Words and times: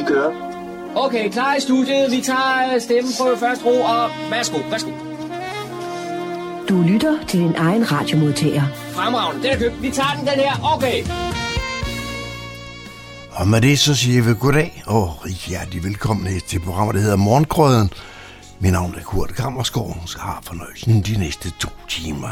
Vi 0.00 0.04
kører. 0.04 0.32
Okay, 0.96 1.30
klar 1.30 1.54
i 1.54 1.60
studiet. 1.60 2.10
Vi 2.10 2.20
tager 2.20 2.74
øh, 2.74 2.80
stemmen 2.80 3.12
på 3.20 3.36
først 3.36 3.64
ro, 3.64 3.80
og 3.80 4.10
værsgo, 4.30 4.58
værsgo. 4.70 4.90
Du 6.68 6.82
lytter 6.82 7.18
til 7.26 7.40
din 7.40 7.54
egen 7.56 7.92
radiomodtager. 7.92 8.62
Fremragende, 8.92 9.42
den 9.42 9.52
er 9.52 9.58
købt. 9.58 9.82
Vi 9.82 9.90
tager 9.90 10.14
den, 10.18 10.26
den 10.26 10.34
her. 10.34 10.74
Okay. 10.76 11.04
Og 13.30 13.48
med 13.48 13.60
det 13.60 13.78
så 13.78 13.94
siger 13.94 14.22
vi 14.22 14.34
goddag 14.40 14.82
og 14.86 15.26
rigtig 15.26 15.48
hjertelig 15.48 15.84
velkommen 15.84 16.40
til 16.46 16.60
programmet, 16.60 16.94
der 16.94 17.00
hedder 17.00 17.16
Morgenkrøden. 17.16 17.90
Mit 18.60 18.72
navn 18.72 18.94
er 18.98 19.02
Kurt 19.02 19.34
Kammerskov, 19.34 19.96
så 20.06 20.18
har 20.18 20.40
fornøjelsen 20.44 21.02
de 21.02 21.18
næste 21.18 21.50
to 21.50 21.68
timer. 21.88 22.28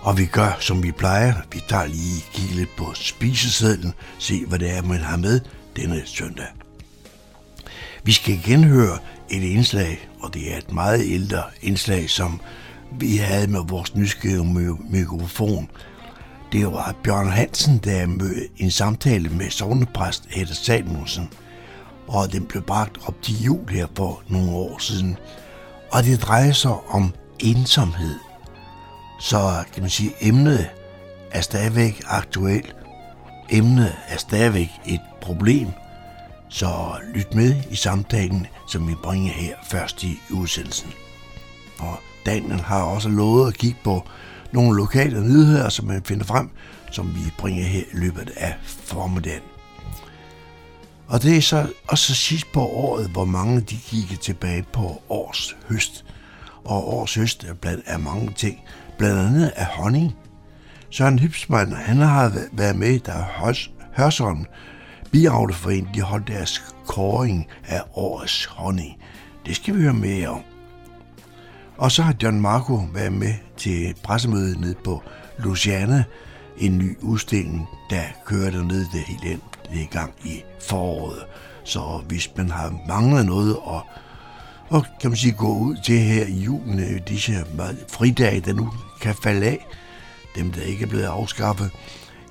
Og 0.00 0.18
vi 0.18 0.26
gør, 0.26 0.56
som 0.60 0.82
vi 0.82 0.92
plejer. 0.92 1.34
Vi 1.52 1.62
tager 1.68 1.86
lige 1.86 2.24
kigge 2.32 2.54
lidt 2.54 2.76
på 2.76 2.84
spisesedlen, 2.94 3.94
se 4.18 4.44
hvad 4.46 4.58
det 4.58 4.76
er, 4.76 4.82
man 4.82 5.00
har 5.00 5.16
med 5.16 5.40
denne 5.76 6.02
søndag. 6.04 6.46
Vi 8.04 8.12
skal 8.12 8.40
genhøre 8.44 8.98
et 9.30 9.42
indslag, 9.42 10.08
og 10.20 10.34
det 10.34 10.52
er 10.52 10.58
et 10.58 10.72
meget 10.72 11.04
ældre 11.06 11.42
indslag, 11.62 12.10
som 12.10 12.40
vi 12.98 13.16
havde 13.16 13.46
med 13.46 13.60
vores 13.68 13.94
nysgerrige 13.94 14.76
mikrofon. 14.90 15.70
Det 16.52 16.66
var 16.66 16.94
Bjørn 17.04 17.28
Hansen, 17.28 17.78
der 17.78 18.06
mødte 18.06 18.48
en 18.56 18.70
samtale 18.70 19.28
med 19.28 19.50
sovnepræst 19.50 20.26
Hedder 20.30 20.54
Salmonsen, 20.54 21.28
og 22.06 22.32
den 22.32 22.46
blev 22.46 22.62
bragt 22.62 22.98
op 23.06 23.22
til 23.22 23.42
jul 23.44 23.68
her 23.68 23.86
for 23.96 24.22
nogle 24.28 24.50
år 24.50 24.78
siden. 24.78 25.16
Og 25.90 26.04
det 26.04 26.22
drejer 26.22 26.52
sig 26.52 26.76
om 26.88 27.14
ensomhed. 27.38 28.18
Så 29.20 29.64
kan 29.72 29.82
man 29.82 29.90
sige, 29.90 30.12
emnet 30.20 30.70
er 31.30 31.40
stadigvæk 31.40 32.02
aktuelt. 32.06 32.76
Emnet 33.50 33.92
er 34.08 34.16
stadigvæk 34.16 34.70
et 34.86 35.00
problem. 35.20 35.68
Så 36.48 36.68
lyt 37.14 37.34
med 37.34 37.54
i 37.70 37.76
samtalen, 37.76 38.46
som 38.68 38.88
vi 38.88 38.94
bringer 38.94 39.32
her 39.32 39.54
først 39.70 40.02
i 40.02 40.18
udsendelsen. 40.30 40.90
Og 41.78 41.98
Daniel 42.26 42.60
har 42.60 42.82
også 42.82 43.08
lovet 43.08 43.48
at 43.48 43.58
kigge 43.58 43.78
på 43.84 44.02
nogle 44.52 44.76
lokale 44.76 45.20
nyheder, 45.20 45.68
som 45.68 45.86
man 45.86 46.02
finder 46.04 46.24
frem, 46.24 46.50
som 46.90 47.14
vi 47.14 47.20
bringer 47.38 47.64
her 47.64 47.80
i 47.80 47.96
løbet 47.96 48.30
af 48.36 48.54
formiddagen. 48.64 49.42
Og 51.06 51.22
det 51.22 51.36
er 51.36 51.40
så 51.40 51.66
også 51.88 52.14
sidst 52.14 52.52
på 52.52 52.60
året, 52.60 53.10
hvor 53.10 53.24
mange 53.24 53.60
de 53.60 53.76
kigger 53.76 54.16
tilbage 54.16 54.64
på 54.72 55.02
års 55.08 55.56
høst. 55.68 56.04
Og 56.64 56.94
års 56.94 57.14
høst 57.14 57.44
er 57.44 57.54
blandt 57.54 57.84
af 57.86 58.00
mange 58.00 58.32
ting, 58.36 58.60
blandt 58.98 59.18
andet 59.18 59.52
af 59.56 59.66
honning. 59.66 60.12
Søren 60.96 61.18
Hipsmann, 61.18 61.72
han 61.72 61.96
har 61.96 62.32
været 62.52 62.76
med, 62.76 62.98
der 62.98 63.24
Hørsholm 63.96 64.46
Biavleforeningen, 65.12 65.94
de 65.94 66.00
holdt 66.00 66.28
deres 66.28 66.74
kåring 66.86 67.46
af 67.64 67.82
årets 67.94 68.44
honning. 68.44 68.96
Det 69.46 69.56
skal 69.56 69.74
vi 69.74 69.82
høre 69.82 69.94
mere 69.94 70.28
om. 70.28 70.40
Og 71.76 71.92
så 71.92 72.02
har 72.02 72.14
John 72.22 72.40
Marco 72.40 72.80
været 72.92 73.12
med 73.12 73.34
til 73.56 73.94
pressemødet 74.02 74.60
ned 74.60 74.74
på 74.84 75.02
Luciana, 75.38 76.04
en 76.58 76.78
ny 76.78 76.98
udstilling, 77.00 77.68
der 77.90 78.02
kører 78.26 78.50
dernede 78.50 78.86
det 78.92 79.00
hele 79.00 79.32
ind. 79.32 79.40
Det 79.70 79.78
er 79.78 79.82
i 79.82 79.88
gang 79.90 80.12
i 80.24 80.42
foråret. 80.68 81.24
Så 81.64 82.02
hvis 82.08 82.30
man 82.36 82.50
har 82.50 82.74
manglet 82.88 83.26
noget 83.26 83.56
og, 83.56 83.80
og 84.68 84.86
kan 85.00 85.10
man 85.10 85.16
sige, 85.16 85.32
gå 85.32 85.58
ud 85.58 85.76
til 85.84 85.98
her 85.98 86.26
i 86.26 86.38
julen, 86.38 86.78
øh, 86.78 87.00
disse 87.08 87.32
fridage, 87.88 88.40
der 88.40 88.52
nu 88.52 88.70
kan 89.00 89.14
falde 89.22 89.46
af, 89.46 89.66
dem 90.34 90.52
der 90.52 90.62
ikke 90.62 90.84
er 90.84 90.88
blevet 90.88 91.04
afskaffet, 91.04 91.70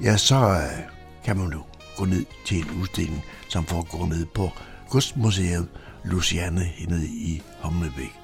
ja, 0.03 0.17
så 0.17 0.35
øh, 0.35 0.93
kan 1.25 1.37
man 1.37 1.51
jo 1.51 1.61
gå 1.97 2.05
ned 2.05 2.25
til 2.45 2.57
en 2.57 2.81
udstilling, 2.81 3.23
som 3.49 3.65
foregår 3.65 4.05
ned 4.05 4.25
på 4.25 4.49
Kunstmuseet 4.89 5.67
Luciane 6.03 6.71
nede 6.87 7.07
i 7.07 7.41
Humlebæk. 7.63 8.19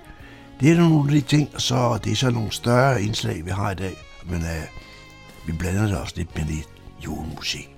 Det 0.60 0.72
er 0.72 0.78
nogle 0.78 1.16
af 1.16 1.22
de 1.22 1.28
ting, 1.28 1.62
så 1.62 2.00
det 2.04 2.12
er 2.12 2.16
så 2.16 2.30
nogle 2.30 2.52
større 2.52 3.02
indslag, 3.02 3.46
vi 3.46 3.50
har 3.52 3.72
i 3.72 3.76
dag, 3.76 3.96
men 4.26 4.42
uh, 4.42 5.48
vi 5.48 5.52
blander 5.52 5.88
det 5.88 5.98
også 5.98 6.14
lidt 6.18 6.36
med 6.36 6.46
lidt 6.46 6.70
julemusik. 7.06 7.76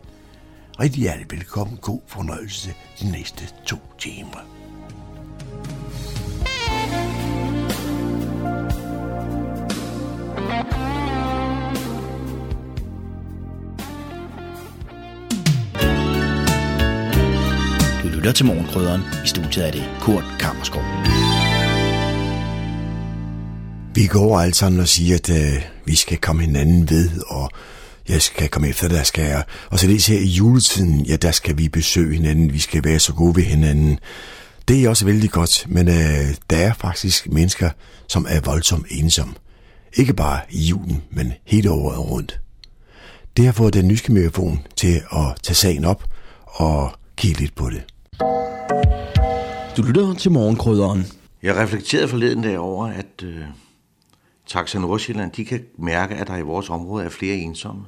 Rigtig 0.80 1.02
hjertelig 1.02 1.32
velkommen. 1.32 1.78
God 1.78 2.00
fornøjelse 2.08 2.74
de 3.02 3.12
næste 3.12 3.44
to 3.66 3.78
timer. 4.00 4.61
Lytter 18.22 18.34
til 18.34 18.46
Morgenkrydderen. 18.46 19.02
I 19.26 19.28
studiet 19.28 19.68
er 19.68 19.72
det 19.72 19.84
Kurt 20.02 20.24
Kammerskov. 20.40 20.84
Vi 23.96 24.08
går 24.08 24.40
alle 24.40 24.54
sammen 24.54 24.82
og 24.82 24.88
siger, 24.88 25.16
at 25.16 25.30
øh, 25.30 25.62
vi 25.86 25.96
skal 25.96 26.18
komme 26.18 26.42
hinanden 26.42 26.90
ved, 26.90 27.10
og 27.28 27.52
jeg 28.10 28.22
skal 28.22 28.50
komme 28.50 28.68
efter, 28.70 28.88
der 28.88 29.04
skal 29.04 29.24
jeg. 29.24 29.44
Og 29.70 29.80
så 29.80 29.88
det 29.88 30.08
her 30.08 30.20
i 30.20 30.26
juletiden, 30.26 31.06
ja, 31.06 31.16
der 31.16 31.32
skal 31.32 31.58
vi 31.58 31.70
besøge 31.70 32.16
hinanden, 32.16 32.54
vi 32.54 32.60
skal 32.60 32.84
være 32.84 33.00
så 33.00 33.14
gode 33.14 33.36
ved 33.36 33.44
hinanden. 33.44 34.00
Det 34.68 34.84
er 34.84 34.90
også 34.90 35.06
vældig 35.06 35.32
godt, 35.32 35.66
men 35.68 35.88
øh, 35.88 36.36
der 36.50 36.58
er 36.58 36.74
faktisk 36.74 37.30
mennesker, 37.30 37.70
som 38.08 38.28
er 38.30 38.42
voldsomt 38.42 38.86
ensomme. 38.90 39.34
Ikke 39.94 40.14
bare 40.14 40.40
i 40.50 40.64
julen, 40.64 41.04
men 41.12 41.34
hele 41.46 41.72
året 41.72 42.00
rundt. 42.00 42.40
Det 43.38 43.46
har 43.46 43.52
fået 43.52 43.74
den 43.74 43.88
nyske 43.88 44.12
mikrofon 44.12 44.60
til 44.76 45.02
at 45.12 45.26
tage 45.44 45.56
sagen 45.56 45.86
op 45.86 46.04
og 46.46 46.92
kigge 47.18 47.40
lidt 47.40 47.56
på 47.56 47.70
det. 47.70 47.82
Du 49.78 49.82
lytter 49.82 50.14
til 50.14 50.32
morgenkrydderen. 50.32 51.06
Jeg 51.44 51.56
reflekterede 51.56 52.08
forleden 52.08 52.44
dag 52.44 52.60
over, 52.60 52.88
at 52.88 53.24
øh, 53.24 53.46
Taxa 54.48 54.80
Nordsjælland, 54.80 55.32
de 55.32 55.46
kan 55.46 55.66
mærke, 55.78 56.16
at 56.16 56.28
der 56.28 56.38
i 56.38 56.42
vores 56.42 56.70
område 56.70 57.06
er 57.06 57.10
flere 57.10 57.36
ensomme. 57.36 57.86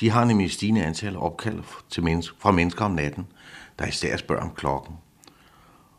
De 0.00 0.10
har 0.10 0.24
nemlig 0.24 0.50
stigende 0.50 0.84
antal 0.84 1.16
opkald 1.16 1.58
til 1.90 2.02
mennesker, 2.02 2.36
fra 2.38 2.50
mennesker 2.50 2.84
om 2.84 2.90
natten, 2.90 3.26
der 3.78 3.86
især 3.86 4.16
spørger 4.16 4.42
om 4.42 4.50
klokken. 4.50 4.94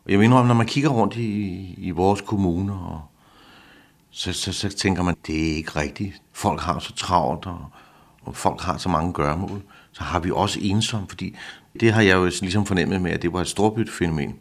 Og 0.06 0.12
jeg 0.12 0.20
mener, 0.20 0.44
når 0.44 0.54
man 0.54 0.68
kigger 0.68 0.90
rundt 0.90 1.16
i, 1.16 1.74
i 1.78 1.92
vores 1.92 2.22
kommune, 2.22 2.74
og 2.74 3.02
så, 4.10 4.34
så, 4.34 4.54
så 4.54 4.70
tænker 4.70 5.04
man, 5.04 5.16
det 5.28 5.52
er 5.52 5.56
ikke 5.56 5.76
rigtigt. 5.76 6.22
Folk 6.32 6.62
har 6.62 6.80
så 6.80 6.94
travlt, 6.94 7.46
og, 7.46 7.66
og 8.22 8.36
folk 8.36 8.62
har 8.62 8.78
så 8.78 8.90
mange 8.90 9.14
gørmål. 9.14 9.62
Så 9.92 10.04
har 10.04 10.20
vi 10.20 10.32
også 10.32 10.60
ensomme, 10.62 11.08
fordi 11.08 11.36
det 11.80 11.94
har 11.94 12.02
jeg 12.02 12.16
jo 12.16 12.26
ligesom 12.26 12.66
fornemmet 12.66 13.02
med, 13.02 13.12
at 13.12 13.22
det 13.22 13.34
var 13.34 13.42
et 13.42 13.48
storbyt 13.48 13.90
fænomen. 13.90 14.36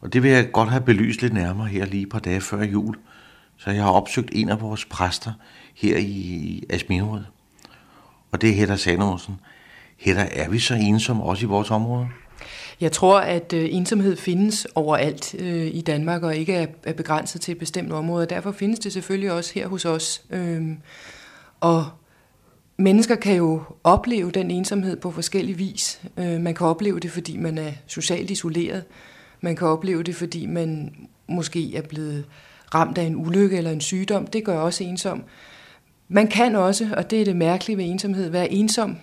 Og 0.00 0.12
det 0.12 0.22
vil 0.22 0.30
jeg 0.30 0.52
godt 0.52 0.70
have 0.70 0.82
belyst 0.82 1.22
lidt 1.22 1.32
nærmere 1.32 1.66
her 1.66 1.86
lige 1.86 2.02
et 2.02 2.08
par 2.08 2.18
dage 2.18 2.40
før 2.40 2.62
jul. 2.62 2.96
Så 3.56 3.70
jeg 3.70 3.82
har 3.82 3.90
opsøgt 3.90 4.30
en 4.32 4.48
af 4.48 4.60
vores 4.60 4.84
præster 4.84 5.32
her 5.74 5.96
i 5.98 6.64
Asminderød. 6.70 7.24
Og 8.32 8.40
det 8.40 8.50
er 8.50 8.54
Hedda 8.54 8.76
Salomonsen. 8.76 9.40
Hedda, 9.96 10.28
er 10.32 10.48
vi 10.48 10.58
så 10.58 10.74
ensomme 10.74 11.22
også 11.22 11.46
i 11.46 11.48
vores 11.48 11.70
område? 11.70 12.08
Jeg 12.80 12.92
tror, 12.92 13.20
at 13.20 13.52
øh, 13.52 13.68
ensomhed 13.70 14.16
findes 14.16 14.66
overalt 14.74 15.34
øh, 15.38 15.66
i 15.66 15.80
Danmark 15.80 16.22
og 16.22 16.36
ikke 16.36 16.54
er, 16.54 16.66
er 16.84 16.92
begrænset 16.92 17.40
til 17.40 17.52
et 17.52 17.58
bestemt 17.58 17.92
område. 17.92 18.26
Derfor 18.26 18.52
findes 18.52 18.78
det 18.78 18.92
selvfølgelig 18.92 19.32
også 19.32 19.52
her 19.54 19.68
hos 19.68 19.84
os. 19.84 20.22
Øhm, 20.30 20.78
og 21.60 21.86
mennesker 22.76 23.14
kan 23.14 23.36
jo 23.36 23.62
opleve 23.84 24.30
den 24.30 24.50
ensomhed 24.50 24.96
på 24.96 25.10
forskellige 25.10 25.56
vis. 25.56 26.00
Øh, 26.16 26.40
man 26.40 26.54
kan 26.54 26.66
opleve 26.66 27.00
det, 27.00 27.10
fordi 27.10 27.36
man 27.36 27.58
er 27.58 27.72
socialt 27.86 28.30
isoleret. 28.30 28.84
Man 29.40 29.56
kan 29.56 29.68
opleve 29.68 30.02
det, 30.02 30.14
fordi 30.14 30.46
man 30.46 30.94
måske 31.28 31.76
er 31.76 31.82
blevet 31.82 32.24
ramt 32.74 32.98
af 32.98 33.02
en 33.02 33.16
ulykke 33.16 33.56
eller 33.56 33.70
en 33.70 33.80
sygdom. 33.80 34.26
Det 34.26 34.44
gør 34.44 34.58
også 34.58 34.84
ensom. 34.84 35.24
Man 36.08 36.26
kan 36.26 36.56
også, 36.56 36.88
og 36.96 37.10
det 37.10 37.20
er 37.20 37.24
det 37.24 37.36
mærkelige 37.36 37.76
ved 37.76 37.84
ensomhed, 37.84 38.30
være 38.30 38.52
ensom, 38.52 38.96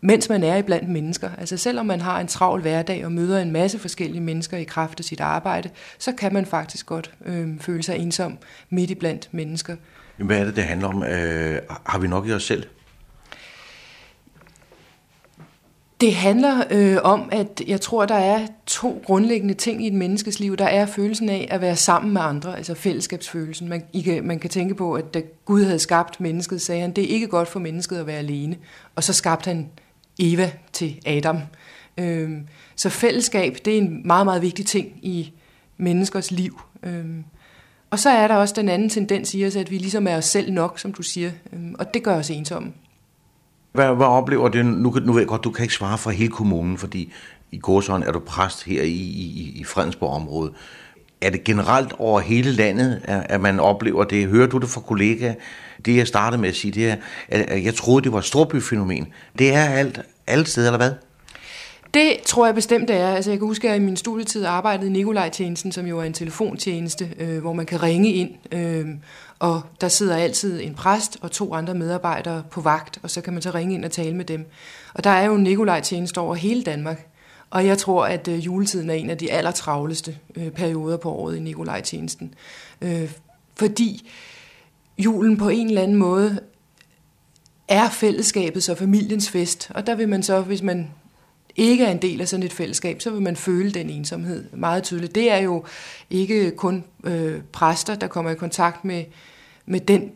mens 0.00 0.28
man 0.28 0.42
er 0.42 0.56
i 0.56 0.62
blandt 0.62 0.88
mennesker. 0.88 1.30
Altså 1.38 1.56
selvom 1.56 1.86
man 1.86 2.00
har 2.00 2.20
en 2.20 2.26
travl 2.26 2.60
hverdag 2.60 3.04
og 3.04 3.12
møder 3.12 3.42
en 3.42 3.52
masse 3.52 3.78
forskellige 3.78 4.20
mennesker 4.20 4.56
i 4.56 4.64
kraft 4.64 5.00
af 5.00 5.04
sit 5.04 5.20
arbejde, 5.20 5.70
så 5.98 6.12
kan 6.12 6.32
man 6.32 6.46
faktisk 6.46 6.86
godt 6.86 7.14
øh, 7.26 7.60
føle 7.60 7.82
sig 7.82 7.98
ensom 7.98 8.38
midt 8.70 8.90
i 8.90 8.94
blandt 8.94 9.28
mennesker. 9.32 9.76
Hvad 10.16 10.38
er 10.38 10.44
det, 10.44 10.56
det 10.56 10.64
handler 10.64 10.88
om? 10.88 11.02
Øh, 11.02 11.58
har 11.86 11.98
vi 11.98 12.08
nok 12.08 12.28
i 12.28 12.32
os 12.32 12.44
selv? 12.44 12.64
Det 16.00 16.14
handler 16.14 16.64
øh, 16.70 16.96
om, 17.02 17.28
at 17.32 17.62
jeg 17.66 17.80
tror, 17.80 18.06
der 18.06 18.14
er 18.14 18.46
to 18.66 19.02
grundlæggende 19.04 19.54
ting 19.54 19.84
i 19.84 19.86
et 19.86 19.92
menneskes 19.92 20.40
liv. 20.40 20.56
Der 20.56 20.64
er 20.64 20.86
følelsen 20.86 21.28
af 21.28 21.48
at 21.50 21.60
være 21.60 21.76
sammen 21.76 22.12
med 22.12 22.20
andre, 22.20 22.56
altså 22.56 22.74
fællesskabsfølelsen. 22.74 23.68
Man, 23.68 23.82
I 23.92 24.00
kan, 24.00 24.24
man 24.24 24.38
kan 24.38 24.50
tænke 24.50 24.74
på, 24.74 24.94
at 24.94 25.14
da 25.14 25.22
Gud 25.44 25.64
havde 25.64 25.78
skabt 25.78 26.20
mennesket, 26.20 26.62
sagde 26.62 26.80
han, 26.80 26.92
det 26.92 27.04
er 27.04 27.08
ikke 27.08 27.26
godt 27.26 27.48
for 27.48 27.60
mennesket 27.60 27.96
at 27.96 28.06
være 28.06 28.18
alene. 28.18 28.56
Og 28.94 29.04
så 29.04 29.12
skabte 29.12 29.48
han 29.48 29.68
Eva 30.18 30.50
til 30.72 31.00
Adam. 31.06 31.38
Øh, 31.98 32.30
så 32.76 32.88
fællesskab, 32.88 33.56
det 33.64 33.74
er 33.74 33.78
en 33.78 34.02
meget, 34.04 34.26
meget 34.26 34.42
vigtig 34.42 34.66
ting 34.66 34.92
i 35.02 35.32
menneskers 35.76 36.30
liv. 36.30 36.60
Øh, 36.82 37.04
og 37.90 37.98
så 37.98 38.10
er 38.10 38.28
der 38.28 38.34
også 38.34 38.54
den 38.56 38.68
anden 38.68 38.88
tendens 38.88 39.34
i 39.34 39.46
os, 39.46 39.56
at 39.56 39.70
vi 39.70 39.78
ligesom 39.78 40.06
er 40.06 40.16
os 40.16 40.24
selv 40.24 40.52
nok, 40.52 40.78
som 40.78 40.92
du 40.92 41.02
siger. 41.02 41.30
Øh, 41.52 41.60
og 41.78 41.94
det 41.94 42.02
gør 42.02 42.16
os 42.16 42.30
ensomme. 42.30 42.72
Hvad, 43.78 43.96
hvad 43.96 44.06
oplever 44.06 44.48
du? 44.48 44.62
Nu, 44.62 44.94
nu 45.04 45.12
ved 45.12 45.20
jeg 45.20 45.28
godt, 45.28 45.44
du 45.44 45.50
kan 45.50 45.62
ikke 45.62 45.74
svare 45.74 45.98
for 45.98 46.10
hele 46.10 46.30
kommunen, 46.30 46.78
fordi 46.78 47.12
i 47.52 47.58
Gåsøjen 47.58 48.02
er 48.02 48.12
du 48.12 48.18
præst 48.18 48.64
her 48.64 48.82
i, 48.82 48.86
i, 48.86 49.52
i 49.56 49.64
Fredensborg-området. 49.64 50.52
Er 51.20 51.30
det 51.30 51.44
generelt 51.44 51.92
over 51.98 52.20
hele 52.20 52.52
landet, 52.52 53.00
at 53.04 53.40
man 53.40 53.60
oplever 53.60 54.04
det? 54.04 54.28
Hører 54.28 54.46
du 54.46 54.58
det 54.58 54.68
fra 54.68 54.80
kollegaer? 54.80 55.34
Det 55.84 55.96
jeg 55.96 56.06
startede 56.06 56.40
med 56.40 56.48
at 56.48 56.56
sige, 56.56 56.72
det 56.72 56.90
er, 56.90 56.96
at 57.28 57.64
jeg 57.64 57.74
troede, 57.74 58.04
det 58.04 58.12
var 58.12 58.18
et 58.18 58.24
storbyfænomen. 58.24 59.06
Det 59.38 59.54
er 59.54 59.64
alt, 59.64 60.00
alle 60.26 60.46
steder, 60.46 60.68
eller 60.68 60.78
hvad? 60.78 60.92
Det 61.94 62.16
tror 62.26 62.46
jeg 62.46 62.54
bestemt 62.54 62.88
det 62.88 62.96
er. 62.96 63.14
Altså, 63.14 63.30
jeg 63.30 63.38
kan 63.38 63.48
huske, 63.48 63.68
at 63.68 63.72
jeg 63.72 63.82
i 63.82 63.84
min 63.84 63.96
studietid 63.96 64.44
arbejdede 64.44 64.86
i 64.86 64.92
Nikolaj-tjenesten, 64.92 65.72
som 65.72 65.86
jo 65.86 65.98
er 65.98 66.04
en 66.04 66.12
telefontjeneste, 66.12 67.10
øh, 67.18 67.38
hvor 67.38 67.52
man 67.52 67.66
kan 67.66 67.82
ringe 67.82 68.12
ind, 68.12 68.30
øh, 68.52 68.86
og 69.38 69.62
der 69.80 69.88
sidder 69.88 70.16
altid 70.16 70.60
en 70.62 70.74
præst 70.74 71.18
og 71.20 71.30
to 71.30 71.54
andre 71.54 71.74
medarbejdere 71.74 72.42
på 72.50 72.60
vagt, 72.60 72.98
og 73.02 73.10
så 73.10 73.20
kan 73.20 73.32
man 73.32 73.42
så 73.42 73.50
ringe 73.50 73.74
ind 73.74 73.84
og 73.84 73.90
tale 73.90 74.16
med 74.16 74.24
dem. 74.24 74.46
Og 74.94 75.04
der 75.04 75.10
er 75.10 75.26
jo 75.26 75.34
en 75.34 75.42
Nikolaj-tjeneste 75.42 76.18
over 76.18 76.34
hele 76.34 76.62
Danmark, 76.62 77.06
og 77.50 77.66
jeg 77.66 77.78
tror, 77.78 78.04
at 78.04 78.28
øh, 78.28 78.46
juletiden 78.46 78.90
er 78.90 78.94
en 78.94 79.10
af 79.10 79.18
de 79.18 79.32
allertravleste 79.32 80.18
øh, 80.36 80.50
perioder 80.50 80.96
på 80.96 81.12
året 81.12 81.36
i 81.36 81.40
Nikolaj-tjenesten. 81.40 82.34
Øh, 82.80 83.10
fordi 83.56 84.10
julen 84.98 85.36
på 85.36 85.48
en 85.48 85.68
eller 85.68 85.82
anden 85.82 85.96
måde 85.96 86.40
er 87.68 87.90
fællesskabets 87.90 88.68
og 88.68 88.78
familiens 88.78 89.30
fest, 89.30 89.70
og 89.74 89.86
der 89.86 89.94
vil 89.94 90.08
man 90.08 90.22
så, 90.22 90.40
hvis 90.40 90.62
man 90.62 90.90
ikke 91.58 91.84
er 91.84 91.90
en 91.90 92.02
del 92.02 92.20
af 92.20 92.28
sådan 92.28 92.46
et 92.46 92.52
fællesskab, 92.52 93.00
så 93.00 93.10
vil 93.10 93.22
man 93.22 93.36
føle 93.36 93.70
den 93.70 93.90
ensomhed 93.90 94.44
meget 94.52 94.82
tydeligt. 94.82 95.14
Det 95.14 95.32
er 95.32 95.38
jo 95.38 95.64
ikke 96.10 96.50
kun 96.50 96.84
øh, 97.04 97.40
præster, 97.52 97.94
der 97.94 98.06
kommer 98.06 98.30
i 98.30 98.34
kontakt 98.34 98.84
med, 98.84 99.04
med 99.66 99.80
den, 99.80 100.10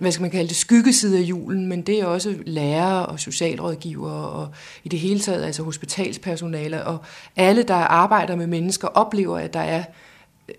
hvad 0.00 0.12
skal 0.12 0.22
man 0.22 0.30
kalde 0.30 0.48
det, 0.48 0.56
skyggeside 0.56 1.18
af 1.18 1.22
julen, 1.22 1.66
men 1.66 1.82
det 1.82 2.00
er 2.00 2.06
også 2.06 2.34
lærere 2.46 3.06
og 3.06 3.20
socialrådgivere 3.20 4.28
og 4.28 4.48
i 4.84 4.88
det 4.88 4.98
hele 4.98 5.20
taget 5.20 5.44
altså 5.44 5.62
hospitalspersonale 5.62 6.84
og 6.84 6.98
alle, 7.36 7.62
der 7.62 7.74
arbejder 7.74 8.36
med 8.36 8.46
mennesker, 8.46 8.88
oplever, 8.88 9.38
at 9.38 9.52
der 9.52 9.60
er 9.60 9.84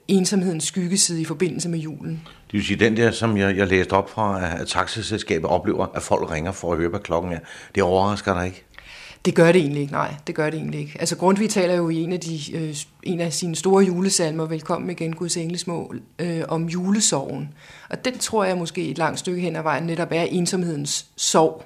ensomhedens 0.07 0.63
skyggeside 0.63 1.21
i 1.21 1.25
forbindelse 1.25 1.69
med 1.69 1.79
julen. 1.79 2.21
Det 2.25 2.53
vil 2.53 2.65
sige, 2.65 2.79
den 2.79 2.97
der, 2.97 3.11
som 3.11 3.37
jeg, 3.37 3.57
jeg 3.57 3.67
læste 3.67 3.93
op 3.93 4.09
fra, 4.09 4.45
at 4.61 4.67
taxaselskabet 4.67 5.49
oplever, 5.49 5.87
at 5.95 6.01
folk 6.01 6.31
ringer 6.31 6.51
for 6.51 6.71
at 6.71 6.77
høre, 6.77 6.89
hvad 6.89 6.99
klokken 6.99 7.31
er, 7.31 7.39
det 7.75 7.83
overrasker 7.83 8.33
dig 8.33 8.45
ikke? 8.45 8.63
Det 9.25 9.35
gør 9.35 9.51
det 9.51 9.61
egentlig 9.61 9.81
ikke, 9.81 9.93
nej, 9.93 10.15
det 10.27 10.35
gør 10.35 10.49
det 10.49 10.57
egentlig 10.57 10.79
ikke. 10.79 10.97
Altså 10.99 11.17
Grundtvig 11.17 11.49
taler 11.49 11.75
jo 11.75 11.89
i 11.89 11.95
en 11.95 12.13
af, 12.13 12.19
de, 12.19 12.39
øh, 12.53 12.75
en 13.03 13.19
af 13.19 13.33
sine 13.33 13.55
store 13.55 13.83
julesalmer, 13.83 14.45
Velkommen 14.45 14.89
igen, 14.89 15.15
Guds 15.15 15.37
englesmål, 15.37 16.01
øh, 16.19 16.43
om 16.47 16.65
julesorgen. 16.65 17.53
Og 17.89 18.05
den 18.05 18.17
tror 18.17 18.43
jeg 18.43 18.57
måske 18.57 18.87
et 18.87 18.97
langt 18.97 19.19
stykke 19.19 19.41
hen 19.41 19.55
ad 19.55 19.61
vejen 19.61 19.83
netop 19.83 20.07
er 20.11 20.21
ensomhedens 20.21 21.05
sorg. 21.15 21.65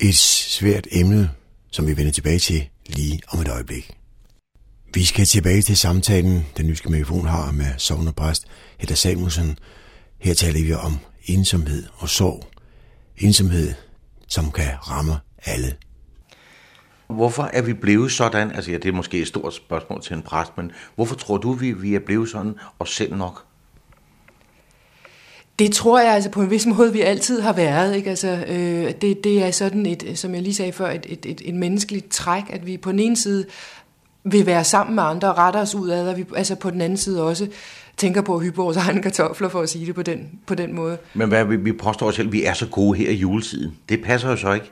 Et 0.00 0.14
svært 0.14 0.86
emne, 0.92 1.30
som 1.70 1.86
vi 1.86 1.96
vender 1.96 2.12
tilbage 2.12 2.38
til 2.38 2.68
lige 2.86 3.20
om 3.28 3.40
et 3.40 3.48
øjeblik. 3.48 3.90
Vi 4.94 5.04
skal 5.04 5.26
tilbage 5.26 5.62
til 5.62 5.76
samtalen, 5.76 6.46
den 6.56 6.66
nyske 6.66 6.90
mikrofon 6.90 7.26
har 7.26 7.52
med 7.52 7.66
sovnepræst 7.78 8.44
Hedda 8.78 8.94
Samuelsen. 8.94 9.58
Her 10.18 10.34
taler 10.34 10.64
vi 10.64 10.72
om 10.72 10.98
ensomhed 11.24 11.84
og 11.96 12.08
sorg. 12.08 12.46
Ensomhed, 13.18 13.74
som 14.28 14.50
kan 14.50 14.70
ramme 14.88 15.14
alle 15.44 15.76
Hvorfor 17.06 17.50
er 17.52 17.62
vi 17.62 17.72
blevet 17.72 18.12
sådan? 18.12 18.50
Altså 18.50 18.70
ja, 18.70 18.76
det 18.78 18.88
er 18.88 18.92
måske 18.92 19.20
et 19.20 19.26
stort 19.26 19.54
spørgsmål 19.54 20.02
til 20.02 20.16
en 20.16 20.22
præst, 20.22 20.56
men 20.56 20.72
hvorfor 20.94 21.14
tror 21.14 21.36
du, 21.38 21.52
vi, 21.52 21.72
vi 21.72 21.94
er 21.94 22.00
blevet 22.00 22.28
sådan 22.28 22.54
og 22.78 22.88
selv 22.88 23.16
nok? 23.16 23.44
Det 25.58 25.72
tror 25.72 26.00
jeg 26.00 26.14
altså 26.14 26.30
på 26.30 26.42
en 26.42 26.50
vis 26.50 26.66
måde, 26.66 26.92
vi 26.92 27.00
altid 27.00 27.40
har 27.40 27.52
været. 27.52 27.96
Ikke? 27.96 28.10
Altså, 28.10 28.44
øh, 28.48 28.92
det, 29.00 29.24
det 29.24 29.42
er 29.42 29.50
sådan 29.50 29.86
et, 29.86 30.12
som 30.14 30.34
jeg 30.34 30.42
lige 30.42 30.54
sagde 30.54 30.72
før, 30.72 30.90
et, 30.90 31.06
et, 31.08 31.26
et, 31.26 31.42
et 31.44 31.54
menneskeligt 31.54 32.10
træk, 32.10 32.42
at 32.50 32.66
vi 32.66 32.76
på 32.76 32.92
den 32.92 32.98
ene 32.98 33.16
side 33.16 33.46
vil 34.24 34.46
være 34.46 34.64
sammen 34.64 34.94
med 34.94 35.02
andre 35.02 35.28
og 35.28 35.38
rette 35.38 35.56
os 35.56 35.74
ud 35.74 35.88
af, 35.88 36.02
og 36.02 36.16
vi 36.16 36.24
altså 36.36 36.54
på 36.54 36.70
den 36.70 36.80
anden 36.80 36.96
side 36.96 37.22
også 37.22 37.48
tænker 37.96 38.20
på 38.22 38.34
at 38.34 38.42
hyppe 38.42 38.56
vores 38.56 38.76
egne 38.76 39.02
kartofler, 39.02 39.48
for 39.48 39.60
at 39.60 39.68
sige 39.68 39.86
det 39.86 39.94
på 39.94 40.02
den, 40.02 40.30
på 40.46 40.54
den 40.54 40.74
måde. 40.74 40.98
Men 41.14 41.28
hvad, 41.28 41.44
vi, 41.44 41.56
vi 41.56 41.72
påstår 41.72 42.10
selv, 42.10 42.28
at 42.28 42.32
vi 42.32 42.44
er 42.44 42.52
så 42.52 42.66
gode 42.66 42.98
her 42.98 43.10
i 43.10 43.14
juletiden. 43.14 43.76
Det 43.88 44.02
passer 44.02 44.30
jo 44.30 44.36
så 44.36 44.52
ikke. 44.52 44.70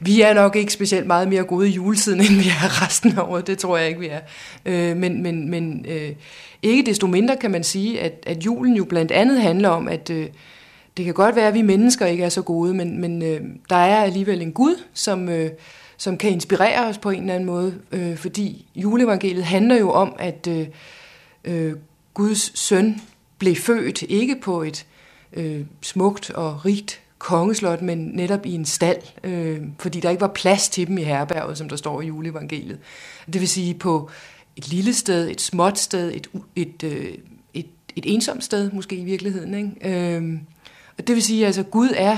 Vi 0.00 0.20
er 0.20 0.34
nok 0.34 0.56
ikke 0.56 0.72
specielt 0.72 1.06
meget 1.06 1.28
mere 1.28 1.44
gode 1.44 1.68
i 1.68 1.72
juletiden, 1.72 2.20
end 2.26 2.36
vi 2.36 2.48
er 2.48 2.82
resten 2.82 3.18
af 3.18 3.22
året. 3.22 3.46
Det 3.46 3.58
tror 3.58 3.76
jeg 3.76 3.88
ikke, 3.88 4.00
vi 4.00 4.08
er. 4.08 4.20
Øh, 4.66 4.96
men 4.96 5.22
men, 5.22 5.50
men 5.50 5.86
øh, 5.88 6.12
ikke 6.62 6.82
desto 6.82 7.06
mindre 7.06 7.36
kan 7.36 7.50
man 7.50 7.64
sige, 7.64 8.00
at, 8.00 8.12
at 8.26 8.44
julen 8.46 8.76
jo 8.76 8.84
blandt 8.84 9.12
andet 9.12 9.40
handler 9.40 9.68
om, 9.68 9.88
at 9.88 10.10
øh, 10.10 10.26
det 10.96 11.04
kan 11.04 11.14
godt 11.14 11.36
være, 11.36 11.48
at 11.48 11.54
vi 11.54 11.62
mennesker 11.62 12.06
ikke 12.06 12.24
er 12.24 12.28
så 12.28 12.42
gode, 12.42 12.74
men, 12.74 13.00
men 13.00 13.22
øh, 13.22 13.40
der 13.70 13.76
er 13.76 14.02
alligevel 14.02 14.42
en 14.42 14.52
Gud, 14.52 14.82
som, 14.94 15.28
øh, 15.28 15.50
som 15.96 16.18
kan 16.18 16.30
inspirere 16.30 16.86
os 16.88 16.98
på 16.98 17.10
en 17.10 17.20
eller 17.20 17.34
anden 17.34 17.46
måde. 17.46 17.74
Øh, 17.92 18.16
fordi 18.16 18.66
juleevangeliet 18.76 19.44
handler 19.44 19.76
jo 19.76 19.90
om, 19.90 20.16
at 20.18 20.46
øh, 20.46 20.66
øh, 21.44 21.72
Guds 22.14 22.58
søn 22.58 23.00
blev 23.38 23.56
født 23.56 24.02
ikke 24.02 24.36
på 24.42 24.62
et 24.62 24.86
øh, 25.32 25.60
smukt 25.82 26.30
og 26.30 26.64
rigt 26.64 27.00
kongeslot, 27.18 27.82
men 27.82 27.98
netop 27.98 28.46
i 28.46 28.54
en 28.54 28.64
stald, 28.64 29.02
øh, 29.24 29.60
fordi 29.78 30.00
der 30.00 30.10
ikke 30.10 30.20
var 30.20 30.32
plads 30.34 30.68
til 30.68 30.86
dem 30.86 30.98
i 30.98 31.02
herberget, 31.02 31.58
som 31.58 31.68
der 31.68 31.76
står 31.76 32.00
i 32.00 32.06
juleevangeliet. 32.06 32.78
Det 33.32 33.40
vil 33.40 33.48
sige 33.48 33.74
på 33.74 34.10
et 34.56 34.68
lille 34.68 34.94
sted, 34.94 35.30
et 35.30 35.40
småt 35.40 35.78
sted, 35.78 36.12
et, 36.14 36.26
et, 36.56 36.82
øh, 36.82 37.14
et, 37.54 37.66
et 37.96 38.14
ensomt 38.14 38.44
sted 38.44 38.70
måske 38.70 38.96
i 38.96 39.04
virkeligheden. 39.04 39.54
Ikke? 39.54 40.16
Øh, 40.16 40.38
og 40.98 41.06
det 41.06 41.14
vil 41.14 41.22
sige, 41.22 41.42
at 41.42 41.46
altså, 41.46 41.62
Gud 41.62 41.88
er 41.96 42.16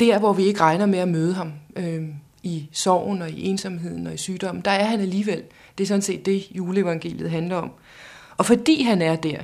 der, 0.00 0.18
hvor 0.18 0.32
vi 0.32 0.44
ikke 0.44 0.60
regner 0.60 0.86
med 0.86 0.98
at 0.98 1.08
møde 1.08 1.34
ham. 1.34 1.52
Øh, 1.76 2.02
I 2.42 2.68
sorgen 2.72 3.22
og 3.22 3.30
i 3.30 3.48
ensomheden 3.48 4.06
og 4.06 4.14
i 4.14 4.16
sygdommen. 4.16 4.64
Der 4.64 4.70
er 4.70 4.84
han 4.84 5.00
alligevel. 5.00 5.42
Det 5.78 5.84
er 5.84 5.88
sådan 5.88 6.02
set 6.02 6.26
det, 6.26 6.46
juleevangeliet 6.50 7.30
handler 7.30 7.56
om. 7.56 7.70
Og 8.36 8.46
fordi 8.46 8.82
han 8.82 9.02
er 9.02 9.16
der, 9.16 9.38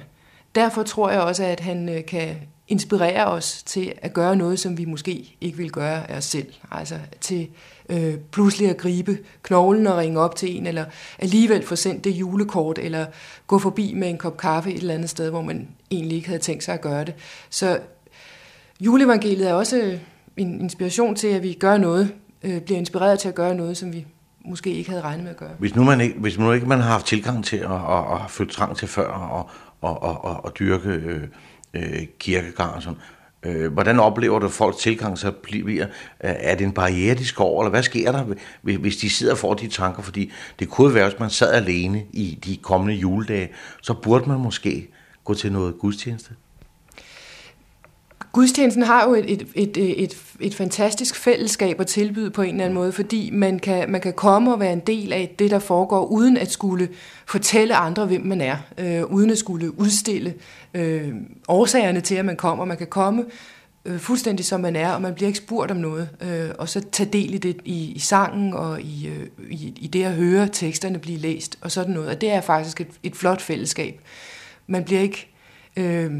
derfor 0.54 0.82
tror 0.82 1.11
jeg 1.11 1.20
også, 1.20 1.44
at 1.44 1.61
han 1.61 1.88
øh, 1.88 2.04
kan 2.04 2.37
inspirerer 2.68 3.24
os 3.24 3.62
til 3.62 3.92
at 4.02 4.12
gøre 4.12 4.36
noget, 4.36 4.58
som 4.58 4.78
vi 4.78 4.84
måske 4.84 5.36
ikke 5.40 5.56
vil 5.56 5.70
gøre 5.70 6.10
af 6.10 6.16
os 6.16 6.24
selv. 6.24 6.46
Altså 6.70 6.98
til 7.20 7.48
øh, 7.88 8.14
pludselig 8.32 8.70
at 8.70 8.76
gribe 8.76 9.18
knoglen 9.42 9.86
og 9.86 9.96
ringe 9.96 10.20
op 10.20 10.36
til 10.36 10.56
en, 10.56 10.66
eller 10.66 10.84
alligevel 11.18 11.66
få 11.66 11.76
sendt 11.76 12.04
det 12.04 12.10
julekort, 12.10 12.78
eller 12.78 13.06
gå 13.46 13.58
forbi 13.58 13.94
med 13.94 14.08
en 14.08 14.18
kop 14.18 14.36
kaffe 14.36 14.70
et 14.70 14.76
eller 14.76 14.94
andet 14.94 15.10
sted, 15.10 15.30
hvor 15.30 15.42
man 15.42 15.68
egentlig 15.90 16.16
ikke 16.16 16.28
havde 16.28 16.42
tænkt 16.42 16.64
sig 16.64 16.74
at 16.74 16.80
gøre 16.80 17.04
det. 17.04 17.14
Så 17.50 17.80
juleevangeliet 18.80 19.48
er 19.48 19.54
også 19.54 19.78
øh, 19.78 19.98
en 20.36 20.60
inspiration 20.60 21.16
til, 21.16 21.28
at 21.28 21.42
vi 21.42 21.52
gør 21.52 21.76
noget, 21.76 22.14
øh, 22.42 22.60
bliver 22.60 22.78
inspireret 22.78 23.18
til 23.18 23.28
at 23.28 23.34
gøre 23.34 23.54
noget, 23.54 23.76
som 23.76 23.92
vi 23.92 24.06
måske 24.44 24.72
ikke 24.72 24.90
havde 24.90 25.02
regnet 25.02 25.22
med 25.22 25.30
at 25.30 25.37
gøre. 25.37 25.50
Hvis 25.58 25.76
nu 25.76 25.84
man 25.84 26.00
ikke, 26.00 26.18
hvis 26.18 26.38
nu 26.38 26.52
ikke 26.52 26.66
man 26.66 26.80
har 26.80 26.90
haft 26.90 27.06
tilgang 27.06 27.44
til 27.44 27.56
at, 27.56 27.70
at, 27.72 28.04
at 28.12 28.30
føle 28.30 28.50
trang 28.50 28.76
til 28.76 28.88
før 28.88 29.08
og, 29.08 29.50
og, 29.80 30.02
og, 30.02 30.25
og, 30.25 30.44
og 30.44 30.58
dyrke 30.58 30.88
øh, 30.88 31.28
øh, 31.75 32.06
kirkegang 32.18 32.75
og 32.75 32.82
sådan. 32.82 32.98
Øh, 33.42 33.72
hvordan 33.72 34.00
oplever 34.00 34.38
du 34.38 34.48
folks 34.48 34.76
tilgang 34.76 35.18
så 35.18 35.30
bliver? 35.30 35.87
Øh, 35.87 35.90
er 36.20 36.54
det 36.54 36.64
en 36.64 36.72
barriere, 36.72 37.14
de 37.14 37.26
skal 37.26 37.42
over, 37.42 37.62
eller 37.62 37.70
hvad 37.70 37.82
sker 37.82 38.12
der, 38.12 38.34
hvis 38.62 38.96
de 38.96 39.10
sidder 39.10 39.32
og 39.32 39.38
får 39.38 39.54
de 39.54 39.68
tanker? 39.68 40.02
Fordi 40.02 40.32
det 40.58 40.68
kunne 40.68 40.94
være, 40.94 41.08
hvis 41.08 41.20
man 41.20 41.30
sad 41.30 41.52
alene 41.52 42.04
i 42.12 42.38
de 42.44 42.56
kommende 42.56 42.94
juledage, 42.94 43.48
så 43.82 43.94
burde 43.94 44.28
man 44.28 44.40
måske 44.40 44.88
gå 45.25 45.34
til 45.34 45.52
noget 45.52 45.78
gudstjeneste. 45.78 46.30
Gudstjenesten 48.32 48.82
har 48.82 49.08
jo 49.08 49.14
et, 49.14 49.30
et, 49.30 49.47
et, 49.54 50.02
et, 50.04 50.16
et 50.40 50.54
fantastisk 50.54 51.16
fællesskab 51.16 51.80
at 51.80 51.87
tilbyde 51.87 52.30
på 52.30 52.42
en 52.42 52.50
eller 52.50 52.64
anden 52.64 52.75
måde, 52.75 52.92
fordi 52.92 53.30
man 53.30 53.58
kan, 53.58 53.90
man 53.90 54.00
kan 54.00 54.12
komme 54.12 54.52
og 54.52 54.61
være 54.61 54.73
en 54.73 54.80
del 54.80 55.12
af 55.12 55.35
det, 55.38 55.50
der 55.50 55.58
foregår, 55.58 56.06
uden 56.06 56.37
at 56.37 56.50
skulle 56.50 56.88
fortælle 57.26 57.76
andre, 57.76 58.06
hvem 58.06 58.26
man 58.26 58.40
er, 58.40 58.56
øh, 58.78 59.04
uden 59.04 59.30
at 59.30 59.38
skulle 59.38 59.80
udstille 59.80 60.35
øh, 60.75 61.12
årsagerne 61.49 62.00
til, 62.00 62.14
at 62.14 62.25
man 62.25 62.37
kommer. 62.37 62.64
Man 62.64 62.76
kan 62.76 62.87
komme 62.87 63.25
øh, 63.85 63.99
fuldstændig 63.99 64.47
som 64.47 64.61
man 64.61 64.76
er, 64.76 64.92
og 64.92 65.02
man 65.02 65.14
bliver 65.14 65.26
ikke 65.26 65.38
spurgt 65.38 65.70
om 65.70 65.76
noget, 65.76 66.08
øh, 66.20 66.50
og 66.58 66.68
så 66.68 66.80
tage 66.92 67.11
del 67.12 67.35
i 67.35 67.38
det 67.38 67.56
i, 67.64 67.92
i 67.92 67.99
sangen 67.99 68.52
og 68.52 68.80
i, 68.80 69.08
øh, 69.08 69.50
i, 69.50 69.75
i 69.76 69.87
det 69.87 70.04
at 70.04 70.12
høre 70.12 70.49
teksterne 70.49 70.99
blive 70.99 71.18
læst 71.18 71.58
og 71.61 71.70
sådan 71.70 71.94
noget. 71.94 72.08
Og 72.08 72.20
det 72.20 72.30
er 72.30 72.40
faktisk 72.40 72.80
et, 72.80 72.88
et 73.02 73.16
flot 73.16 73.42
fællesskab. 73.42 74.00
Man 74.66 74.85
bliver 74.85 75.00
ikke... 75.00 75.28
Øh, 75.76 76.12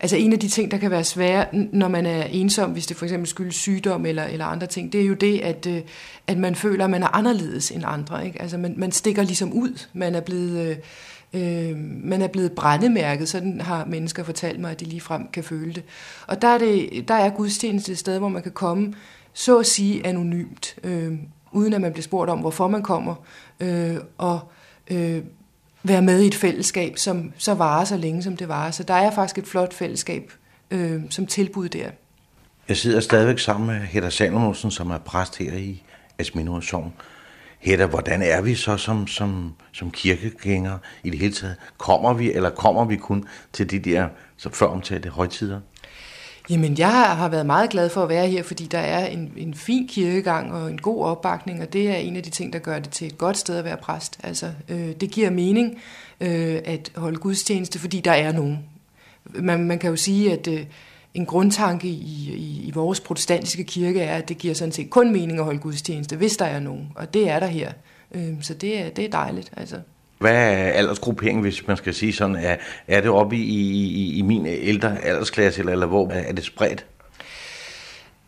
Altså 0.00 0.16
en 0.16 0.32
af 0.32 0.38
de 0.38 0.48
ting, 0.48 0.70
der 0.70 0.78
kan 0.78 0.90
være 0.90 1.04
svære, 1.04 1.46
når 1.72 1.88
man 1.88 2.06
er 2.06 2.22
ensom, 2.22 2.70
hvis 2.70 2.86
det 2.86 2.96
for 2.96 3.04
eksempel 3.04 3.28
skyldes 3.28 3.54
sygdom 3.54 4.06
eller, 4.06 4.24
eller 4.24 4.44
andre 4.44 4.66
ting, 4.66 4.92
det 4.92 5.00
er 5.00 5.04
jo 5.04 5.14
det, 5.14 5.40
at, 5.40 5.66
øh, 5.66 5.80
at 6.26 6.38
man 6.38 6.54
føler, 6.54 6.84
at 6.84 6.90
man 6.90 7.02
er 7.02 7.16
anderledes 7.16 7.70
end 7.70 7.84
andre. 7.86 8.26
Ikke? 8.26 8.42
Altså 8.42 8.58
man, 8.58 8.74
man 8.76 8.92
stikker 8.92 9.22
ligesom 9.22 9.52
ud. 9.52 9.86
Man 9.92 10.14
er 10.14 10.20
blevet... 10.20 10.66
Øh, 10.66 10.76
øh 11.32 11.76
man 12.04 12.22
er 12.22 12.26
blevet 12.26 12.52
brændemærket, 12.52 13.28
sådan 13.28 13.60
har 13.60 13.84
mennesker 13.84 14.22
fortalt 14.22 14.60
mig, 14.60 14.70
at 14.70 14.80
de 14.80 14.84
lige 14.84 15.00
frem 15.00 15.28
kan 15.32 15.44
føle 15.44 15.72
det. 15.72 15.82
Og 16.26 16.42
der 16.42 16.48
er, 16.48 16.58
det, 16.58 17.04
der 17.08 17.14
er 17.14 17.30
gudstjeneste 17.30 17.92
et 17.92 17.98
sted, 17.98 18.18
hvor 18.18 18.28
man 18.28 18.42
kan 18.42 18.52
komme, 18.52 18.94
så 19.32 19.58
at 19.58 19.66
sige 19.66 20.06
anonymt, 20.06 20.76
øh, 20.84 21.12
uden 21.52 21.72
at 21.72 21.80
man 21.80 21.92
bliver 21.92 22.02
spurgt 22.02 22.30
om, 22.30 22.38
hvorfor 22.38 22.68
man 22.68 22.82
kommer, 22.82 23.14
øh, 23.60 23.96
og 24.18 24.40
øh, 24.90 25.22
være 25.82 26.02
med 26.02 26.22
i 26.22 26.26
et 26.26 26.34
fællesskab, 26.34 26.98
som 26.98 27.32
så 27.38 27.54
varer 27.54 27.84
så 27.84 27.96
længe, 27.96 28.22
som 28.22 28.36
det 28.36 28.48
varer. 28.48 28.70
Så 28.70 28.82
der 28.82 28.94
er 28.94 29.10
faktisk 29.10 29.38
et 29.38 29.46
flot 29.46 29.74
fællesskab 29.74 30.32
øh, 30.70 31.02
som 31.10 31.26
tilbud 31.26 31.68
der. 31.68 31.90
Jeg 32.68 32.76
sidder 32.76 33.00
stadigvæk 33.00 33.38
sammen 33.38 33.66
med 33.66 33.86
Hedda 33.86 34.10
Salomonsen, 34.10 34.70
som 34.70 34.90
er 34.90 34.98
præst 34.98 35.38
her 35.38 35.52
i 35.52 35.82
Asminor 36.18 36.60
Sogn. 36.60 36.92
Hedda, 37.58 37.86
hvordan 37.86 38.22
er 38.22 38.40
vi 38.40 38.54
så 38.54 38.76
som, 38.76 39.06
som, 39.06 39.54
som 39.72 39.90
kirkegængere 39.90 40.78
i 41.04 41.10
det 41.10 41.18
hele 41.18 41.32
taget? 41.32 41.56
Kommer 41.78 42.12
vi, 42.12 42.32
eller 42.32 42.50
kommer 42.50 42.84
vi 42.84 42.96
kun 42.96 43.24
til 43.52 43.70
de 43.70 43.78
der 43.78 44.08
så 44.36 44.50
før 44.52 44.66
omtalte 44.66 45.08
højtider? 45.08 45.60
Jamen, 46.50 46.78
jeg 46.78 47.16
har 47.16 47.28
været 47.28 47.46
meget 47.46 47.70
glad 47.70 47.90
for 47.90 48.02
at 48.02 48.08
være 48.08 48.28
her, 48.28 48.42
fordi 48.42 48.66
der 48.66 48.78
er 48.78 49.06
en, 49.06 49.32
en 49.36 49.54
fin 49.54 49.88
kirkegang 49.88 50.52
og 50.52 50.70
en 50.70 50.78
god 50.80 51.04
opbakning, 51.04 51.62
og 51.62 51.72
det 51.72 51.90
er 51.90 51.94
en 51.94 52.16
af 52.16 52.22
de 52.22 52.30
ting, 52.30 52.52
der 52.52 52.58
gør 52.58 52.78
det 52.78 52.90
til 52.90 53.06
et 53.06 53.18
godt 53.18 53.38
sted 53.38 53.56
at 53.56 53.64
være 53.64 53.76
præst. 53.76 54.18
Altså, 54.22 54.52
øh, 54.68 54.90
det 55.00 55.10
giver 55.10 55.30
mening 55.30 55.78
øh, 56.20 56.58
at 56.64 56.92
holde 56.96 57.18
gudstjeneste, 57.18 57.78
fordi 57.78 58.00
der 58.00 58.12
er 58.12 58.32
nogen. 58.32 58.58
Man, 59.24 59.64
man 59.64 59.78
kan 59.78 59.90
jo 59.90 59.96
sige, 59.96 60.32
at 60.32 60.48
øh, 60.48 60.66
en 61.14 61.26
grundtanke 61.26 61.88
i, 61.88 62.32
i, 62.34 62.62
i 62.66 62.70
vores 62.70 63.00
protestantiske 63.00 63.64
kirke 63.64 64.00
er, 64.00 64.16
at 64.16 64.28
det 64.28 64.38
giver 64.38 64.54
sådan 64.54 64.72
set 64.72 64.90
kun 64.90 65.12
mening 65.12 65.38
at 65.38 65.44
holde 65.44 65.60
gudstjeneste, 65.60 66.16
hvis 66.16 66.36
der 66.36 66.44
er 66.44 66.60
nogen, 66.60 66.92
og 66.94 67.14
det 67.14 67.28
er 67.28 67.40
der 67.40 67.46
her. 67.46 67.72
Øh, 68.14 68.34
så 68.40 68.54
det 68.54 68.80
er, 68.80 68.90
det 68.90 69.04
er 69.04 69.10
dejligt, 69.10 69.52
altså. 69.56 69.76
Hvad 70.20 70.32
er 70.32 70.70
aldersgruppering, 70.70 71.40
hvis 71.40 71.66
man 71.66 71.76
skal 71.76 71.94
sige 71.94 72.12
sådan? 72.12 72.36
Er, 72.36 72.56
er 72.88 73.00
det 73.00 73.10
oppe 73.10 73.36
i, 73.36 73.40
i, 73.40 74.18
i 74.18 74.22
min 74.22 74.46
ældre 74.46 75.04
aldersklasse, 75.04 75.60
eller, 75.60 75.72
eller 75.72 75.86
hvor 75.86 76.10
er 76.10 76.32
det 76.32 76.44
spredt? 76.44 76.86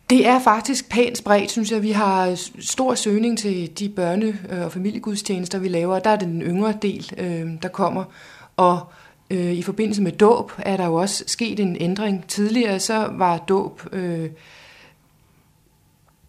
Det 0.09 0.27
er 0.27 0.39
faktisk 0.39 0.89
pænt 0.89 1.17
spredt, 1.17 1.51
synes 1.51 1.71
jeg. 1.71 1.81
Vi 1.83 1.91
har 1.91 2.35
stor 2.59 2.95
søgning 2.95 3.37
til 3.37 3.79
de 3.79 3.93
børne- 3.99 4.63
og 4.63 4.71
familiegudstjenester, 4.71 5.59
vi 5.59 5.67
laver. 5.67 5.99
Der 5.99 6.09
er 6.09 6.15
den 6.15 6.41
yngre 6.41 6.73
del, 6.81 7.11
øh, 7.17 7.47
der 7.61 7.69
kommer. 7.69 8.03
Og 8.57 8.79
øh, 9.29 9.51
i 9.51 9.61
forbindelse 9.61 10.01
med 10.01 10.11
dåb 10.11 10.51
er 10.57 10.77
der 10.77 10.85
jo 10.85 10.93
også 10.93 11.23
sket 11.27 11.59
en 11.59 11.77
ændring. 11.79 12.27
Tidligere 12.27 12.79
så 12.79 13.09
var 13.11 13.37
dåb 13.37 13.81
øh, 13.91 14.29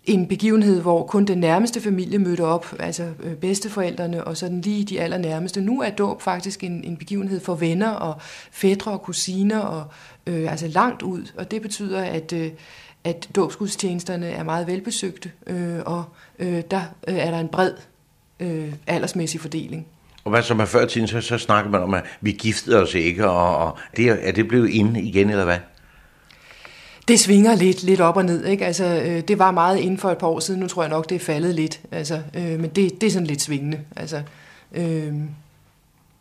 en 0.07 0.29
begivenhed, 0.29 0.81
hvor 0.81 1.07
kun 1.07 1.25
den 1.25 1.39
nærmeste 1.39 1.81
familie 1.81 2.19
mødte 2.19 2.45
op, 2.45 2.67
altså 2.79 3.09
øh, 3.23 3.35
bedsteforældrene 3.35 4.25
og 4.25 4.37
sådan 4.37 4.61
lige 4.61 4.85
de 4.85 5.01
allernærmeste. 5.01 5.61
Nu 5.61 5.83
er 5.83 5.91
dåb 5.91 6.23
faktisk 6.23 6.65
en, 6.65 6.85
en 6.85 6.97
begivenhed 6.97 7.41
for 7.41 7.55
venner 7.55 7.91
og 7.91 8.15
fædre 8.53 8.93
og 8.93 9.03
kusiner, 9.03 9.59
og 9.59 9.85
øh, 10.27 10.51
altså 10.51 10.69
langt 10.69 11.03
ud, 11.03 11.33
og 11.37 11.51
det 11.51 11.63
betyder, 11.63 12.03
at, 12.03 12.33
øh, 12.33 12.51
at 13.05 13.29
dåbsgudstjenesterne 13.37 14.27
er 14.27 14.43
meget 14.43 14.67
velbesøgte, 14.67 15.31
øh, 15.47 15.79
og 15.87 16.05
øh, 16.39 16.63
der 16.71 16.83
øh, 17.09 17.15
er 17.15 17.31
der 17.31 17.39
en 17.39 17.49
bred 17.49 17.73
øh, 18.41 18.73
aldersmæssig 18.87 19.41
fordeling. 19.41 19.87
Og 20.25 20.31
hvad 20.31 20.43
som 20.43 20.61
er 20.61 20.65
før 20.65 20.87
tiden, 20.87 21.09
så, 21.09 21.21
så 21.21 21.39
snakker 21.39 21.71
man 21.71 21.83
om, 21.83 21.95
at 21.95 22.05
vi 22.21 22.33
giftede 22.33 22.83
os 22.83 22.95
ikke, 22.95 23.29
og, 23.29 23.57
og 23.57 23.79
det, 23.97 24.29
er 24.29 24.33
det 24.33 24.49
blevet 24.49 24.71
inde 24.71 25.03
igen, 25.03 25.31
eller 25.31 25.45
hvad? 25.45 25.59
Det 27.09 27.21
svinger 27.21 27.55
lidt, 27.55 27.83
lidt 27.83 28.01
op 28.01 28.17
og 28.17 28.25
ned. 28.25 28.45
Ikke? 28.45 28.67
Altså, 28.67 28.85
øh, 28.85 29.21
det 29.29 29.39
var 29.39 29.51
meget 29.51 29.79
inden 29.79 29.99
for 29.99 30.11
et 30.11 30.19
par 30.19 30.27
år 30.27 30.41
siden. 30.41 30.61
Nu 30.61 30.69
tror 30.69 30.83
jeg 30.83 30.91
nok, 30.91 31.09
det 31.09 31.15
er 31.15 31.21
faldet 31.21 31.55
lidt. 31.55 31.81
Altså, 31.93 32.21
øh, 32.35 32.61
men 32.61 32.71
det, 32.71 33.01
det 33.01 33.07
er 33.07 33.11
sådan 33.11 33.27
lidt 33.27 33.43
svingende. 33.43 33.81
Altså, 33.97 34.23
øh. 34.75 35.13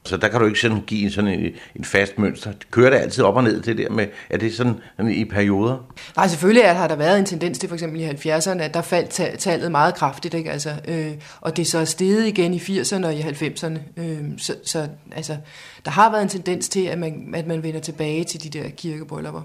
Så 0.05 0.17
der 0.17 0.27
kan 0.27 0.39
du 0.39 0.45
ikke 0.45 0.59
sådan 0.59 0.81
give 0.87 1.11
sådan 1.11 1.39
en, 1.39 1.51
en 1.75 1.83
fast 1.83 2.19
mønster. 2.19 2.53
Kører 2.71 2.89
det 2.89 2.97
altid 2.97 3.23
op 3.23 3.35
og 3.35 3.43
ned 3.43 3.61
det 3.61 3.77
der 3.77 3.89
med, 3.89 4.07
er 4.29 4.37
det 4.37 4.53
sådan 4.53 4.79
i 5.09 5.25
perioder? 5.25 5.77
Nej, 6.15 6.27
selvfølgelig 6.27 6.75
har 6.75 6.87
der 6.87 6.95
været 6.95 7.19
en 7.19 7.25
tendens 7.25 7.59
til 7.59 7.69
for 7.69 7.75
eksempel 7.75 8.01
i 8.01 8.09
70'erne, 8.09 8.61
at 8.61 8.73
der 8.73 8.81
faldt 8.81 9.39
tallet 9.39 9.71
meget 9.71 9.95
kraftigt, 9.95 10.33
ikke? 10.33 10.51
Altså, 10.51 10.71
øh, 10.87 11.11
og 11.41 11.57
det 11.57 11.61
er 11.61 11.65
så 11.65 11.85
steget 11.85 12.27
igen 12.27 12.53
i 12.53 12.57
80'erne 12.57 13.05
og 13.05 13.13
i 13.13 13.21
90'erne. 13.21 13.79
Øh, 13.97 14.19
så, 14.37 14.55
så 14.63 14.87
altså, 15.11 15.37
der 15.85 15.91
har 15.91 16.11
været 16.11 16.21
en 16.21 16.29
tendens 16.29 16.69
til, 16.69 16.85
at 16.85 16.99
man, 16.99 17.33
at 17.35 17.47
man 17.47 17.63
vender 17.63 17.79
tilbage 17.79 18.23
til 18.23 18.43
de 18.43 18.59
der 18.59 18.69
kirkebryllupper. 18.69 19.41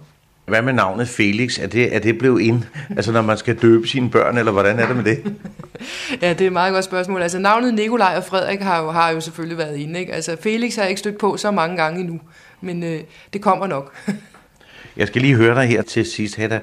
Hvad 0.48 0.62
med 0.62 0.72
navnet 0.72 1.08
Felix? 1.08 1.58
Er 1.58 1.66
det, 1.66 1.94
er 1.94 1.98
det 1.98 2.18
blevet 2.18 2.40
ind? 2.40 2.62
Altså 2.96 3.12
når 3.12 3.22
man 3.22 3.38
skal 3.38 3.56
døbe 3.56 3.88
sine 3.88 4.10
børn, 4.10 4.38
eller 4.38 4.52
hvordan 4.52 4.78
er 4.78 4.86
det 4.86 4.96
med 4.96 5.04
det? 5.04 5.36
ja, 6.22 6.32
det 6.32 6.40
er 6.40 6.46
et 6.46 6.52
meget 6.52 6.72
godt 6.72 6.84
spørgsmål. 6.84 7.22
Altså 7.22 7.38
navnet 7.38 7.74
Nikolaj 7.74 8.14
og 8.16 8.24
Frederik 8.24 8.60
har 8.60 8.82
jo, 8.82 8.90
har 8.90 9.10
jo 9.10 9.20
selvfølgelig 9.20 9.58
været 9.58 9.76
inde. 9.76 10.00
Ikke? 10.00 10.12
Altså 10.12 10.36
Felix 10.42 10.74
har 10.74 10.82
jeg 10.82 10.90
ikke 10.90 10.98
stødt 10.98 11.18
på 11.18 11.36
så 11.36 11.50
mange 11.50 11.76
gange 11.76 12.00
endnu, 12.00 12.20
men 12.60 12.82
øh, 12.82 13.00
det 13.32 13.40
kommer 13.40 13.66
nok. 13.66 13.94
jeg 14.96 15.06
skal 15.06 15.22
lige 15.22 15.34
høre 15.34 15.54
dig 15.54 15.68
her 15.68 15.82
til 15.82 16.04
sidst, 16.04 16.36
Hedda. 16.36 16.60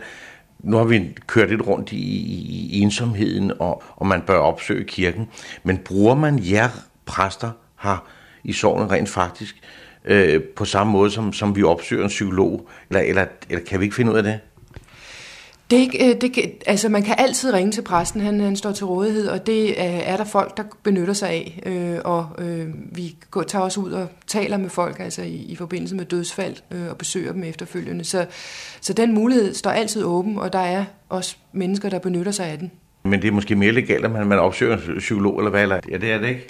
Nu 0.59 0.77
har 0.77 0.83
vi 0.83 1.17
kørt 1.27 1.49
lidt 1.49 1.67
rundt 1.67 1.91
i, 1.91 1.95
i, 1.95 2.69
i 2.71 2.79
ensomheden, 2.79 3.51
og, 3.59 3.83
og 3.95 4.07
man 4.07 4.21
bør 4.21 4.37
opsøge 4.37 4.83
kirken. 4.83 5.27
Men 5.63 5.77
bruger 5.77 6.15
man 6.15 6.39
jer 6.43 6.69
præster 7.05 7.51
her 7.81 8.07
i 8.43 8.53
sovnen 8.53 8.91
rent 8.91 9.09
faktisk 9.09 9.55
øh, 10.07 10.43
på 10.43 10.65
samme 10.65 10.93
måde, 10.93 11.11
som, 11.11 11.33
som 11.33 11.55
vi 11.55 11.63
opsøger 11.63 12.03
en 12.03 12.09
psykolog? 12.09 12.69
Eller, 12.89 13.01
eller, 13.01 13.25
eller 13.49 13.65
kan 13.65 13.79
vi 13.79 13.85
ikke 13.85 13.95
finde 13.95 14.11
ud 14.11 14.17
af 14.17 14.23
det? 14.23 14.39
Det, 15.71 15.89
øh, 16.01 16.21
det, 16.21 16.53
altså 16.65 16.89
man 16.89 17.03
kan 17.03 17.15
altid 17.17 17.53
ringe 17.53 17.71
til 17.71 17.81
præsten, 17.81 18.21
han, 18.21 18.39
han 18.39 18.55
står 18.55 18.71
til 18.71 18.85
rådighed, 18.85 19.27
og 19.27 19.47
det 19.47 19.81
er, 19.81 19.99
er 19.99 20.17
der 20.17 20.23
folk, 20.23 20.57
der 20.57 20.63
benytter 20.83 21.13
sig 21.13 21.29
af. 21.29 21.61
Øh, 21.65 21.99
og 22.05 22.29
øh, 22.37 22.67
vi 22.91 23.15
går, 23.31 23.43
tager 23.43 23.63
også 23.63 23.79
ud 23.79 23.91
og 23.91 24.07
taler 24.27 24.57
med 24.57 24.69
folk 24.69 24.99
altså 24.99 25.21
i, 25.21 25.35
i 25.35 25.55
forbindelse 25.55 25.95
med 25.95 26.05
dødsfald 26.05 26.55
øh, 26.71 26.89
og 26.89 26.97
besøger 26.97 27.31
dem 27.31 27.43
efterfølgende. 27.43 28.03
Så, 28.03 28.25
så 28.81 28.93
den 28.93 29.13
mulighed 29.13 29.53
står 29.53 29.69
altid 29.69 30.03
åben, 30.03 30.37
og 30.37 30.53
der 30.53 30.59
er 30.59 30.85
også 31.09 31.35
mennesker, 31.53 31.89
der 31.89 31.99
benytter 31.99 32.31
sig 32.31 32.45
af 32.45 32.57
den. 32.57 32.71
Men 33.03 33.21
det 33.21 33.27
er 33.27 33.31
måske 33.31 33.55
mere 33.55 33.71
legalt, 33.71 34.05
at 34.05 34.11
man, 34.11 34.27
man 34.27 34.39
opsøger 34.39 34.77
en 34.77 34.99
psykolog, 34.99 35.39
eller 35.39 35.51
hvad? 35.51 35.61
Eller? 35.61 35.79
Ja, 35.91 35.97
det 35.97 36.11
er 36.11 36.17
det 36.17 36.27
ikke? 36.27 36.47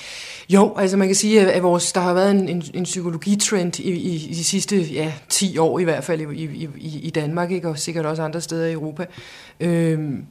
Jo, 0.49 0.73
altså 0.77 0.97
man 0.97 1.07
kan 1.07 1.15
sige, 1.15 1.51
at 1.51 1.63
vores, 1.63 1.91
der 1.91 2.01
har 2.01 2.13
været 2.13 2.31
en, 2.31 2.49
en, 2.49 2.63
en 2.73 2.83
psykologitrend 2.83 3.79
i, 3.79 3.91
i, 3.91 4.15
i 4.15 4.33
de 4.33 4.43
sidste 4.43 4.81
ja, 4.81 5.13
10 5.29 5.57
år 5.57 5.79
i 5.79 5.83
hvert 5.83 6.03
fald 6.03 6.21
i, 6.21 6.43
i, 6.77 6.99
i 6.99 7.09
Danmark, 7.09 7.51
ikke? 7.51 7.69
og 7.69 7.79
sikkert 7.79 8.05
også 8.05 8.23
andre 8.23 8.41
steder 8.41 8.65
i 8.65 8.73
Europa. 8.73 9.05
Øhm, 9.59 10.25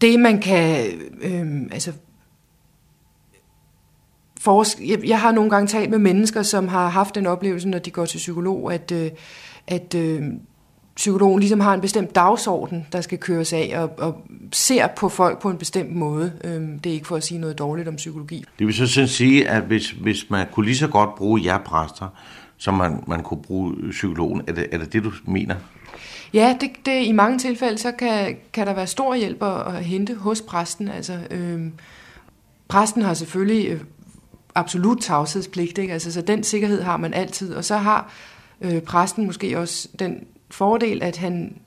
det 0.00 0.20
man 0.20 0.40
kan, 0.40 0.86
øhm, 1.22 1.68
altså 1.72 1.92
forsk- 4.40 4.88
jeg, 4.90 5.08
jeg 5.08 5.20
har 5.20 5.32
nogle 5.32 5.50
gange 5.50 5.66
talt 5.66 5.90
med 5.90 5.98
mennesker, 5.98 6.42
som 6.42 6.68
har 6.68 6.88
haft 6.88 7.14
den 7.14 7.26
oplevelse, 7.26 7.68
når 7.68 7.78
de 7.78 7.90
går 7.90 8.06
til 8.06 8.18
psykolog, 8.18 8.72
at, 8.74 8.92
øh, 8.92 9.10
at 9.66 9.94
øh, 9.94 10.22
psykologen 11.00 11.40
ligesom 11.40 11.60
har 11.60 11.74
en 11.74 11.80
bestemt 11.80 12.14
dagsorden, 12.14 12.86
der 12.92 13.00
skal 13.00 13.18
køres 13.18 13.52
af, 13.52 13.72
og, 13.76 14.06
og 14.06 14.22
ser 14.52 14.86
på 14.86 15.08
folk 15.08 15.42
på 15.42 15.50
en 15.50 15.58
bestemt 15.58 15.96
måde. 15.96 16.32
Øhm, 16.44 16.78
det 16.78 16.90
er 16.90 16.94
ikke 16.94 17.06
for 17.06 17.16
at 17.16 17.24
sige 17.24 17.40
noget 17.40 17.58
dårligt 17.58 17.88
om 17.88 17.96
psykologi. 17.96 18.44
Det 18.58 18.66
vil 18.66 18.74
så 18.74 18.86
sådan 18.86 19.08
sige, 19.08 19.48
at 19.48 19.62
hvis, 19.62 19.90
hvis 19.90 20.30
man 20.30 20.46
kunne 20.52 20.66
lige 20.66 20.76
så 20.76 20.88
godt 20.88 21.14
bruge 21.14 21.40
jer 21.44 21.58
præster, 21.58 22.06
som 22.56 22.74
man, 22.74 23.04
man 23.06 23.22
kunne 23.22 23.42
bruge 23.42 23.74
psykologen, 23.90 24.42
er 24.46 24.52
det, 24.52 24.66
er 24.72 24.78
det 24.78 24.92
det, 24.92 25.04
du 25.04 25.12
mener? 25.24 25.54
Ja, 26.34 26.56
det, 26.60 26.70
det, 26.86 27.06
i 27.06 27.12
mange 27.12 27.38
tilfælde, 27.38 27.78
så 27.78 27.92
kan, 27.92 28.36
kan 28.52 28.66
der 28.66 28.74
være 28.74 28.86
stor 28.86 29.14
hjælp 29.14 29.42
at 29.42 29.84
hente 29.84 30.14
hos 30.14 30.40
præsten. 30.40 30.88
Altså, 30.88 31.18
øhm, 31.30 31.72
præsten 32.68 33.02
har 33.02 33.14
selvfølgelig 33.14 33.68
øh, 33.68 33.80
absolut 34.54 34.98
tavshedspligt, 35.00 35.78
ikke? 35.78 35.92
Altså, 35.92 36.12
så 36.12 36.22
den 36.22 36.44
sikkerhed 36.44 36.82
har 36.82 36.96
man 36.96 37.14
altid. 37.14 37.54
Og 37.54 37.64
så 37.64 37.76
har 37.76 38.12
øh, 38.60 38.80
præsten 38.80 39.26
måske 39.26 39.58
også 39.58 39.88
den 39.98 40.24
fordel, 40.50 41.02
at 41.02 41.16
han, 41.16 41.58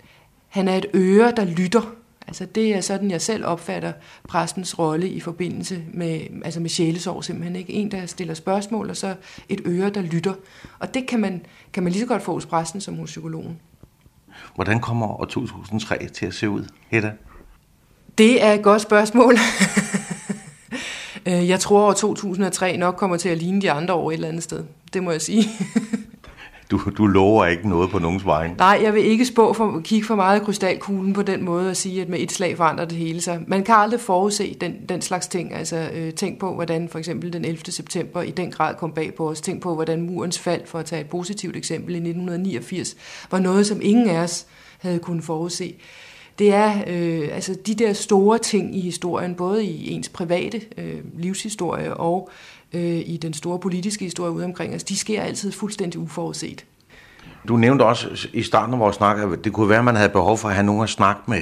han 0.47 0.67
er 0.67 0.77
et 0.77 0.85
øre, 0.93 1.33
der 1.37 1.45
lytter. 1.45 1.81
Altså 2.27 2.45
det 2.45 2.75
er 2.75 2.81
sådan, 2.81 3.11
jeg 3.11 3.21
selv 3.21 3.45
opfatter 3.45 3.93
præstens 4.27 4.79
rolle 4.79 5.09
i 5.09 5.19
forbindelse 5.19 5.83
med, 5.93 6.21
altså 6.45 6.59
med 6.59 6.69
sjælesorg 6.69 7.23
simpelthen. 7.23 7.55
Ikke? 7.55 7.73
En, 7.73 7.91
der 7.91 8.05
stiller 8.05 8.33
spørgsmål, 8.33 8.89
og 8.89 8.97
så 8.97 9.15
et 9.49 9.61
øre, 9.65 9.89
der 9.89 10.01
lytter. 10.01 10.33
Og 10.79 10.93
det 10.93 11.07
kan 11.07 11.19
man, 11.19 11.45
kan 11.73 11.83
man 11.83 11.91
lige 11.91 12.01
så 12.01 12.07
godt 12.07 12.23
få 12.23 12.33
hos 12.33 12.45
præsten 12.45 12.81
som 12.81 12.97
hos 12.97 13.09
psykologen. 13.09 13.59
Hvordan 14.55 14.79
kommer 14.79 15.07
år 15.07 15.25
2003 15.25 16.07
til 16.13 16.25
at 16.25 16.33
se 16.33 16.49
ud, 16.49 16.65
Hedda? 16.89 17.11
Det 18.17 18.43
er 18.43 18.53
et 18.53 18.63
godt 18.63 18.81
spørgsmål. 18.81 19.37
Øh, 21.25 21.49
jeg 21.49 21.59
tror, 21.59 21.91
at 21.91 21.97
2003 21.97 22.77
nok 22.77 22.95
kommer 22.95 23.17
til 23.17 23.29
at 23.29 23.37
ligne 23.37 23.61
de 23.61 23.71
andre 23.71 23.93
år 23.93 24.11
et 24.11 24.13
eller 24.13 24.27
andet 24.27 24.43
sted. 24.43 24.63
Det 24.93 25.03
må 25.03 25.11
jeg 25.11 25.21
sige. 25.21 25.49
du, 26.73 26.91
du 26.97 27.07
lover 27.07 27.45
ikke 27.45 27.69
noget 27.69 27.89
på 27.89 27.99
nogens 27.99 28.25
vej. 28.25 28.51
Nej, 28.57 28.79
jeg 28.83 28.93
vil 28.93 29.05
ikke 29.05 29.25
spå 29.25 29.53
for, 29.53 29.81
kigge 29.83 30.07
for 30.07 30.15
meget 30.15 30.41
i 30.41 30.43
krystalkuglen 30.43 31.13
på 31.13 31.21
den 31.21 31.45
måde 31.45 31.69
at 31.69 31.77
sige, 31.77 32.01
at 32.01 32.09
med 32.09 32.19
et 32.19 32.31
slag 32.31 32.57
forandrer 32.57 32.85
det 32.85 32.97
hele 32.97 33.21
sig. 33.21 33.41
Man 33.47 33.63
kan 33.63 33.75
aldrig 33.75 33.99
forudse 33.99 34.53
den, 34.61 34.75
den 34.89 35.01
slags 35.01 35.27
ting. 35.27 35.53
Altså, 35.53 35.89
øh, 35.93 36.13
tænk 36.13 36.39
på, 36.39 36.53
hvordan 36.53 36.89
for 36.89 36.99
eksempel 36.99 37.33
den 37.33 37.45
11. 37.45 37.71
september 37.71 38.21
i 38.21 38.31
den 38.31 38.51
grad 38.51 38.75
kom 38.75 38.91
bag 38.91 39.13
på 39.13 39.29
os. 39.29 39.41
Tænk 39.41 39.61
på, 39.61 39.75
hvordan 39.75 40.01
murens 40.01 40.39
fald, 40.39 40.61
for 40.65 40.79
at 40.79 40.85
tage 40.85 41.01
et 41.01 41.09
positivt 41.09 41.55
eksempel, 41.55 41.95
i 41.95 41.97
1989, 41.97 42.95
var 43.31 43.39
noget, 43.39 43.67
som 43.67 43.79
ingen 43.81 44.09
af 44.09 44.19
os 44.19 44.45
havde 44.79 44.99
kunnet 44.99 45.23
forudse. 45.23 45.75
Det 46.39 46.53
er 46.53 46.83
øh, 46.87 47.29
altså 47.31 47.55
de 47.65 47.73
der 47.73 47.93
store 47.93 48.37
ting 48.37 48.75
i 48.77 48.79
historien, 48.79 49.35
både 49.35 49.65
i 49.65 49.91
ens 49.91 50.09
private 50.09 50.61
øh, 50.77 50.99
livshistorie 51.13 51.93
og 51.93 52.29
øh, 52.73 53.01
i 53.05 53.17
den 53.21 53.33
store 53.33 53.59
politiske 53.59 54.05
historie 54.05 54.31
ude 54.31 54.45
omkring 54.45 54.75
os, 54.75 54.83
de 54.83 54.97
sker 54.97 55.21
altid 55.21 55.51
fuldstændig 55.51 55.99
uforudset. 55.99 56.65
Du 57.47 57.57
nævnte 57.57 57.83
også 57.83 58.27
i 58.33 58.43
starten 58.43 58.73
af 58.73 58.79
vores 58.79 58.95
snak, 58.95 59.17
at 59.19 59.43
det 59.43 59.53
kunne 59.53 59.69
være, 59.69 59.79
at 59.79 59.85
man 59.85 59.95
havde 59.95 60.09
behov 60.09 60.37
for 60.37 60.47
at 60.49 60.55
have 60.55 60.65
nogen 60.65 60.83
at 60.83 60.89
snakke 60.89 61.21
med. 61.27 61.41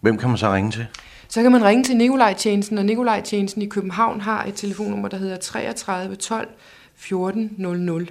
Hvem 0.00 0.18
kan 0.18 0.28
man 0.28 0.38
så 0.38 0.52
ringe 0.52 0.70
til? 0.70 0.86
Så 1.28 1.42
kan 1.42 1.52
man 1.52 1.64
ringe 1.64 1.84
til 1.84 1.96
Nikolaj-tjenesten, 1.96 2.78
og 2.78 2.84
Nikolaj-tjenesten 2.84 3.62
i 3.62 3.66
København 3.66 4.20
har 4.20 4.44
et 4.44 4.54
telefonnummer, 4.54 5.08
der 5.08 5.16
hedder 5.16 5.36
33 5.36 6.16
12 6.16 6.48
14 6.96 7.50
00. 7.58 8.08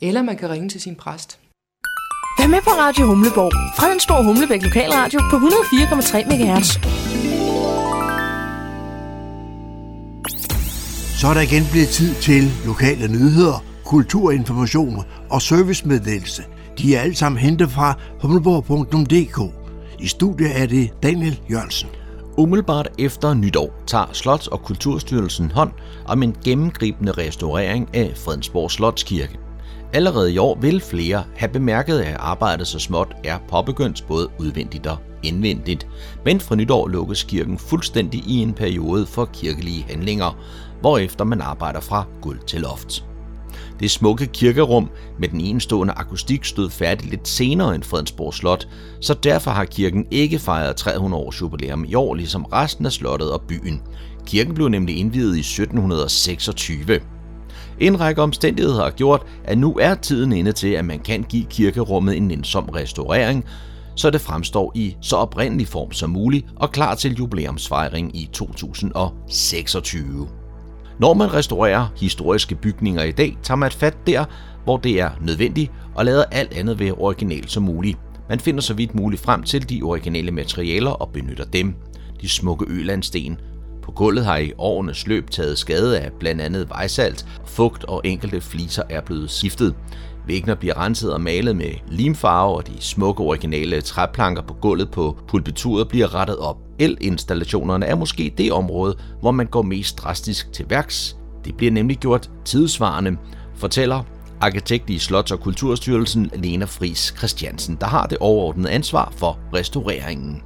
Eller 0.00 0.22
man 0.22 0.36
kan 0.36 0.50
ringe 0.50 0.68
til 0.68 0.80
sin 0.80 0.96
præst. 0.96 1.38
Vær 2.38 2.46
med 2.46 2.60
på 2.62 2.70
Radio 2.70 3.06
Humleborg. 3.06 3.52
Fredensborg 3.78 4.24
Humlebæk 4.24 4.62
Lokalradio 4.62 5.20
på 5.30 5.36
104,3 5.36 6.26
MHz. 6.28 7.21
Så 11.22 11.28
er 11.28 11.34
der 11.34 11.40
igen 11.40 11.62
blevet 11.70 11.88
tid 11.88 12.14
til 12.14 12.42
lokale 12.66 13.08
nyheder, 13.08 13.64
kulturinformation 13.84 15.04
og 15.30 15.42
servicemeddelelse. 15.42 16.42
De 16.78 16.96
er 16.96 17.00
alle 17.00 17.14
sammen 17.14 17.38
hentet 17.38 17.70
fra 17.70 17.94
humleborg.dk. 18.20 19.52
I 19.98 20.06
studiet 20.06 20.60
er 20.60 20.66
det 20.66 20.90
Daniel 21.02 21.40
Jørgensen. 21.50 21.88
Umiddelbart 22.38 22.88
efter 22.98 23.34
nytår 23.34 23.82
tager 23.86 24.06
Slots- 24.06 24.48
og 24.48 24.62
Kulturstyrelsen 24.62 25.50
hånd 25.50 25.70
om 26.06 26.22
en 26.22 26.36
gennemgribende 26.44 27.12
restaurering 27.12 27.88
af 27.94 28.12
Fredensborg 28.16 28.70
Slotskirke. 28.70 29.38
Allerede 29.92 30.32
i 30.32 30.38
år 30.38 30.58
vil 30.60 30.80
flere 30.80 31.24
have 31.36 31.52
bemærket, 31.52 31.98
at 32.00 32.16
arbejdet 32.18 32.66
så 32.66 32.78
småt 32.78 33.16
er 33.24 33.38
påbegyndt 33.48 34.04
både 34.08 34.28
udvendigt 34.38 34.86
og 34.86 34.96
indvendigt. 35.22 35.86
Men 36.24 36.40
fra 36.40 36.54
nytår 36.54 36.88
lukkes 36.88 37.22
kirken 37.22 37.58
fuldstændig 37.58 38.24
i 38.26 38.36
en 38.36 38.52
periode 38.52 39.06
for 39.06 39.24
kirkelige 39.24 39.86
handlinger, 39.88 40.38
hvorefter 40.82 41.24
man 41.24 41.40
arbejder 41.40 41.80
fra 41.80 42.04
gulv 42.20 42.38
til 42.46 42.60
loft. 42.60 43.04
Det 43.80 43.90
smukke 43.90 44.26
kirkerum 44.26 44.90
med 45.18 45.28
den 45.28 45.40
enestående 45.40 45.92
akustik 45.92 46.44
stod 46.44 46.70
færdigt 46.70 47.10
lidt 47.10 47.28
senere 47.28 47.74
end 47.74 47.82
Fredensborg 47.82 48.34
Slot, 48.34 48.68
så 49.00 49.14
derfor 49.14 49.50
har 49.50 49.64
kirken 49.64 50.06
ikke 50.10 50.38
fejret 50.38 50.76
300 50.76 51.24
års 51.24 51.40
jubilæum 51.40 51.84
i 51.88 51.94
år, 51.94 52.14
ligesom 52.14 52.44
resten 52.44 52.86
af 52.86 52.92
slottet 52.92 53.32
og 53.32 53.42
byen. 53.48 53.82
Kirken 54.26 54.54
blev 54.54 54.68
nemlig 54.68 54.96
indviet 54.96 55.36
i 55.36 55.40
1726. 55.40 57.00
En 57.80 58.00
række 58.00 58.22
omstændigheder 58.22 58.82
har 58.82 58.90
gjort, 58.90 59.22
at 59.44 59.58
nu 59.58 59.78
er 59.80 59.94
tiden 59.94 60.32
inde 60.32 60.52
til, 60.52 60.68
at 60.68 60.84
man 60.84 60.98
kan 60.98 61.22
give 61.22 61.44
kirkerummet 61.44 62.16
en 62.16 62.28
nænsom 62.28 62.64
restaurering, 62.64 63.44
så 63.96 64.10
det 64.10 64.20
fremstår 64.20 64.72
i 64.74 64.96
så 65.00 65.16
oprindelig 65.16 65.68
form 65.68 65.92
som 65.92 66.10
muligt 66.10 66.46
og 66.56 66.72
klar 66.72 66.94
til 66.94 67.14
jubilæumsfejring 67.14 68.16
i 68.16 68.28
2026. 68.32 70.41
Når 70.98 71.14
man 71.14 71.34
restaurerer 71.34 71.92
historiske 71.96 72.54
bygninger 72.54 73.02
i 73.02 73.12
dag, 73.12 73.38
tager 73.42 73.56
man 73.56 73.70
fat 73.70 74.06
der, 74.06 74.24
hvor 74.64 74.76
det 74.76 75.00
er 75.00 75.10
nødvendigt, 75.20 75.72
og 75.94 76.04
lader 76.04 76.24
alt 76.24 76.52
andet 76.52 76.78
være 76.78 76.92
originalt 76.92 77.50
som 77.50 77.62
muligt. 77.62 77.98
Man 78.28 78.40
finder 78.40 78.60
så 78.60 78.74
vidt 78.74 78.94
muligt 78.94 79.22
frem 79.22 79.42
til 79.42 79.68
de 79.68 79.82
originale 79.82 80.30
materialer 80.30 80.90
og 80.90 81.08
benytter 81.12 81.44
dem. 81.44 81.74
De 82.20 82.28
smukke 82.28 82.64
ølandsten. 82.68 83.40
På 83.82 83.92
gulvet 83.92 84.24
har 84.24 84.36
i 84.36 84.52
årenes 84.58 85.06
løb 85.06 85.30
taget 85.30 85.58
skade 85.58 86.00
af 86.00 86.12
blandt 86.12 86.40
andet 86.40 86.68
vejsalt, 86.68 87.26
fugt 87.46 87.84
og 87.84 88.00
enkelte 88.04 88.40
fliser 88.40 88.82
er 88.90 89.00
blevet 89.00 89.30
skiftet. 89.30 89.74
Væggene 90.26 90.56
bliver 90.56 90.78
renset 90.78 91.12
og 91.12 91.20
malet 91.20 91.56
med 91.56 91.70
limfarve, 91.88 92.56
og 92.56 92.66
de 92.66 92.72
smukke 92.80 93.22
originale 93.22 93.80
træplanker 93.80 94.42
på 94.42 94.54
gulvet 94.54 94.90
på 94.90 95.18
pulpituret 95.28 95.88
bliver 95.88 96.14
rettet 96.14 96.38
op. 96.38 96.56
El-installationerne 96.78 97.86
er 97.86 97.94
måske 97.94 98.34
det 98.38 98.52
område, 98.52 98.96
hvor 99.20 99.30
man 99.30 99.46
går 99.46 99.62
mest 99.62 99.98
drastisk 99.98 100.52
til 100.52 100.66
værks. 100.68 101.16
Det 101.44 101.56
bliver 101.56 101.72
nemlig 101.72 101.96
gjort 101.98 102.30
tidsvarende, 102.44 103.16
fortæller 103.56 104.02
arkitekt 104.40 104.90
i 104.90 104.98
Slots- 104.98 105.32
og 105.32 105.40
Kulturstyrelsen 105.40 106.30
Lena 106.34 106.64
Fris 106.64 107.14
Christiansen, 107.18 107.76
der 107.80 107.86
har 107.86 108.06
det 108.06 108.18
overordnede 108.18 108.70
ansvar 108.70 109.12
for 109.16 109.38
restaureringen. 109.54 110.42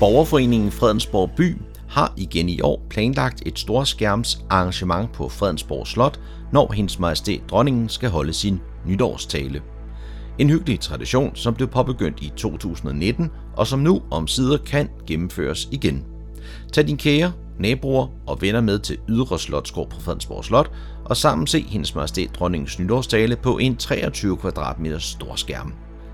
Borgerforeningen 0.00 0.70
Fredensborg 0.70 1.30
By 1.36 1.56
har 1.90 2.12
igen 2.16 2.48
i 2.48 2.60
år 2.60 2.86
planlagt 2.90 3.42
et 3.46 3.58
storskærms 3.58 4.44
arrangement 4.50 5.12
på 5.12 5.28
Fredensborg 5.28 5.86
Slot, 5.86 6.20
når 6.52 6.72
hendes 6.72 6.98
majestæt 6.98 7.40
dronningen 7.50 7.88
skal 7.88 8.10
holde 8.10 8.32
sin 8.32 8.60
nytårstale. 8.86 9.62
En 10.38 10.50
hyggelig 10.50 10.80
tradition, 10.80 11.36
som 11.36 11.54
blev 11.54 11.68
påbegyndt 11.68 12.22
i 12.22 12.32
2019, 12.36 13.30
og 13.56 13.66
som 13.66 13.78
nu 13.78 14.02
om 14.10 14.26
sider 14.26 14.58
kan 14.58 14.88
gennemføres 15.06 15.68
igen. 15.72 16.04
Tag 16.72 16.86
din 16.86 16.96
kære, 16.96 17.32
naboer 17.58 18.06
og 18.26 18.42
venner 18.42 18.60
med 18.60 18.78
til 18.78 18.98
Ydre 19.08 19.38
Slotsgård 19.38 19.90
på 19.90 20.00
Fredensborg 20.00 20.44
Slot, 20.44 20.70
og 21.04 21.16
sammen 21.16 21.46
se 21.46 21.62
hendes 21.62 21.94
majestæt 21.94 22.30
dronningens 22.34 22.78
nytårstale 22.78 23.36
på 23.36 23.58
en 23.58 23.76
23 23.76 24.36
kvadratmeter 24.36 24.98
stor 24.98 25.34
skærm. 25.34 25.72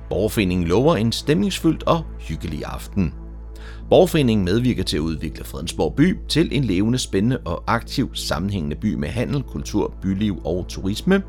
Borgerforeningen 0.09 0.69
lover 0.69 0.97
en 0.97 1.13
stemningsfyldt 1.13 1.83
og 1.83 2.05
hyggelig 2.19 2.65
aften. 2.65 3.26
Borgforeningen 3.91 4.45
medvirker 4.45 4.85
til 4.85 4.97
at 4.97 5.01
udvikle 5.01 5.45
Fredensborg 5.45 5.95
by 5.95 6.19
til 6.29 6.57
en 6.57 6.65
levende, 6.65 6.99
spændende 6.99 7.39
og 7.39 7.63
aktiv 7.67 8.15
sammenhængende 8.15 8.77
by 8.77 8.95
med 8.95 9.09
handel, 9.09 9.43
kultur, 9.43 9.95
byliv 10.03 10.41
og 10.45 10.65
turisme. 10.69 11.23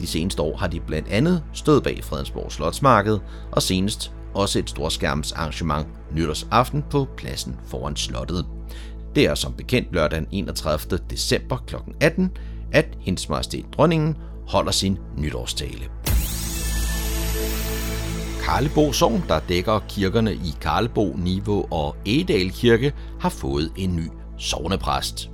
De 0.00 0.06
seneste 0.06 0.42
år 0.42 0.56
har 0.56 0.66
de 0.66 0.80
blandt 0.80 1.08
andet 1.08 1.42
stået 1.52 1.82
bag 1.82 2.04
Fredensborg 2.04 2.52
Slotsmarked 2.52 3.18
og 3.52 3.62
senest 3.62 4.12
også 4.34 4.58
et 4.58 4.70
storskærmsarrangement 4.70 5.86
nytårsaften 6.12 6.84
på 6.90 7.06
pladsen 7.16 7.56
foran 7.64 7.96
slottet. 7.96 8.46
Det 9.14 9.26
er 9.26 9.34
som 9.34 9.52
bekendt 9.52 9.92
lørdag 9.92 10.18
den 10.18 10.28
31. 10.30 11.00
december 11.10 11.56
kl. 11.66 11.74
18, 12.00 12.30
at 12.72 12.86
hendes 13.00 13.28
majestæt 13.28 13.64
dronningen 13.76 14.16
holder 14.48 14.72
sin 14.72 14.98
nytårstale. 15.16 15.84
Karlebo 18.46 18.92
Sogn, 18.92 19.24
der 19.28 19.40
dækker 19.48 19.78
kirkerne 19.88 20.34
i 20.34 20.54
Karlebo, 20.60 21.14
Niveau 21.16 21.66
og 21.70 21.96
Edal 22.04 22.50
Kirke, 22.50 22.92
har 23.20 23.28
fået 23.28 23.72
en 23.76 23.96
ny 23.96 24.10
sovnepræst. 24.38 25.30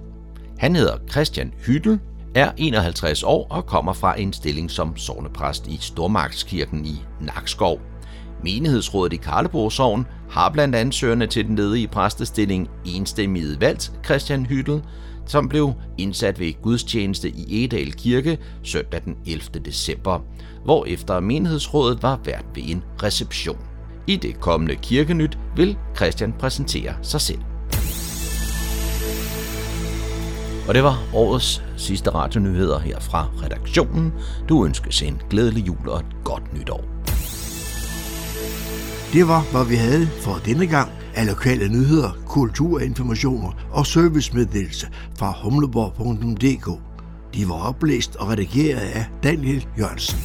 Han 0.59 0.77
hedder 0.77 0.97
Christian 1.11 1.55
Hyttel, 1.67 2.01
er 2.35 2.53
51 2.57 3.23
år 3.23 3.47
og 3.51 3.67
kommer 3.67 3.93
fra 3.93 4.21
en 4.21 4.33
stilling 4.33 4.71
som 4.71 4.97
sovnepræst 4.97 5.67
i 5.67 5.79
Stormarkskirken 5.81 6.85
i 6.85 7.03
Nakskov. 7.21 7.81
Menighedsrådet 8.43 9.13
i 9.13 9.17
Karlebo 9.17 9.71
Sogn 9.71 10.07
har 10.31 10.51
blandt 10.51 10.75
ansøgerne 10.75 11.27
til 11.27 11.47
den 11.47 11.57
ledige 11.57 11.89
præstestilling 11.89 12.69
enstemmigt 12.85 13.61
valgt 13.61 13.93
Christian 14.05 14.47
Hyttel, 14.47 14.83
som 15.27 15.49
blev 15.49 15.73
indsat 15.99 16.41
ved 16.41 16.63
gudstjeneste 16.63 17.29
i 17.29 17.65
Edal 17.65 17.93
Kirke 17.93 18.39
søndag 18.63 19.03
den 19.05 19.17
11. 19.27 19.61
december, 19.65 20.21
hvor 20.65 20.85
efter 20.85 21.21
menighedsrådet 21.21 22.03
var 22.03 22.21
vært 22.25 22.45
ved 22.55 22.63
en 22.67 22.83
reception. 23.03 23.59
I 24.07 24.17
det 24.17 24.41
kommende 24.41 24.75
kirkenyt 24.75 25.39
vil 25.57 25.77
Christian 25.97 26.33
præsentere 26.33 26.95
sig 27.03 27.21
selv. 27.21 27.41
Og 30.69 30.75
det 30.75 30.83
var 30.83 31.03
årets 31.15 31.63
sidste 31.77 32.11
radionyheder 32.11 32.79
her 32.79 33.01
fra 33.01 33.27
redaktionen. 33.45 34.13
Du 34.49 34.65
ønskes 34.65 35.03
en 35.03 35.21
glædelig 35.31 35.67
jul 35.67 35.89
og 35.89 36.01
et 36.01 36.07
godt 36.25 36.55
nytår. 36.59 36.92
Det 39.13 39.29
var, 39.29 39.51
hvad 39.51 39.65
vi 39.69 39.75
havde 39.75 40.07
for 40.07 40.41
denne 40.45 40.67
gang 40.67 40.91
af 41.15 41.27
lokale 41.27 41.69
nyheder, 41.69 42.11
kulturinformationer 42.27 43.53
og 43.73 43.87
servicemeddelelse 43.87 44.87
fra 45.19 45.35
humleborg.dk. 45.43 46.81
De 47.35 47.49
var 47.49 47.69
oplæst 47.69 48.17
og 48.17 48.29
redigeret 48.29 48.81
af 48.81 49.05
Daniel 49.23 49.67
Jørgensen. 49.79 50.19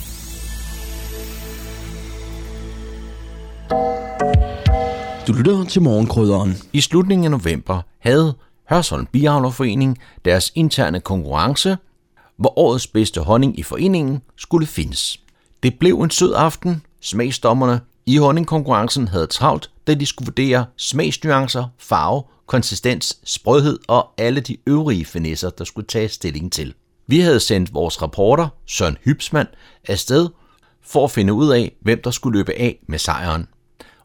Du 5.27 5.33
lytter 5.33 5.65
til 5.69 5.81
morgenkrydderen. 5.81 6.53
I 6.73 6.81
slutningen 6.81 7.25
af 7.25 7.31
november 7.31 7.81
havde 7.99 8.33
Hørsholm 8.69 9.05
Biavlerforening 9.05 9.97
deres 10.25 10.51
interne 10.55 10.99
konkurrence, 10.99 11.77
hvor 12.37 12.59
årets 12.59 12.87
bedste 12.87 13.21
honning 13.21 13.59
i 13.59 13.63
foreningen 13.63 14.21
skulle 14.37 14.67
findes. 14.67 15.19
Det 15.63 15.79
blev 15.79 16.01
en 16.01 16.09
sød 16.09 16.33
aften. 16.35 16.81
Smagsdommerne 17.01 17.79
i 18.07 18.17
honningkonkurrencen 18.17 19.07
havde 19.07 19.27
travlt, 19.27 19.69
da 19.87 19.93
de 19.93 20.05
skulle 20.05 20.27
vurdere 20.27 20.65
smagsnuancer, 20.77 21.65
farve, 21.77 22.23
konsistens, 22.45 23.19
sprødhed 23.23 23.79
og 23.87 24.09
alle 24.17 24.41
de 24.41 24.57
øvrige 24.67 25.05
finesser, 25.05 25.49
der 25.49 25.63
skulle 25.63 25.87
tages 25.87 26.11
stilling 26.11 26.51
til. 26.51 26.73
Vi 27.07 27.19
havde 27.19 27.39
sendt 27.39 27.73
vores 27.73 28.01
reporter, 28.01 28.47
Søren 28.65 28.97
Hybsmand, 29.03 29.47
afsted 29.87 30.29
for 30.81 31.03
at 31.03 31.11
finde 31.11 31.33
ud 31.33 31.49
af, 31.51 31.75
hvem 31.81 32.01
der 32.03 32.11
skulle 32.11 32.39
løbe 32.39 32.53
af 32.53 32.79
med 32.87 32.99
sejren. 32.99 33.47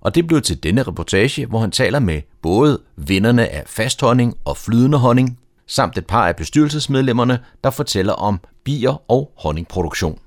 Og 0.01 0.15
det 0.15 0.27
blev 0.27 0.43
til 0.43 0.63
denne 0.63 0.83
reportage, 0.83 1.47
hvor 1.47 1.59
han 1.59 1.71
taler 1.71 1.99
med 1.99 2.21
både 2.43 2.81
vinderne 2.97 3.49
af 3.49 3.65
fasthånding 3.67 4.37
og 4.45 4.57
flydende 4.57 4.99
honning, 4.99 5.39
samt 5.67 5.99
et 5.99 6.07
par 6.07 6.29
af 6.29 6.37
bestyrelsesmedlemmerne, 6.37 7.39
der 7.65 7.71
fortæller 7.71 8.13
om 8.13 8.41
bier 8.65 9.11
og 9.11 9.33
honningproduktion. 9.37 10.19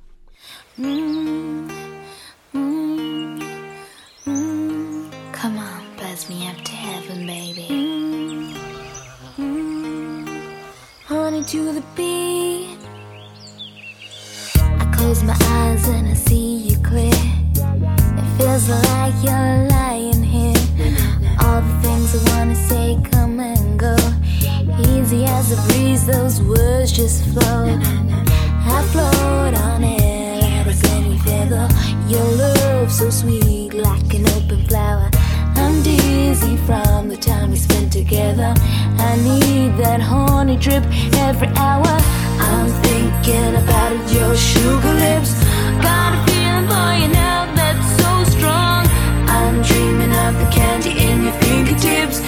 Mm, 0.78 1.35
to 11.48 11.74
the 11.74 11.84
beat. 11.96 12.76
I 14.56 14.92
close 14.96 15.22
my 15.22 15.38
eyes 15.40 15.88
and 15.88 16.08
I 16.08 16.14
see 16.14 16.58
you 16.70 16.78
clear. 16.80 17.14
It 17.14 18.28
feels 18.38 18.68
like 18.68 19.14
you're 19.24 19.68
lying 19.70 20.24
here. 20.24 20.56
All 21.42 21.62
the 21.62 21.78
things 21.84 22.16
I 22.16 22.38
wanna 22.38 22.56
say 22.56 22.98
come 23.12 23.40
and 23.40 23.78
go. 23.78 23.96
Easy 24.90 25.26
as 25.26 25.52
a 25.52 25.68
breeze, 25.68 26.08
those 26.08 26.42
words 26.42 26.92
just 26.92 27.24
flow. 27.26 27.80
I 28.68 28.82
float 28.92 29.54
on 29.54 29.84
air, 29.84 30.66
like 30.66 30.84
anything. 30.92 31.20
feather. 31.20 31.68
Your 32.08 32.24
love 32.24 32.92
so 32.92 33.12
sweet, 33.12 33.76
like 33.76 34.14
an 34.16 34.26
open 34.30 34.66
flower. 34.66 35.12
I'm 35.56 35.84
dizzy 35.84 36.58
from 36.66 37.10
the 37.10 37.18
time 37.18 37.52
we 37.52 37.58
spent 37.58 37.94
together. 37.94 38.54
I 38.98 39.16
need 39.18 39.78
that 39.78 40.02
drip 40.58 40.84
every 41.28 41.48
hour. 41.58 41.88
I'm 42.40 42.70
thinking 42.84 43.56
about 43.56 43.96
your 44.12 44.36
sugar 44.36 44.94
lips. 44.94 45.34
Got 45.82 46.16
a 46.16 46.20
feeling 46.28 46.68
for 46.72 46.90
you 47.02 47.10
now 47.12 47.46
that's 47.56 47.88
so 48.02 48.12
strong. 48.38 48.86
I'm 49.28 49.62
dreaming 49.62 50.14
of 50.26 50.34
the 50.40 50.50
candy 50.52 50.92
in 50.92 51.24
your 51.24 51.34
fingertips. 51.44 52.22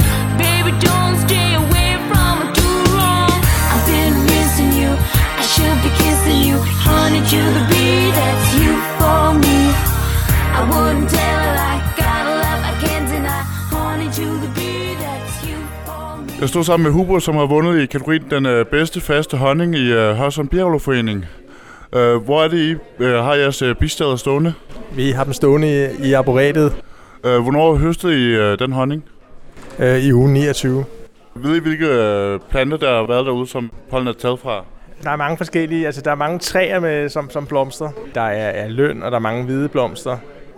Jeg 16.41 16.49
står 16.49 16.61
sammen 16.61 16.83
med 16.83 16.91
Huber, 16.91 17.19
som 17.19 17.35
har 17.35 17.45
vundet 17.45 17.79
i 17.81 17.85
kategorien 17.85 18.23
den 18.29 18.45
øh, 18.45 18.65
bedste 18.65 19.01
faste 19.01 19.37
honning 19.37 19.75
i 19.75 19.91
øh, 19.91 20.15
Hørsholm 20.15 20.47
Bjerglovforening. 20.47 21.25
Øh, 21.95 22.15
hvor 22.15 22.43
er 22.43 22.47
det, 22.47 22.57
I 22.57 22.75
øh, 23.03 23.23
har 23.23 23.33
jeres 23.33 23.61
øh, 23.61 23.75
bistader 23.75 24.15
stående? 24.15 24.53
Vi 24.91 25.11
har 25.11 25.23
dem 25.23 25.33
stående 25.33 25.91
i, 26.01 26.07
i 26.09 26.13
arboretet 26.13 26.73
Øh, 27.25 27.39
hvornår 27.39 27.75
høstede 27.75 28.13
I 28.13 28.25
øh, 28.25 28.59
den 28.59 28.71
honning? 28.71 29.03
øh, 29.79 29.97
i 29.97 30.13
uge 30.13 30.29
29. 30.33 30.85
Ved 31.35 31.55
I, 31.55 31.59
hvilke 31.59 31.85
øh, 31.87 32.39
planter, 32.49 32.77
der 32.77 32.95
har 32.95 33.07
været 33.07 33.25
derude, 33.25 33.47
som 33.47 33.71
pollen 33.89 34.07
er 34.07 34.13
taget 34.13 34.39
fra? 34.39 34.65
Der 35.03 35.09
er 35.11 35.15
mange 35.15 35.37
forskellige, 35.37 35.85
altså 35.85 36.01
der 36.01 36.11
er 36.11 36.15
mange 36.15 36.39
træer, 36.39 36.79
med, 36.79 37.09
som, 37.09 37.29
som 37.29 37.45
blomster. 37.45 37.89
Der 38.15 38.21
er, 38.21 38.49
er 38.63 38.67
løn, 38.67 39.03
og 39.03 39.11
der 39.11 39.17
er 39.17 39.21
mange 39.21 39.43
hvide 39.45 39.69
blomster. 39.69 40.17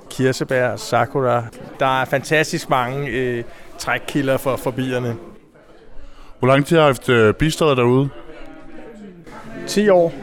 Kirsebær, 0.09 0.75
sakura. 0.75 1.43
Der 1.79 2.01
er 2.01 2.05
fantastisk 2.05 2.69
mange 2.69 3.07
øh, 3.09 3.43
trækkilder 3.77 4.37
for, 4.37 4.55
for 4.55 4.71
bierne. 4.71 5.15
Hvor 6.39 6.47
lang 6.47 6.65
tid 6.65 6.77
har 6.77 6.83
I 6.83 6.85
haft 6.85 7.09
øh, 7.09 7.33
bistader 7.33 7.75
derude? 7.75 8.09
10 9.67 9.89
år. 9.89 10.13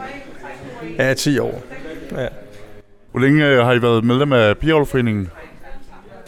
Ja, 0.99 1.15
10 1.15 1.39
år. 1.39 1.63
Ja. 2.17 2.27
Hvor 3.11 3.21
længe 3.21 3.47
øh, 3.47 3.65
har 3.65 3.73
I 3.73 3.83
været 3.83 4.05
medlem 4.05 4.33
af 4.33 4.59
Bjerglovforeningen? 4.59 5.31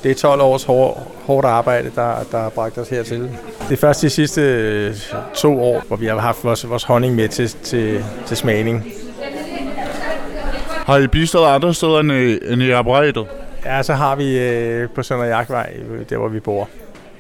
Det 0.02 0.10
er 0.10 0.14
12 0.14 0.40
års 0.40 0.64
hår, 0.64 1.16
hårdt 1.26 1.46
arbejde, 1.46 1.90
der, 1.94 2.14
der 2.32 2.38
har 2.38 2.48
bragt 2.48 2.78
os 2.78 2.88
hertil. 2.88 3.30
Det 3.68 3.72
er 3.72 3.76
først 3.76 4.02
de 4.02 4.10
sidste 4.10 4.40
øh, 4.40 4.94
to 5.34 5.62
år, 5.62 5.82
hvor 5.88 5.96
vi 5.96 6.06
har 6.06 6.18
haft 6.18 6.44
vores, 6.44 6.68
vores 6.68 6.84
honning 6.84 7.14
med 7.14 7.28
til, 7.28 7.48
til, 7.48 8.04
til 8.26 8.36
smagning. 8.36 8.84
Har 10.68 10.98
I 10.98 11.06
bistader 11.06 11.46
andre 11.46 11.74
steder 11.74 12.00
end 12.00 12.12
i, 12.12 12.52
end 12.52 12.62
i 12.62 12.70
apparatet? 12.70 13.26
Ja, 13.64 13.82
så 13.82 13.94
har 13.94 14.16
vi 14.16 14.38
øh, 14.38 14.88
på 14.94 15.02
Sønder 15.02 15.24
Jagtvej, 15.24 15.72
øh, 15.90 16.04
der 16.10 16.16
hvor 16.18 16.28
vi 16.28 16.40
bor. 16.40 16.68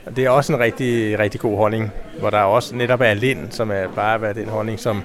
Og 0.08 0.16
det 0.16 0.24
er 0.24 0.30
også 0.30 0.52
en 0.52 0.60
rigtig, 0.60 1.18
rigtig 1.18 1.40
god 1.40 1.56
honning, 1.56 1.92
hvor 2.18 2.30
der 2.30 2.40
også 2.40 2.76
netop 2.76 3.00
er 3.00 3.14
lind, 3.14 3.50
som 3.50 3.70
er 3.70 3.88
bare 3.94 4.28
er 4.28 4.32
den 4.32 4.48
honning, 4.48 4.80
som 4.80 5.02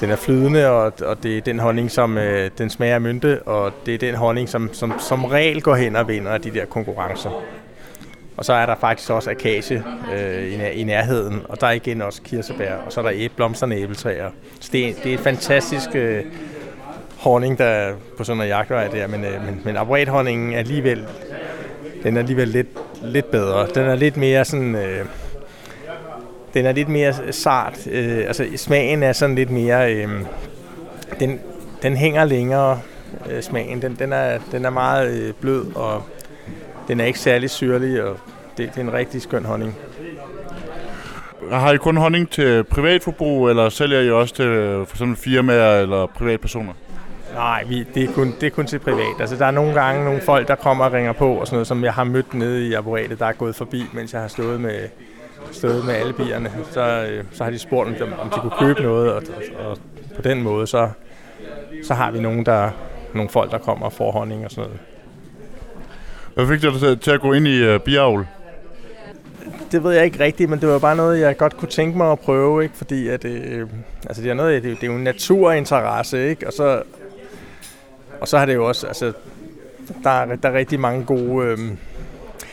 den 0.00 0.10
er 0.10 0.16
flydende, 0.16 0.70
og, 0.70 0.92
og 1.02 1.22
det 1.22 1.36
er 1.36 1.40
den 1.40 1.58
honning, 1.58 1.90
som 1.90 2.18
øh, 2.18 2.50
den 2.58 2.70
smager 2.70 2.94
af 2.94 3.00
mynte, 3.00 3.42
og 3.42 3.72
det 3.86 3.94
er 3.94 3.98
den 3.98 4.14
honning, 4.14 4.48
som, 4.48 4.70
som 4.72 4.92
som 4.98 5.24
regel 5.24 5.62
går 5.62 5.74
hen 5.74 5.96
og 5.96 6.08
vinder 6.08 6.38
de 6.38 6.50
der 6.50 6.64
konkurrencer. 6.64 7.42
Og 8.36 8.44
så 8.44 8.52
er 8.52 8.66
der 8.66 8.74
faktisk 8.80 9.10
også 9.10 9.30
akacie 9.30 9.84
øh, 10.14 10.52
i, 10.52 10.56
nær- 10.56 10.72
i 10.72 10.84
nærheden, 10.84 11.42
og 11.48 11.60
der 11.60 11.66
er 11.66 11.72
igen 11.72 12.02
også 12.02 12.22
kirsebær, 12.22 12.74
og 12.86 12.92
så 12.92 13.00
er 13.00 13.04
der 13.04 13.12
æb, 13.14 13.32
blomsterne 13.36 13.74
æbletræer. 13.74 14.30
Så 14.60 14.68
det 14.72 14.88
er, 14.88 14.92
det 15.04 15.10
er 15.10 15.14
et 15.14 15.20
fantastisk 15.20 15.88
øh, 15.94 16.24
honning, 17.18 17.58
der 17.58 17.64
er 17.64 17.92
på 18.18 18.24
sådan 18.24 18.42
en 18.42 18.48
jagtvej 18.48 18.88
der, 18.88 19.06
men, 19.06 19.24
øh, 19.24 19.44
men, 19.46 19.60
men 19.64 19.76
arboret-honningen 19.76 20.52
er 20.52 20.58
alligevel, 20.58 21.06
den 22.02 22.16
er 22.16 22.20
alligevel 22.20 22.48
lidt, 22.48 22.68
lidt 23.02 23.30
bedre. 23.30 23.66
Den 23.74 23.82
er 23.82 23.94
lidt 23.94 24.16
mere 24.16 24.44
sådan... 24.44 24.74
Øh, 24.74 25.06
den 26.54 26.66
er 26.66 26.72
lidt 26.72 26.88
mere 26.88 27.32
sart. 27.32 27.86
Øh, 27.90 28.18
altså 28.18 28.46
smagen 28.56 29.02
er 29.02 29.12
sådan 29.12 29.34
lidt 29.34 29.50
mere... 29.50 29.94
Øh, 29.94 30.08
den, 31.20 31.40
den 31.82 31.96
hænger 31.96 32.24
længere, 32.24 32.80
øh, 33.30 33.42
smagen. 33.42 33.82
Den, 33.82 33.96
den, 33.98 34.12
er, 34.12 34.38
den 34.52 34.64
er 34.64 34.70
meget 34.70 35.14
øh, 35.14 35.32
blød, 35.40 35.76
og 35.76 36.02
den 36.88 37.00
er 37.00 37.04
ikke 37.04 37.18
særlig 37.18 37.50
syrlig, 37.50 38.02
og 38.02 38.16
det, 38.56 38.70
det 38.74 38.76
er 38.76 38.80
en 38.80 38.92
rigtig 38.92 39.22
skøn 39.22 39.44
honning. 39.44 39.76
Har 41.50 41.72
I 41.72 41.76
kun 41.76 41.96
honning 41.96 42.30
til 42.30 42.64
privatforbrug, 42.64 43.48
eller 43.48 43.68
sælger 43.68 44.00
I 44.00 44.10
også 44.10 44.34
til 44.34 44.44
øh, 44.44 44.86
for 44.86 44.96
eksempel 44.96 45.16
firmaer 45.16 45.80
eller 45.80 46.06
privatpersoner? 46.06 46.72
Nej, 47.34 47.64
vi, 47.68 47.86
det, 47.94 48.02
er 48.10 48.12
kun, 48.12 48.34
det 48.40 48.46
er 48.46 48.50
kun 48.50 48.66
til 48.66 48.78
privat. 48.78 49.20
Altså, 49.20 49.36
der 49.36 49.46
er 49.46 49.50
nogle 49.50 49.74
gange 49.74 50.04
nogle 50.04 50.20
folk, 50.20 50.48
der 50.48 50.54
kommer 50.54 50.84
og 50.84 50.92
ringer 50.92 51.12
på, 51.12 51.34
og 51.34 51.46
sådan 51.46 51.54
noget, 51.56 51.66
som 51.66 51.84
jeg 51.84 51.92
har 51.94 52.04
mødt 52.04 52.34
nede 52.34 52.66
i 52.68 52.72
arboretet, 52.74 53.18
der 53.18 53.26
er 53.26 53.32
gået 53.32 53.54
forbi, 53.56 53.84
mens 53.92 54.12
jeg 54.12 54.20
har 54.20 54.28
stået 54.28 54.60
med, 54.60 54.78
stået 55.52 55.84
med 55.84 55.94
alle 55.94 56.12
bierne. 56.12 56.50
Så, 56.70 57.06
øh, 57.10 57.24
så 57.32 57.44
har 57.44 57.50
de 57.50 57.58
spurgt, 57.58 58.02
om, 58.02 58.12
om 58.22 58.30
de 58.30 58.40
kunne 58.40 58.52
købe 58.58 58.82
noget, 58.82 59.12
og, 59.12 59.22
og, 59.66 59.78
på 60.16 60.22
den 60.22 60.42
måde, 60.42 60.66
så, 60.66 60.88
så 61.84 61.94
har 61.94 62.10
vi 62.10 62.20
nogen, 62.20 62.46
der, 62.46 62.70
nogle 63.14 63.30
folk, 63.30 63.50
der 63.50 63.58
kommer 63.58 63.86
og 63.86 63.92
får 63.92 64.12
honning 64.12 64.44
og 64.44 64.50
sådan 64.50 64.64
noget. 64.70 64.80
Hvad 66.34 66.46
fik 66.46 66.62
dig 66.62 66.80
til- 66.80 66.98
til 66.98 67.10
at 67.10 67.20
gå 67.20 67.32
ind 67.32 67.46
i 67.46 67.74
uh, 67.74 67.80
biavl? 67.80 68.26
Det 69.72 69.84
ved 69.84 69.92
jeg 69.92 70.04
ikke 70.04 70.20
rigtigt, 70.24 70.50
men 70.50 70.60
det 70.60 70.68
var 70.68 70.78
bare 70.78 70.96
noget, 70.96 71.20
jeg 71.20 71.36
godt 71.36 71.56
kunne 71.56 71.68
tænke 71.68 71.96
mig 71.98 72.12
at 72.12 72.20
prøve, 72.20 72.62
ikke? 72.62 72.76
fordi 72.76 73.08
at, 73.08 73.24
øh, 73.24 73.68
altså 74.06 74.22
det 74.22 74.30
er 74.30 74.34
noget, 74.34 74.62
det, 74.62 74.76
det 74.80 74.82
er 74.82 74.92
jo 74.92 74.98
en 74.98 75.04
naturinteresse, 75.04 76.28
ikke? 76.28 76.46
Og 76.46 76.52
så, 76.52 76.82
og 78.22 78.28
så 78.28 78.38
har 78.38 78.46
det 78.46 78.54
jo 78.54 78.68
også, 78.68 78.86
altså, 78.86 79.12
der, 80.04 80.10
er, 80.10 80.36
der 80.36 80.48
er 80.48 80.52
rigtig 80.52 80.80
mange 80.80 81.04
gode, 81.04 81.46
øh, 81.46 81.58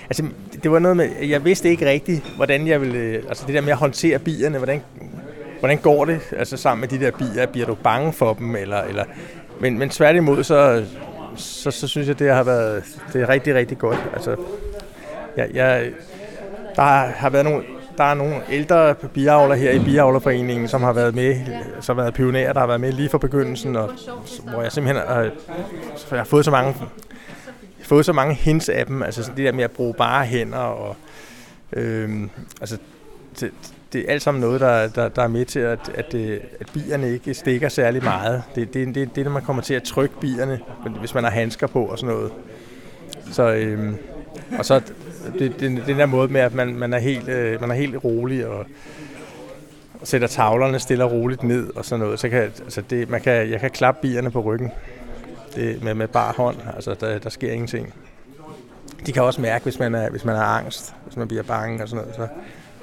altså 0.03 0.23
det 0.63 0.71
var 0.71 0.79
noget 0.79 0.97
med, 0.97 1.10
jeg 1.27 1.45
vidste 1.45 1.69
ikke 1.69 1.86
rigtigt, 1.86 2.34
hvordan 2.36 2.67
jeg 2.67 2.82
ville, 2.82 3.21
altså 3.27 3.43
det 3.47 3.55
der 3.55 3.62
med 3.62 3.71
at 3.71 3.77
håndtere 3.77 4.19
bierne, 4.19 4.58
hvordan, 4.58 4.82
hvordan 5.60 5.77
går 5.77 6.05
det, 6.05 6.19
altså 6.32 6.58
sammen 6.58 6.82
med 6.82 6.88
de 6.88 7.05
der 7.05 7.12
bier, 7.12 7.45
bliver 7.45 7.67
du 7.67 7.75
bange 7.84 8.13
for 8.13 8.34
dem, 8.34 8.55
eller, 8.55 8.82
eller? 8.82 9.03
Men, 9.60 9.79
men 9.79 9.89
tværtimod, 9.89 10.43
så, 10.43 10.86
så, 11.36 11.71
så 11.71 11.88
synes 11.88 12.08
jeg, 12.08 12.19
det 12.19 12.34
har 12.34 12.43
været, 12.43 12.84
det 13.13 13.21
er 13.21 13.29
rigtig, 13.29 13.55
rigtig 13.55 13.77
godt, 13.77 13.99
altså, 14.13 14.36
jeg, 15.38 15.49
jeg, 15.53 15.91
der 16.75 16.82
har 17.08 17.29
været 17.29 17.45
nogle, 17.45 17.63
der 18.00 18.06
er 18.06 18.14
nogle 18.14 18.36
ældre 18.50 18.96
biavler 18.96 19.56
her 19.56 19.72
i 19.72 19.80
Biavlerforeningen, 19.80 20.68
som 20.68 20.84
har 20.84 20.94
været 20.94 21.16
med, 21.16 21.36
som 21.82 21.98
har 21.98 22.04
været 22.04 22.14
pionerer, 22.14 22.54
der 22.54 22.60
har 22.60 22.68
været 22.68 22.82
med 22.82 22.92
lige 22.92 23.10
fra 23.10 23.18
begyndelsen, 23.18 23.76
og 23.76 23.90
hvor 24.44 24.62
jeg 24.62 24.72
simpelthen 24.72 25.08
har, 25.08 25.22
jeg 26.12 26.20
har 26.20 26.24
fået 26.24 26.46
så 26.46 26.52
mange 26.52 26.76
fået 27.82 28.06
så 28.06 28.14
mange 28.14 28.34
hints 28.34 28.70
af 28.70 28.86
dem, 28.86 29.04
altså 29.04 29.24
sådan 29.24 29.38
det 29.38 29.46
der 29.46 29.52
med 29.52 29.64
at 29.64 29.72
bruge 29.72 29.94
bare 29.94 30.26
hænder, 30.26 30.58
og 30.58 30.96
øhm, 31.74 32.30
altså 32.62 32.78
det, 33.40 33.52
det 33.94 34.02
er 34.02 34.14
alt 34.14 34.22
sammen 34.22 34.42
noget, 34.42 34.62
der, 34.62 34.88
der, 34.88 35.10
der 35.10 35.22
er 35.22 35.28
med 35.28 35.46
til, 35.46 35.60
at, 35.60 35.92
at, 35.96 36.14
at 36.60 36.68
bierne 36.74 37.14
ikke 37.14 37.34
stikker 37.34 37.70
særlig 37.70 38.04
meget. 38.04 38.44
Det, 38.56 38.74
det, 38.74 38.96
det, 38.96 39.16
det 39.16 39.22
er, 39.22 39.26
når 39.26 39.32
man 39.32 39.44
kommer 39.44 39.62
til 39.62 39.74
at 39.74 39.84
trykke 39.84 40.20
bierne, 40.20 40.60
hvis 41.00 41.14
man 41.14 41.24
har 41.24 41.32
handsker 41.32 41.68
på 41.68 41.86
og 41.86 42.00
sådan 42.00 42.16
noget. 42.16 42.32
Så, 43.32 43.44
øhm, 43.44 43.98
og 44.58 44.66
så 44.66 44.82
Altså, 45.34 45.44
det, 45.46 45.60
det, 45.60 45.88
den 45.88 46.00
der 46.00 46.06
måde 46.06 46.34
med, 46.34 46.42
at 46.42 46.54
man, 46.54 46.76
man, 46.76 46.94
er 46.94 47.00
helt, 47.00 47.30
øh, 47.30 47.62
man 47.62 47.72
er 47.72 47.76
helt 47.76 48.04
rolig 48.04 48.48
og, 48.48 48.65
og 50.02 50.08
sætter 50.08 50.28
tavlerne 50.28 50.80
stille 50.80 51.04
og 51.04 51.12
roligt 51.12 51.44
ned 51.44 51.76
og 51.76 51.86
sådan 51.86 52.04
noget. 52.04 52.20
Så 52.20 52.30
kan, 52.30 52.42
altså 52.42 52.82
det, 52.89 53.10
man 53.10 53.22
kan, 53.22 53.50
jeg 53.50 53.60
kan 53.60 53.70
klappe 53.72 54.02
bierne 54.02 54.32
på 54.32 54.42
ryggen 54.42 54.72
det, 55.56 55.84
med, 55.84 55.94
med 55.94 56.08
bare 56.08 56.34
hånd. 56.38 56.58
Altså, 56.76 56.96
der, 57.00 57.20
der 57.20 57.30
sker 57.30 57.52
ingenting. 57.52 57.94
De 59.06 59.12
kan 59.12 59.24
også 59.24 59.42
mærke, 59.42 59.63
hvis 59.63 59.80
man 59.80 59.96
er, 59.96 60.10
hvis 60.10 60.26
man 60.26 60.36
er 60.36 60.42
angst, 60.42 60.94
hvis 61.06 61.18
man 61.18 61.28
bliver 61.28 61.44
bange 61.44 61.84
og 61.84 61.89
sådan 61.89 62.06
noget, 62.06 62.15
så, 62.15 62.28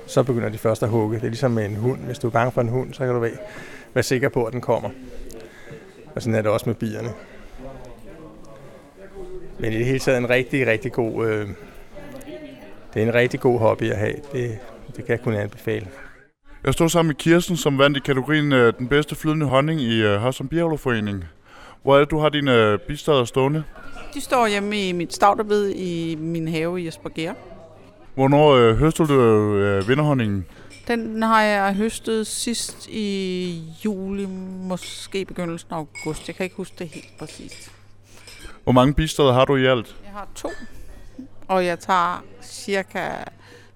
så 0.06 0.22
begynder 0.22 0.48
de 0.48 0.58
først 0.58 0.82
at 0.82 0.88
hugge. 0.88 1.16
Det 1.16 1.24
er 1.24 1.28
ligesom 1.28 1.50
med 1.50 1.64
en 1.64 1.76
hund. 1.76 2.00
Hvis 2.00 2.18
du 2.18 2.26
er 2.26 2.30
bange 2.30 2.52
for 2.52 2.60
en 2.60 2.68
hund, 2.68 2.94
så 2.94 3.04
kan 3.04 3.14
du 3.14 3.20
være, 3.20 3.36
være 3.94 4.02
sikker 4.02 4.28
på, 4.28 4.44
at 4.44 4.52
den 4.52 4.60
kommer. 4.60 4.90
Og 6.14 6.22
sådan 6.22 6.34
er 6.34 6.42
det 6.42 6.50
også 6.50 6.68
med 6.68 6.74
bierne. 6.74 7.08
Men 9.58 9.72
i 9.72 9.76
det 9.76 9.86
hele 9.86 9.98
taget 9.98 10.18
en 10.18 10.30
rigtig, 10.30 10.66
rigtig 10.66 10.92
god... 10.92 11.26
Øh, 11.26 11.48
det 12.96 13.02
er 13.02 13.06
en 13.06 13.14
rigtig 13.14 13.40
god 13.40 13.58
hobby 13.58 13.90
at 13.90 13.96
have. 13.96 14.14
Det, 14.32 14.58
det 14.86 15.04
kan 15.04 15.08
jeg 15.08 15.22
kun 15.22 15.34
anbefale. 15.34 15.88
Jeg 16.64 16.72
står 16.72 16.88
sammen 16.88 17.08
med 17.08 17.14
Kirsten, 17.14 17.56
som 17.56 17.78
vandt 17.78 17.96
i 17.96 18.00
kategorien 18.00 18.52
øh, 18.52 18.72
den 18.78 18.88
bedste 18.88 19.14
flydende 19.14 19.46
honning 19.46 19.80
i 19.80 20.02
øh, 20.02 20.20
Hørsholm 20.20 20.48
Bjerglovforening. 20.48 21.24
Hvor 21.82 21.94
er 21.94 21.98
det, 21.98 22.10
du 22.10 22.18
har 22.18 22.28
dine 22.28 22.54
øh, 22.54 22.78
bistader 22.78 23.24
stående? 23.24 23.64
De 24.14 24.20
står 24.20 24.46
hjemme 24.46 24.88
i 24.88 24.92
mit 24.92 25.14
stavterbed 25.14 25.70
i 25.70 26.14
min 26.14 26.48
have 26.48 26.80
i 26.80 26.88
Esbjerg. 26.88 27.36
Hvornår 28.14 28.50
øh, 28.50 28.76
høstede 28.76 29.08
du 29.08 29.20
øh, 29.56 29.88
vinderhonningen? 29.88 30.44
Den 30.88 31.22
har 31.22 31.42
jeg 31.42 31.74
høstet 31.74 32.26
sidst 32.26 32.88
i 32.88 33.62
juli, 33.84 34.26
måske 34.62 35.24
begyndelsen 35.24 35.68
af 35.70 35.76
august. 35.76 36.28
Jeg 36.28 36.36
kan 36.36 36.44
ikke 36.44 36.56
huske 36.56 36.74
det 36.78 36.88
helt 36.88 37.18
præcist. 37.18 37.72
Hvor 38.64 38.72
mange 38.72 38.94
bistader 38.94 39.32
har 39.32 39.44
du 39.44 39.56
i 39.56 39.66
alt? 39.66 39.96
Jeg 40.04 40.12
har 40.12 40.28
to, 40.34 40.48
og 41.48 41.66
jeg 41.66 41.78
tager 41.78 42.24
cirka 42.42 43.08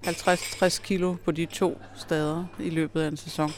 50-60 0.07 0.83
kilo 0.83 1.15
på 1.25 1.31
de 1.31 1.47
to 1.47 1.81
steder 1.97 2.45
i 2.59 2.71
løbet 2.71 3.01
af 3.01 3.09
en 3.09 3.17
sæson. 3.17 3.53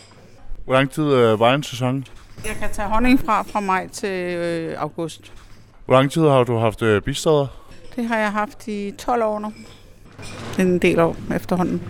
Hvor 0.65 0.75
lang 0.75 0.91
tid 0.91 1.05
øh, 1.05 1.41
var 1.41 1.55
en 1.55 1.63
sæson? 1.63 2.05
Jeg 2.45 2.57
kan 2.57 2.69
tage 2.73 2.89
honning 2.89 3.21
fra 3.21 3.43
fra 3.43 3.61
maj 3.61 3.89
til 3.89 4.09
øh, 4.37 4.75
august. 4.79 5.33
Hvor 5.87 5.95
lang 5.95 6.11
tid 6.11 6.23
har 6.23 6.45
du 6.45 6.57
haft 6.59 6.83
øh, 6.83 7.03
bistader? 7.03 7.47
Det 7.97 8.05
har 8.09 8.19
jeg 8.19 8.33
haft 8.33 8.69
i 8.69 8.91
12 8.99 9.23
år 9.23 9.39
nu. 9.39 9.53
En 10.59 10.79
del 10.79 11.01
år 11.01 11.17
efterhånden. 11.35 11.83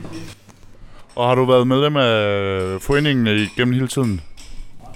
Og 1.15 1.29
har 1.29 1.35
du 1.35 1.45
været 1.45 1.67
medlem 1.67 1.97
af 1.97 2.81
foreningen 2.81 3.27
igennem 3.27 3.75
hele 3.75 3.89
tiden? 3.89 4.21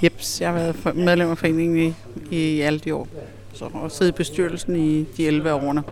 Jeps, 0.02 0.40
jeg 0.40 0.48
har 0.48 0.54
været 0.58 0.96
medlem 0.96 1.30
af 1.30 1.38
foreningen 1.38 1.76
i, 1.76 1.94
i 2.36 2.60
alle 2.60 2.78
de 2.78 2.94
år. 2.94 3.08
Så, 3.52 3.68
og 3.74 3.90
siddet 3.90 4.12
i 4.12 4.16
bestyrelsen 4.16 4.76
i 4.76 5.06
de 5.16 5.26
11 5.26 5.52
årene. 5.52 5.82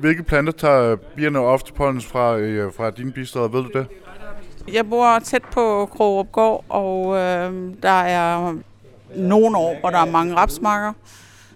Hvilke 0.00 0.22
planter 0.22 0.52
tager 0.52 0.96
bierne 0.96 1.38
ofte 1.38 1.72
pollen 1.72 2.00
fra, 2.00 2.36
øh, 2.36 2.72
fra 2.72 2.90
dine 2.90 3.12
bistader, 3.12 3.48
ved 3.48 3.62
du 3.62 3.70
det? 3.78 3.86
Jeg 4.72 4.90
bor 4.90 5.18
tæt 5.18 5.42
på 5.42 5.86
Krogerup 5.92 6.32
Gård, 6.32 6.64
og 6.68 7.16
øh, 7.16 7.72
der 7.82 7.88
er 7.88 8.54
nogle 9.16 9.56
år, 9.58 9.76
hvor 9.80 9.90
der 9.90 9.98
er 9.98 10.10
mange 10.10 10.34
rapsmarker. 10.34 10.92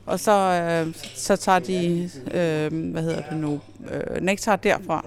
Og 0.07 0.20
så, 0.20 0.33
øh, 0.33 0.94
så 1.14 1.37
tager 1.37 1.59
de, 1.59 2.11
øh, 2.26 2.90
hvad 2.92 3.02
hedder 3.02 3.22
det 3.31 3.38
nu, 3.38 3.61
øh, 3.90 4.20
nektar 4.20 4.57
derfra. 4.57 5.05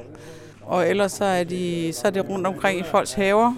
Og 0.62 0.89
ellers 0.89 1.12
så 1.12 1.26
er, 1.26 1.43
de, 1.43 1.91
så 1.93 2.08
er 2.08 2.12
det 2.12 2.30
rundt 2.30 2.48
omkring 2.48 2.80
i 2.80 2.84
folks 2.84 3.13
haver. 3.13 3.54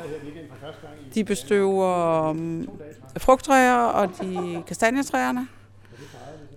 De 1.15 1.23
bestøver 1.23 2.29
øh, 2.29 2.63
frugttræer 3.17 3.75
og 3.75 4.09
de 4.21 4.63
kastanjetræerne. 4.67 5.47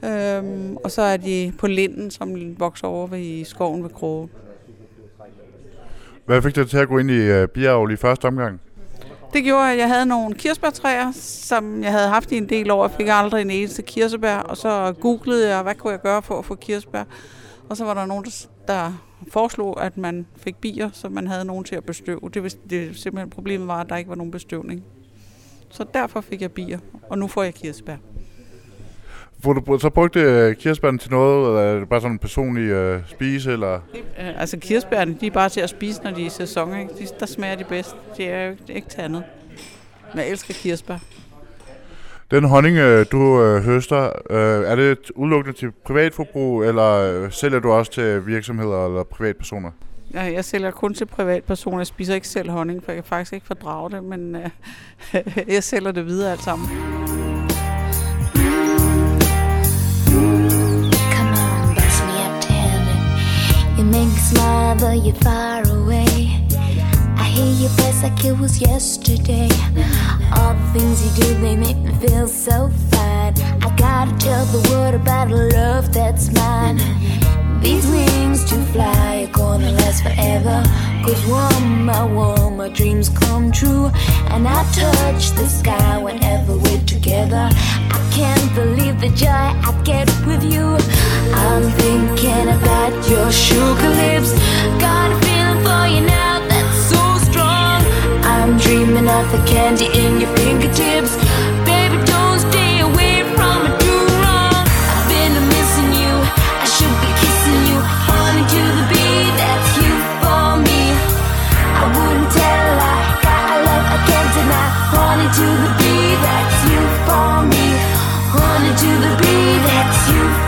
Øhm, 0.05 0.77
og 0.77 0.91
så 0.91 1.03
er 1.03 1.17
de 1.17 1.53
på 1.59 1.67
linden, 1.67 2.11
som 2.11 2.61
vokser 2.61 2.87
over 2.87 3.07
ved, 3.07 3.19
i 3.19 3.45
skoven 3.45 3.83
ved 3.83 3.91
Kroge. 3.91 4.29
Hvad 6.27 6.43
fik 6.43 6.55
dig 6.55 6.69
til 6.69 6.79
at 6.79 6.89
gå 6.89 6.99
ind 6.99 7.11
i 7.11 7.43
uh, 7.43 7.49
bieravl 7.49 7.93
i 7.93 7.97
første 7.97 8.25
omgang? 8.25 8.61
Det 9.33 9.45
gjorde, 9.45 9.73
at 9.73 9.79
jeg 9.79 9.89
havde 9.89 10.07
nogle 10.07 10.35
kirsebærtræer, 10.35 11.13
som 11.15 11.83
jeg 11.83 11.93
havde 11.93 12.09
haft 12.09 12.33
i 12.33 12.37
en 12.37 12.49
del 12.49 12.71
år. 12.71 12.87
Jeg 12.87 12.97
fik 12.97 13.07
aldrig 13.11 13.43
en 13.43 13.51
eneste 13.51 13.83
kirsebær, 13.83 14.37
og 14.37 14.57
så 14.57 14.95
googlede 15.01 15.49
jeg, 15.49 15.63
hvad 15.63 15.75
kunne 15.75 15.93
jeg 15.93 16.01
gøre 16.01 16.23
for 16.23 16.39
at 16.39 16.45
få 16.45 16.55
kirsebær. 16.55 17.05
Og 17.69 17.77
så 17.77 17.85
var 17.85 17.95
der 17.95 18.07
nogen, 18.07 18.25
der 18.69 18.93
foreslog, 19.29 19.85
at 19.85 19.97
man 19.97 20.27
fik 20.37 20.57
bier, 20.57 20.91
så 20.93 21.09
man 21.09 21.27
havde 21.27 21.45
nogen 21.45 21.65
til 21.65 21.77
at 21.77 21.85
bestøve. 21.85 22.21
Det, 22.35 22.59
det 22.71 22.97
simpelthen 22.97 23.31
problemet 23.31 23.69
var, 23.69 23.81
at 23.81 23.89
der 23.89 23.97
ikke 23.97 24.11
var 24.11 24.17
nogen 24.17 24.31
bestøvning. 24.31 24.85
Så 25.71 25.85
derfor 25.95 26.21
fik 26.21 26.43
jeg 26.43 26.53
bier, 26.53 26.79
og 27.11 27.19
nu 27.19 27.27
får 27.27 27.43
jeg 27.43 27.55
kirsebær. 27.55 27.97
Får 29.43 29.53
du 29.53 29.79
så 29.79 29.91
brugt 29.91 30.17
uh, 30.17 30.53
kirsebærne 30.55 30.99
til 30.99 31.11
noget, 31.11 31.49
eller 31.49 31.61
er 31.61 31.79
det 31.79 31.89
bare 31.89 32.01
sådan 32.01 32.13
en 32.13 32.19
personlig 32.19 32.95
uh, 32.95 33.01
spise? 33.07 33.53
Eller? 33.53 33.75
Uh, 33.95 34.41
altså 34.41 34.59
kirsebærne, 34.59 35.17
de 35.21 35.27
er 35.27 35.31
bare 35.31 35.49
til 35.49 35.61
at 35.61 35.71
spise, 35.71 36.03
når 36.05 36.11
de 36.11 36.23
er 36.23 36.27
i 36.27 36.31
sæson. 36.31 36.79
Ikke? 36.81 36.95
De, 36.99 37.07
der 37.21 37.27
smager 37.27 37.57
de 37.57 37.65
bedst. 37.65 37.97
De 38.17 38.25
er 38.25 38.47
jo 38.47 38.57
ikke 38.69 38.89
til 38.89 39.01
andet. 39.01 39.25
Men 40.15 40.23
jeg 40.23 40.31
elsker 40.31 40.55
kirsebær. 40.55 40.99
Den 42.31 42.45
honning, 42.45 42.77
du 43.13 43.19
uh, 43.19 43.65
høster, 43.65 44.11
uh, 44.31 44.71
er 44.71 44.75
det 44.75 44.99
udelukkende 45.15 45.59
til 45.59 45.71
privatforbrug, 45.85 46.63
eller 46.63 47.29
sælger 47.31 47.59
du 47.59 47.73
også 47.73 47.93
til 47.93 48.27
virksomheder 48.27 48.87
eller 48.87 49.03
privatpersoner? 49.03 49.71
Ja, 50.15 50.23
jeg 50.23 50.45
sælger 50.45 50.71
kun 50.71 50.95
til 50.95 51.07
privatpersoner. 51.07 51.79
Jeg 51.79 51.87
spiser 51.87 52.15
ikke 52.15 52.29
selv 52.29 52.51
honning, 52.51 52.85
for 52.85 52.93
jeg 52.93 52.97
kan 52.97 53.09
faktisk 53.09 53.33
ikke 53.33 53.47
fordrage 53.47 53.91
det, 53.91 54.05
men 54.05 54.37
uh, 54.37 54.43
jeg 55.55 55.65
sælger 55.65 55.93
det 55.93 56.07
videre 56.07 56.33
alt 56.33 56.43
sammen. 56.43 56.69
Make 63.91 64.07
me 64.09 64.19
smile 64.19 64.77
though 64.77 64.93
you're 64.93 65.15
far 65.17 65.63
away. 65.69 66.07
I 67.17 67.25
hear 67.25 67.53
your 67.61 67.71
voice 67.71 68.03
like 68.03 68.25
it 68.25 68.39
was 68.39 68.61
yesterday. 68.61 69.49
All 70.37 70.55
the 70.55 70.71
things 70.73 71.05
you 71.05 71.25
do, 71.25 71.41
they 71.41 71.57
make 71.57 71.77
me 71.77 71.93
feel 71.95 72.29
so 72.29 72.71
fine. 72.91 73.35
I 73.63 73.75
gotta 73.77 74.17
tell 74.19 74.45
the 74.47 74.69
world 74.71 74.95
about 74.95 75.31
a 75.31 75.35
love 75.35 75.93
that's 75.93 76.33
mine. 76.33 76.79
These 77.61 77.87
wings 77.87 78.45
to 78.51 78.57
fly 78.73 79.25
are 79.25 79.33
gonna 79.33 79.73
last 79.73 80.03
forever. 80.03 80.63
Cause 81.05 81.23
one 81.27 81.87
by 81.87 82.05
one, 82.05 82.57
my 82.57 82.71
dreams 82.71 83.11
come 83.11 83.53
true. 83.53 83.91
And 84.31 84.49
I 84.49 84.63
touch 84.73 85.31
the 85.33 85.47
sky 85.47 85.99
whenever 85.99 86.57
we're 86.57 86.85
together. 86.87 87.49
I 87.97 87.99
can't 88.13 88.55
believe 88.55 89.01
the 89.01 89.11
joy 89.11 89.27
I 89.29 89.71
get 89.85 90.09
with 90.27 90.43
you. 90.43 90.79
I'm 91.35 91.65
thinking 91.83 92.49
about 92.59 92.93
your 93.11 93.31
sugar 93.31 93.91
lips. 94.03 94.33
Got 94.81 95.13
a 95.13 95.19
feeling 95.25 95.61
for 95.67 95.85
you 95.95 96.03
now 96.07 96.41
that's 96.49 96.79
so 96.93 97.03
strong. 97.31 97.81
I'm 98.25 98.57
dreaming 98.59 99.09
of 99.09 99.31
the 99.33 99.43
candy 99.47 99.87
in 99.87 100.21
your 100.21 100.35
fingertips. 100.37 101.13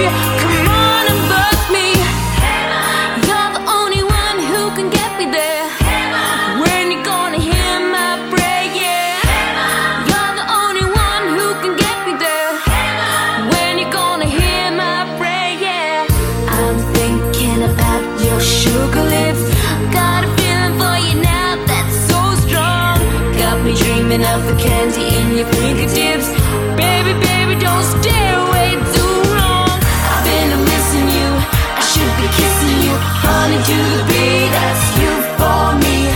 me 23.64 23.74
dreaming 23.74 24.24
of 24.24 24.44
the 24.44 24.56
candy 24.60 25.08
in 25.16 25.36
your 25.40 25.48
fingertips. 25.56 26.28
Baby, 26.76 27.16
baby, 27.16 27.56
don't 27.56 27.86
stay 27.96 28.26
away 28.36 28.76
too 28.92 29.16
long. 29.40 29.72
I've 30.12 30.20
been 30.20 30.52
missing 30.68 31.08
you. 31.08 31.30
I 31.72 31.80
should 31.80 32.14
be 32.20 32.28
kissing 32.36 32.76
you. 32.84 32.94
Honey 33.24 33.56
to 33.56 33.78
the 33.96 34.04
bee, 34.04 34.52
that's 34.52 34.84
you 35.00 35.12
for 35.40 35.64
me. 35.80 36.12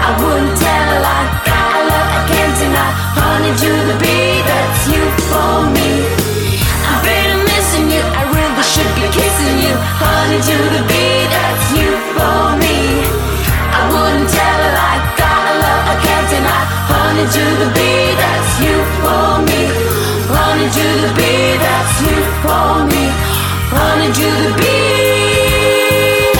I 0.00 0.10
wouldn't 0.16 0.56
tell 0.56 0.88
a 0.96 0.98
lie. 1.04 1.28
A 1.76 1.80
love 1.92 2.08
I 2.08 2.20
can't 2.32 2.54
deny. 2.56 2.90
Honey 3.20 3.52
to 3.52 3.70
the 3.92 3.96
bee, 4.00 4.40
that's 4.48 4.82
you 4.88 5.02
for 5.28 5.68
me. 5.76 5.90
I've 6.88 7.04
been 7.04 7.36
missing 7.52 7.86
you. 7.92 8.00
I 8.00 8.22
really 8.32 8.64
should 8.64 8.92
be 8.96 9.06
kissing 9.12 9.56
you. 9.60 9.74
Honey 10.00 10.40
to 10.40 10.56
the 10.72 10.82
bee, 10.88 11.01
Honey 17.22 17.34
to 17.38 17.44
the 17.64 17.70
beat, 17.76 18.14
that's 18.22 18.52
you 18.64 18.76
for 19.02 19.26
me. 19.48 19.62
Honey 20.34 20.68
to 20.76 20.86
the 21.04 21.10
bee, 21.18 21.54
that's 21.64 21.94
you 22.06 22.16
for 22.42 22.68
me. 22.92 23.04
Honey 23.76 24.10
to 24.20 24.28
the 24.44 24.52
bee. 24.60 26.34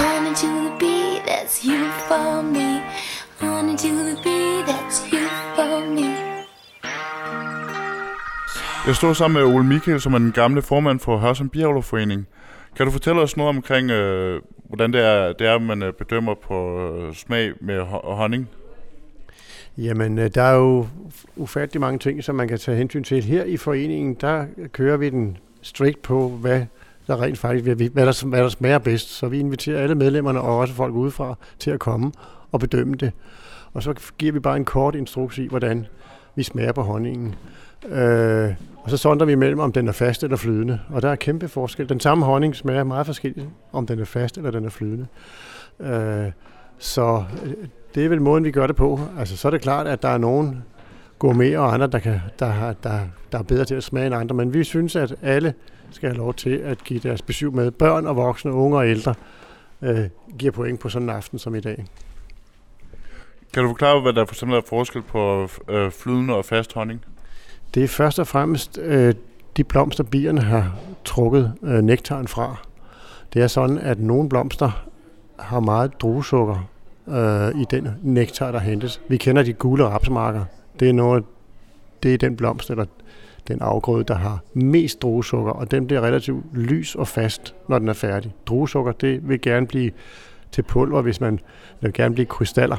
Honey 0.00 0.32
to 0.42 0.48
the 0.64 0.72
bee, 0.80 1.20
that's 1.28 1.56
you 1.68 1.80
for 2.08 2.42
me. 2.54 2.68
Honey 3.40 3.76
to 3.76 3.90
the 4.08 4.16
bee, 4.24 4.62
that's 4.70 4.98
you 5.12 5.24
for 5.56 5.90
me. 5.96 6.08
Jeg 8.86 8.96
står 8.96 9.12
sammen 9.12 9.42
med 9.42 9.54
Ole 9.54 9.64
Michael, 9.64 10.00
som 10.00 10.14
er 10.14 10.18
den 10.18 10.32
gamle 10.32 10.62
formand 10.62 11.00
for 11.00 11.16
Hørsholm 11.18 11.48
Bjerglovforening. 11.50 12.26
Kan 12.76 12.86
du 12.86 12.92
fortælle 12.92 13.20
os 13.20 13.36
noget 13.36 13.48
omkring, 13.56 13.90
øh, 13.90 14.40
hvordan 14.68 14.92
det 14.92 15.00
er, 15.06 15.32
det 15.32 15.46
er, 15.46 15.58
man 15.58 15.82
øh, 15.82 15.92
bedømmer 15.92 16.34
på 16.48 16.80
øh, 16.80 17.14
smag 17.14 17.52
med 17.60 17.80
ho- 17.80 18.14
honning? 18.14 18.48
Jamen, 19.80 20.18
øh, 20.18 20.30
der 20.34 20.42
er 20.42 20.54
jo 20.54 20.86
ufattelig 21.36 21.80
mange 21.80 21.98
ting, 21.98 22.24
som 22.24 22.34
man 22.34 22.48
kan 22.48 22.58
tage 22.58 22.76
hensyn 22.76 23.04
til. 23.04 23.22
Her 23.22 23.44
i 23.44 23.56
foreningen, 23.56 24.14
der 24.14 24.46
kører 24.72 24.96
vi 24.96 25.10
den 25.10 25.36
strikt 25.62 26.02
på, 26.02 26.28
hvad 26.28 26.62
der 27.06 27.22
rent 27.22 27.38
faktisk 27.38 27.64
hvad, 27.64 27.76
hvad, 27.76 28.06
der, 28.06 28.26
hvad 28.26 28.42
der 28.42 28.48
smager 28.48 28.78
bedst. 28.78 29.08
Så 29.08 29.28
vi 29.28 29.38
inviterer 29.38 29.82
alle 29.82 29.94
medlemmerne 29.94 30.40
og 30.40 30.58
også 30.58 30.74
folk 30.74 30.94
udefra 30.94 31.34
til 31.58 31.70
at 31.70 31.80
komme 31.80 32.12
og 32.52 32.60
bedømme 32.60 32.94
det. 32.94 33.12
Og 33.72 33.82
så 33.82 33.94
giver 34.18 34.32
vi 34.32 34.40
bare 34.40 34.56
en 34.56 34.64
kort 34.64 34.94
instruks 34.94 35.38
i, 35.38 35.46
hvordan 35.46 35.86
vi 36.34 36.42
smager 36.42 36.72
på 36.72 36.82
honningen. 36.82 37.34
Øh, 37.88 38.54
og 38.76 38.90
så 38.90 38.96
sondrer 38.96 39.26
vi 39.26 39.32
imellem, 39.32 39.58
om 39.58 39.72
den 39.72 39.88
er 39.88 39.92
fast 39.92 40.22
eller 40.22 40.36
flydende. 40.36 40.80
Og 40.88 41.02
der 41.02 41.08
er 41.08 41.16
kæmpe 41.16 41.48
forskel. 41.48 41.88
Den 41.88 42.00
samme 42.00 42.24
honning 42.24 42.56
smager 42.56 42.84
meget 42.84 43.06
forskelligt, 43.06 43.46
om 43.72 43.86
den 43.86 43.98
er 43.98 44.04
fast 44.04 44.38
eller 44.38 44.50
den 44.50 44.64
er 44.64 44.70
flydende. 44.70 45.06
Øh, 45.80 46.32
så 46.78 47.24
øh, 47.44 47.54
det 47.94 48.04
er 48.04 48.08
vel 48.08 48.22
måden, 48.22 48.44
vi 48.44 48.50
gør 48.50 48.66
det 48.66 48.76
på. 48.76 49.00
Altså, 49.18 49.36
så 49.36 49.48
er 49.48 49.50
det 49.50 49.60
klart, 49.60 49.86
at 49.86 50.02
der 50.02 50.08
er 50.08 50.18
nogen 50.18 50.64
gourmet 51.18 51.58
og 51.58 51.74
andre, 51.74 51.86
der, 51.86 51.98
kan, 51.98 52.20
der, 52.38 52.46
har, 52.46 52.72
der, 52.72 53.00
der 53.32 53.38
er 53.38 53.42
bedre 53.42 53.64
til 53.64 53.74
at 53.74 53.84
smage 53.84 54.06
end 54.06 54.14
andre. 54.14 54.36
Men 54.36 54.54
vi 54.54 54.64
synes, 54.64 54.96
at 54.96 55.14
alle 55.22 55.54
skal 55.90 56.08
have 56.08 56.18
lov 56.18 56.34
til 56.34 56.50
at 56.50 56.84
give 56.84 57.00
deres 57.00 57.22
besøg 57.22 57.54
med. 57.54 57.70
Børn 57.70 58.06
og 58.06 58.16
voksne, 58.16 58.52
unge 58.52 58.78
og 58.78 58.88
ældre 58.88 59.14
øh, 59.82 60.04
giver 60.38 60.52
point 60.52 60.80
på 60.80 60.88
sådan 60.88 61.08
en 61.08 61.16
aften 61.16 61.38
som 61.38 61.54
i 61.54 61.60
dag. 61.60 61.84
Kan 63.54 63.62
du 63.62 63.68
forklare, 63.68 64.00
hvad 64.00 64.12
der 64.12 64.24
for 64.24 64.34
eksempel 64.34 64.56
er 64.56 64.62
forskel 64.66 65.02
på 65.02 65.48
øh, 65.68 65.90
flydende 65.90 66.34
og 66.34 66.44
fast 66.44 66.72
honning? 66.72 67.04
Det 67.74 67.84
er 67.84 67.88
først 67.88 68.18
og 68.18 68.26
fremmest 68.26 68.78
øh, 68.78 69.14
de 69.56 69.64
blomster, 69.64 70.04
bierne 70.04 70.40
har 70.40 70.76
trukket 71.04 71.52
øh, 71.62 71.82
nektaren 71.82 72.28
fra. 72.28 72.56
Det 73.34 73.42
er 73.42 73.46
sådan, 73.46 73.78
at 73.78 74.00
nogle 74.00 74.28
blomster 74.28 74.86
har 75.38 75.60
meget 75.60 76.00
druesukker 76.00 76.68
øh, 77.08 77.60
i 77.60 77.64
den 77.70 77.88
nektar, 78.02 78.52
der 78.52 78.58
hentes. 78.58 79.00
Vi 79.08 79.16
kender 79.16 79.42
de 79.42 79.52
gule 79.52 79.84
rapsmarker. 79.84 80.44
Det 80.80 80.88
er, 80.88 80.92
noget, 80.92 81.24
det 82.02 82.14
er 82.14 82.18
den 82.18 82.36
blomst, 82.36 82.70
eller 82.70 82.84
den 83.48 83.60
afgrøde, 83.60 84.04
der 84.04 84.14
har 84.14 84.38
mest 84.54 85.02
druesukker, 85.02 85.52
og 85.52 85.70
den 85.70 85.86
bliver 85.86 86.00
relativt 86.00 86.44
lys 86.54 86.94
og 86.94 87.08
fast, 87.08 87.54
når 87.68 87.78
den 87.78 87.88
er 87.88 87.92
færdig. 87.92 88.34
Druesukker, 88.46 88.92
det 88.92 89.28
vil 89.28 89.40
gerne 89.40 89.66
blive 89.66 89.90
til 90.52 90.62
pulver, 90.62 91.02
hvis 91.02 91.20
man 91.20 91.40
vil 91.80 91.92
gerne 91.92 92.14
blive 92.14 92.26
krystaller. 92.26 92.76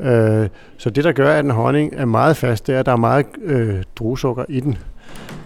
Øh, 0.00 0.48
så 0.76 0.90
det, 0.90 1.04
der 1.04 1.12
gør, 1.12 1.32
at 1.32 1.44
en 1.44 1.50
honning 1.50 1.94
er 1.96 2.04
meget 2.04 2.36
fast, 2.36 2.66
det 2.66 2.74
er, 2.74 2.80
at 2.80 2.86
der 2.86 2.92
er 2.92 2.96
meget 2.96 3.26
øh, 3.42 3.82
druesukker 3.96 4.44
i 4.48 4.60
den. 4.60 4.78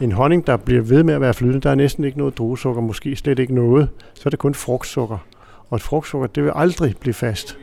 En 0.00 0.12
honning, 0.12 0.46
der 0.46 0.56
bliver 0.56 0.82
ved 0.82 1.02
med 1.02 1.14
at 1.14 1.20
være 1.20 1.34
flydende, 1.34 1.60
der 1.60 1.70
er 1.70 1.74
næsten 1.74 2.04
ikke 2.04 2.18
noget 2.18 2.38
druesukker, 2.38 2.82
måske 2.82 3.16
slet 3.16 3.38
ikke 3.38 3.54
noget, 3.54 3.88
så 4.14 4.22
er 4.26 4.30
det 4.30 4.38
kun 4.38 4.54
frugtsukker. 4.54 5.18
Og 5.70 5.76
et 5.76 5.82
frugtsukker, 5.82 6.26
det 6.26 6.44
vil 6.44 6.52
aldrig 6.54 6.94
blive 7.00 7.14
fast. 7.14 7.58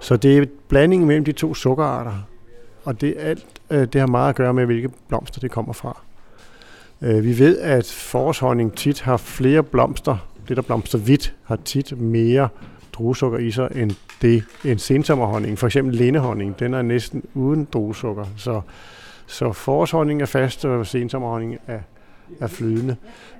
Så 0.00 0.16
det 0.16 0.38
er 0.38 0.46
blandingen 0.68 1.08
mellem 1.08 1.24
de 1.24 1.32
to 1.32 1.54
sukkerarter, 1.54 2.28
og 2.84 3.00
det, 3.00 3.14
alt, 3.18 3.46
øh, 3.70 3.86
det 3.92 4.00
har 4.00 4.06
meget 4.06 4.28
at 4.28 4.36
gøre 4.36 4.54
med, 4.54 4.66
hvilke 4.66 4.90
blomster 5.08 5.40
det 5.40 5.50
kommer 5.50 5.72
fra. 5.72 6.02
Øh, 7.02 7.24
vi 7.24 7.38
ved, 7.38 7.58
at 7.58 7.86
forårshonning 7.86 8.76
tit 8.76 9.00
har 9.00 9.16
flere 9.16 9.62
blomster. 9.62 10.28
Det, 10.48 10.56
der 10.56 10.62
blomster 10.62 10.98
hvidt, 10.98 11.34
har 11.44 11.56
tit 11.64 12.00
mere 12.00 12.48
druesukker 12.92 13.38
i 13.38 13.50
sig, 13.50 13.68
end 13.74 13.92
det 14.22 14.44
en 14.64 14.78
sensommerhonning. 14.78 15.58
For 15.58 15.66
eksempel 15.66 15.94
lindehonning, 15.94 16.58
den 16.58 16.74
er 16.74 16.82
næsten 16.82 17.22
uden 17.34 17.68
druesukker. 17.72 18.24
Så, 18.36 18.60
så 19.26 19.52
forårshonning 19.52 20.22
er 20.22 20.26
fast, 20.26 20.64
og 20.64 20.86
sensommerhonning 20.86 21.58
er, 21.66 21.78
er 22.40 22.46
flydende. 22.46 22.96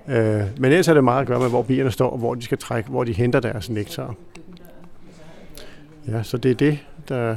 Øh, 0.09 0.43
men 0.59 0.65
ellers 0.65 0.89
er 0.89 0.95
det 0.95 1.05
meget 1.05 1.21
at 1.21 1.27
gøre 1.27 1.41
med, 1.41 1.49
hvor 1.49 1.63
bierne 1.63 1.91
står, 1.91 2.11
og 2.11 2.19
hvor 2.19 2.35
de 2.35 2.43
skal 2.43 2.59
trække, 2.59 2.91
hvor 2.91 3.05
de 3.05 3.13
henter 3.13 3.41
deres 3.41 3.71
nektar. 3.71 4.15
Ja, 6.09 6.23
så 6.23 6.37
det 6.37 6.51
er 6.51 6.55
det, 6.55 6.79
der, 7.09 7.37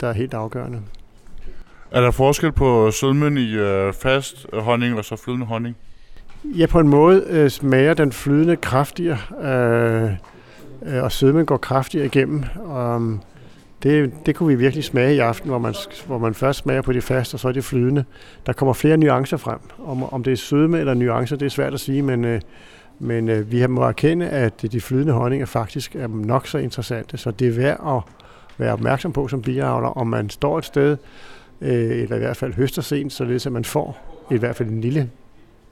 der 0.00 0.08
er 0.08 0.12
helt 0.12 0.34
afgørende. 0.34 0.80
Er 1.90 2.00
der 2.00 2.10
forskel 2.10 2.52
på 2.52 2.90
sødmen 2.90 3.38
i 3.38 3.52
øh, 3.52 3.92
fast 3.92 4.46
honning 4.52 4.98
og 4.98 5.04
så 5.04 5.16
flydende 5.16 5.46
honning? 5.46 5.76
Ja, 6.44 6.66
på 6.66 6.80
en 6.80 6.88
måde 6.88 7.24
øh, 7.28 7.50
smager 7.50 7.94
den 7.94 8.12
flydende 8.12 8.56
kraftigere, 8.56 9.18
øh, 9.42 10.10
øh, 10.82 11.02
og 11.02 11.12
sødmen 11.12 11.46
går 11.46 11.56
kraftigere 11.56 12.06
igennem. 12.06 12.44
Um, 12.76 13.20
det, 13.82 14.12
det 14.26 14.34
kunne 14.34 14.48
vi 14.48 14.54
virkelig 14.54 14.84
smage 14.84 15.14
i 15.14 15.18
aften, 15.18 15.48
hvor 15.48 15.58
man, 15.58 15.74
hvor 16.06 16.18
man 16.18 16.34
først 16.34 16.58
smager 16.58 16.82
på 16.82 16.92
det 16.92 17.04
faste, 17.04 17.34
og 17.34 17.40
så 17.40 17.48
er 17.48 17.52
det 17.52 17.64
flydende. 17.64 18.04
Der 18.46 18.52
kommer 18.52 18.72
flere 18.72 18.96
nuancer 18.96 19.36
frem. 19.36 19.58
Om, 19.86 20.02
om 20.02 20.22
det 20.22 20.32
er 20.32 20.36
sødme 20.36 20.78
eller 20.78 20.94
nuancer, 20.94 21.36
det 21.36 21.46
er 21.46 21.50
svært 21.50 21.74
at 21.74 21.80
sige, 21.80 22.02
men, 22.02 22.24
øh, 22.24 22.40
men 22.98 23.28
øh, 23.28 23.50
vi 23.50 23.66
må 23.66 23.82
erkende, 23.82 24.28
at 24.28 24.62
de 24.72 24.80
flydende 24.80 25.12
honninger 25.12 25.46
faktisk 25.46 25.96
er 25.96 26.08
nok 26.08 26.46
så 26.46 26.58
interessante, 26.58 27.16
så 27.16 27.30
det 27.30 27.48
er 27.48 27.52
værd 27.52 27.80
at 27.86 28.14
være 28.58 28.72
opmærksom 28.72 29.12
på 29.12 29.28
som 29.28 29.42
biavler, 29.42 29.88
om 29.88 30.06
man 30.06 30.30
står 30.30 30.58
et 30.58 30.64
sted, 30.64 30.96
øh, 31.60 32.02
eller 32.02 32.16
i 32.16 32.18
hvert 32.18 32.36
fald 32.36 32.54
høster 32.54 32.82
sent, 32.82 33.12
således 33.12 33.46
at 33.46 33.52
man 33.52 33.64
får 33.64 33.98
i 34.30 34.36
hvert 34.36 34.56
fald 34.56 34.68
en 34.68 34.80
lille 34.80 35.10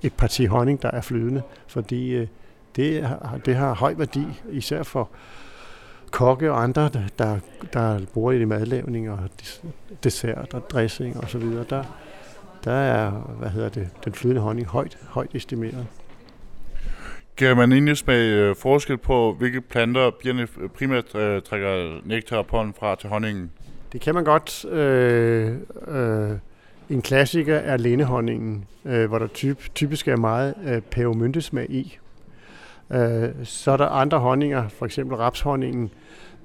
et 0.02 0.12
parti 0.12 0.46
honning, 0.46 0.82
der 0.82 0.90
er 0.90 1.00
flydende, 1.00 1.42
fordi 1.66 2.14
øh, 2.14 2.26
det, 2.76 3.02
har, 3.02 3.40
det 3.44 3.56
har 3.56 3.74
høj 3.74 3.94
værdi, 3.98 4.26
især 4.50 4.82
for 4.82 5.10
kokke 6.10 6.52
og 6.52 6.62
andre, 6.62 6.88
der, 6.88 7.02
der, 7.18 7.38
der 7.72 7.98
det 8.30 8.40
i 8.40 8.44
madlavning 8.44 9.10
og 9.10 9.18
dessert 10.04 10.54
og 10.54 10.70
dressing 10.70 11.16
og 11.16 11.30
så 11.30 11.38
videre. 11.38 11.64
Der, 11.70 11.84
der 12.64 12.72
er, 12.72 13.10
hvad 13.10 13.48
hedder 13.48 13.68
det, 13.68 13.88
den 14.04 14.12
flydende 14.12 14.42
honning 14.42 14.66
højt, 14.66 14.98
højt 15.08 15.34
estimeret. 15.34 15.86
Kan 17.36 17.56
man 17.56 17.72
egentlig 17.72 17.96
smage 17.96 18.34
øh, 18.34 18.56
forskel 18.56 18.96
på, 18.96 19.34
hvilke 19.38 19.60
planter 19.60 20.10
bierne 20.10 20.42
øh, 20.42 20.68
primært 20.68 21.14
øh, 21.14 21.42
trækker 21.42 22.00
nektar 22.04 22.36
og 22.36 22.46
pollen 22.46 22.74
fra 22.78 22.96
til 22.96 23.08
honningen? 23.08 23.50
Det 23.92 24.00
kan 24.00 24.14
man 24.14 24.24
godt. 24.24 24.64
Øh, 24.64 25.54
øh, 25.88 26.30
en 26.90 27.02
klassiker 27.02 27.56
er 27.56 27.76
lindehonningen, 27.76 28.64
øh, 28.84 29.08
hvor 29.08 29.18
der 29.18 29.26
typ, 29.26 29.74
typisk 29.74 30.08
er 30.08 30.16
meget 30.16 30.54
øh, 30.66 30.80
pævmyntesmag 30.80 31.70
i. 31.70 31.98
Øh, 32.92 33.28
så 33.44 33.70
er 33.70 33.76
der 33.76 33.86
andre 33.86 34.18
honninger, 34.18 34.68
for 34.68 34.86
eksempel 34.86 35.16
rapshonningen, 35.16 35.90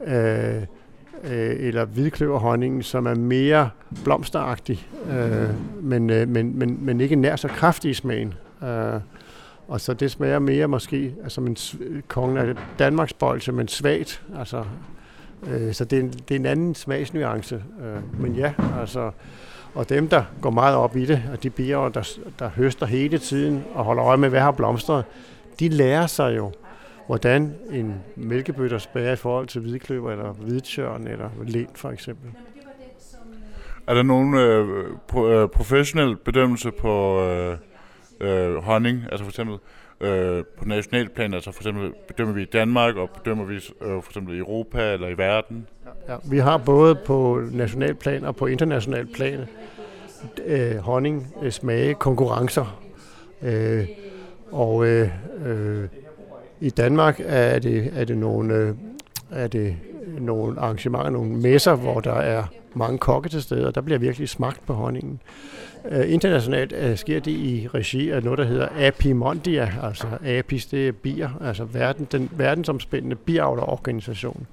øh, 0.08 0.56
øh, 1.23 1.56
eller 1.60 1.86
hvidkløverhonningen, 1.86 2.84
som 2.84 3.06
er 3.06 3.15
mere 3.15 3.69
blomsteragtig, 4.04 4.88
øh, 5.12 5.49
men, 5.84 6.10
øh, 6.10 6.27
men, 6.27 6.60
men, 6.60 6.86
men 6.86 7.01
ikke 7.01 7.15
nær 7.15 7.36
så 7.36 7.47
kraftig 7.47 7.91
i 7.91 7.93
smagen. 7.93 8.34
Øh, 8.63 8.99
og 9.71 9.81
så 9.81 9.93
det 9.93 10.12
smager 10.12 10.39
mere 10.39 10.67
måske 10.67 11.15
altså 11.23 11.41
en 11.41 11.57
kongen 12.07 12.38
af 12.38 12.55
Danmarks 12.79 13.13
bolse, 13.13 13.51
men 13.51 13.67
svagt. 13.67 14.23
Altså, 14.39 14.63
øh, 15.47 15.73
så 15.73 15.86
det 15.86 15.99
er, 15.99 16.03
en, 16.03 16.10
det 16.10 16.31
er 16.31 16.39
en 16.39 16.45
anden 16.45 16.75
smagsnuance. 16.75 17.55
Øh, 17.55 18.21
men 18.21 18.36
ja, 18.36 18.53
altså, 18.79 19.12
og 19.73 19.89
dem, 19.89 20.07
der 20.07 20.23
går 20.41 20.49
meget 20.49 20.75
op 20.75 20.95
i 20.95 21.05
det, 21.05 21.23
og 21.31 21.43
de 21.43 21.49
bier, 21.49 21.89
der, 21.89 22.17
der 22.39 22.49
høster 22.49 22.86
hele 22.86 23.17
tiden 23.17 23.63
og 23.73 23.84
holder 23.84 24.05
øje 24.05 24.17
med, 24.17 24.29
hvad 24.29 24.39
har 24.39 24.51
blomstret, 24.51 25.05
de 25.60 25.69
lærer 25.69 26.07
sig 26.07 26.38
jo, 26.38 26.51
hvordan 27.07 27.55
en 27.69 27.95
mælkebøtter 28.15 28.77
spærer 28.77 29.13
i 29.13 29.15
forhold 29.15 29.47
til 29.47 29.62
hvidkløver 29.62 30.12
eller 30.12 30.31
hvidtjørn 30.31 31.07
eller 31.07 31.29
len 31.47 31.67
for 31.75 31.89
eksempel. 31.89 32.29
Er 33.88 33.93
der 33.93 34.03
nogen 34.03 34.34
øh, 34.34 34.86
pro, 35.07 35.27
øh, 35.27 35.49
professionel 35.49 36.15
bedømmelse 36.15 36.71
på 36.71 37.23
øh, 37.23 37.57
øh, 38.21 38.55
honning, 38.55 39.03
altså 39.12 39.23
for 39.23 39.31
eksempel 39.31 39.57
øh, 40.01 40.43
på 40.57 40.65
nationalplan, 40.65 41.34
altså 41.34 41.51
for 41.51 41.62
eksempel 41.62 41.91
bedømmer 42.07 42.34
vi 42.34 42.41
i 42.41 42.45
Danmark, 42.53 42.95
og 42.95 43.10
bedømmer 43.10 43.45
vi 43.45 43.55
øh, 43.55 43.62
for 43.81 44.10
eksempel 44.10 44.36
i 44.36 44.38
Europa 44.38 44.93
eller 44.93 45.07
i 45.07 45.17
verden? 45.17 45.67
Ja, 46.07 46.15
vi 46.23 46.38
har 46.38 46.57
både 46.57 46.95
på 46.95 47.41
nationalplan 47.51 48.23
og 48.23 48.36
på 48.36 48.45
international 48.45 49.07
plan 49.13 49.39
øh, 50.45 50.75
honning, 50.75 51.36
øh, 51.41 51.51
smage, 51.51 51.93
konkurrencer. 51.93 52.81
Øh, 53.41 53.88
og 54.51 54.86
øh, 54.86 55.10
øh, 55.45 55.88
i 56.60 56.69
Danmark 56.69 57.21
er 57.25 57.60
det, 57.60 57.91
er 57.95 58.05
det 58.05 58.17
nogle, 58.17 58.53
øh, 58.53 58.75
er 59.31 59.47
det 59.47 59.75
nogle 60.19 60.60
arrangementer, 60.60 61.10
nogle 61.10 61.31
messer, 61.31 61.75
hvor 61.75 61.99
der 61.99 62.13
er 62.13 62.43
mange 62.73 62.97
kokke 62.97 63.29
til 63.29 63.41
stede, 63.41 63.67
og 63.67 63.75
der 63.75 63.81
bliver 63.81 63.99
virkelig 63.99 64.29
smagt 64.29 64.65
på 64.65 64.73
honningen. 64.73 65.21
Øh, 65.89 66.13
internationalt 66.13 66.73
øh, 66.73 66.97
sker 66.97 67.19
det 67.19 67.31
i 67.31 67.67
regi 67.73 68.09
af 68.09 68.23
noget, 68.23 68.39
der 68.39 68.45
hedder 68.45 68.67
Apimondia, 68.87 69.73
altså 69.83 70.07
Apis, 70.25 70.65
det 70.65 70.87
er 70.87 70.91
bier, 70.91 71.29
altså 71.41 71.63
verden, 71.63 72.07
den 72.11 72.29
verdensomspændende 72.31 73.15
biavlerorganisation. 73.15 74.47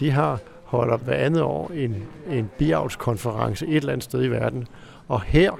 De 0.00 0.10
har 0.10 0.40
holder 0.64 0.96
hver 0.96 1.14
andet 1.14 1.42
år 1.42 1.70
en, 1.74 2.02
en 2.30 2.50
biavlskonference 2.58 3.66
et 3.66 3.76
eller 3.76 3.92
andet 3.92 4.04
sted 4.04 4.24
i 4.24 4.28
verden, 4.28 4.66
og 5.08 5.22
her 5.22 5.52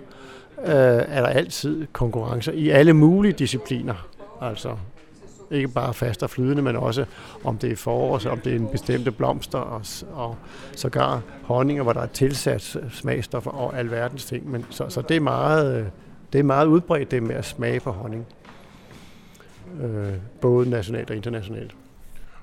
øh, 0.59 0.69
er 1.09 1.21
der 1.21 1.29
altid 1.29 1.87
konkurrencer 1.93 2.53
i 2.53 2.69
alle 2.69 2.93
mulige 2.93 3.33
discipliner, 3.33 4.09
altså 4.41 4.77
ikke 5.51 5.69
bare 5.69 5.95
fast 5.95 6.23
og 6.23 6.31
flydende, 6.31 6.63
men 6.63 6.77
også 6.77 7.05
om 7.45 7.59
det 7.59 7.73
er 7.73 7.77
forår, 7.77 8.21
om 8.31 8.39
det 8.41 8.53
er 8.53 8.57
en 8.57 8.69
bestemte 8.69 9.11
blomster, 9.11 9.59
og, 9.59 9.83
og 10.13 10.37
sågar 10.77 11.23
honninger, 11.43 11.83
hvor 11.83 11.93
der 11.93 12.01
er 12.01 12.07
tilsat 12.07 12.77
smagstoffer 12.91 13.51
og 13.51 13.79
alverdens 13.79 14.25
ting. 14.25 14.51
Men, 14.51 14.67
så, 14.71 14.89
så 14.89 15.03
det, 15.03 15.17
er 15.17 15.21
meget, 15.21 15.91
det 16.33 16.39
er 16.39 16.43
meget 16.43 16.67
udbredt, 16.67 17.11
det 17.11 17.23
med 17.23 17.35
at 17.35 17.45
smage 17.45 17.81
på 17.81 17.91
honning. 17.91 18.27
Øh, 19.83 20.13
både 20.41 20.71
nationalt 20.71 21.11
og 21.11 21.17
internationalt. 21.17 21.75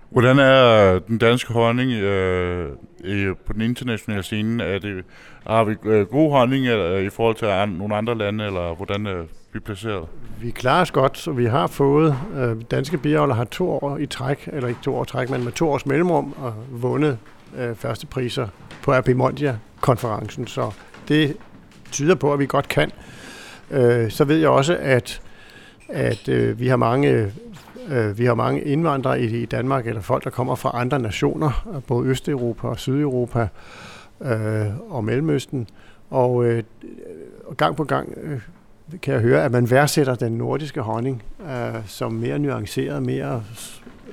Hvordan 0.10 0.40
er 0.40 1.00
den 1.00 1.18
danske 1.18 1.54
honning 1.54 1.92
øh, 1.92 2.70
i, 3.04 3.34
på 3.46 3.54
den 3.54 3.62
internationale 3.62 4.24
scene? 4.24 4.64
Er 4.64 4.80
det, 4.80 5.06
har 5.48 5.64
vi 5.64 5.76
øh, 5.86 6.06
god 6.06 6.32
honning 6.32 6.68
eller, 6.68 6.86
øh, 6.86 7.04
i 7.04 7.10
forhold 7.10 7.36
til 7.36 7.46
an, 7.46 7.70
nogle 7.70 7.96
andre 7.96 8.18
lande, 8.18 8.46
eller 8.46 8.76
hvordan 8.76 9.08
øh, 9.08 9.26
vi 9.54 9.60
placeret? 9.60 10.08
Vi 10.42 10.52
klarer 10.52 10.82
os 10.82 10.92
godt, 10.92 11.18
så 11.18 11.32
vi 11.32 11.46
har 11.46 11.68
fået, 11.68 12.18
øh, 12.36 12.62
danske 12.72 12.98
biavler 12.98 13.36
har 13.36 13.44
to 13.44 13.70
år 13.70 13.98
i 13.98 14.06
træk, 14.06 14.50
eller 14.54 14.70
ikke 14.70 14.82
to 14.84 14.96
år 14.96 15.04
i 15.04 15.08
træk, 15.08 15.30
men 15.30 15.44
med 15.44 15.52
to 15.52 15.70
års 15.70 15.86
mellemrum, 15.86 16.34
og 16.38 16.54
vundet 16.72 17.18
øh, 17.58 17.76
første 17.76 18.08
priser 18.08 18.48
på 18.84 18.94
Apimondia-konferencen, 18.94 20.48
så 20.48 20.72
det 21.08 21.38
tyder 21.92 22.16
på, 22.16 22.34
at 22.34 22.40
vi 22.40 22.46
godt 22.46 22.68
kan. 22.68 22.92
Øh, 23.72 24.12
så 24.12 24.24
ved 24.24 24.38
jeg 24.38 24.50
også, 24.50 24.78
at, 24.82 25.22
at 25.90 26.30
øh, 26.30 26.60
vi 26.60 26.68
har 26.68 26.76
mange 26.76 27.32
Øh, 27.90 28.18
vi 28.18 28.26
har 28.26 28.36
mange 28.36 28.62
indvandrere 28.62 29.22
i, 29.22 29.46
Danmark, 29.46 29.88
eller 29.88 30.02
folk, 30.02 30.24
der 30.24 30.30
kommer 30.30 30.56
fra 30.56 30.72
andre 30.74 31.00
nationer, 31.00 31.82
både 31.88 32.08
Østeuropa 32.08 32.68
og 32.68 32.80
Sydeuropa 32.80 33.48
øh, 34.22 34.68
og 34.90 35.04
Mellemøsten. 35.04 35.68
Og 36.10 36.46
øh, 36.46 36.64
gang 37.58 37.76
på 37.76 37.84
gang 37.84 38.14
øh, 38.22 38.42
kan 39.02 39.14
jeg 39.14 39.22
høre, 39.22 39.44
at 39.44 39.52
man 39.52 39.70
værdsætter 39.70 40.16
den 40.16 40.32
nordiske 40.32 40.82
honning 40.82 41.24
øh, 41.42 41.88
som 41.88 42.14
mere 42.14 42.40
nuanceret, 42.40 43.04
mere 43.04 43.44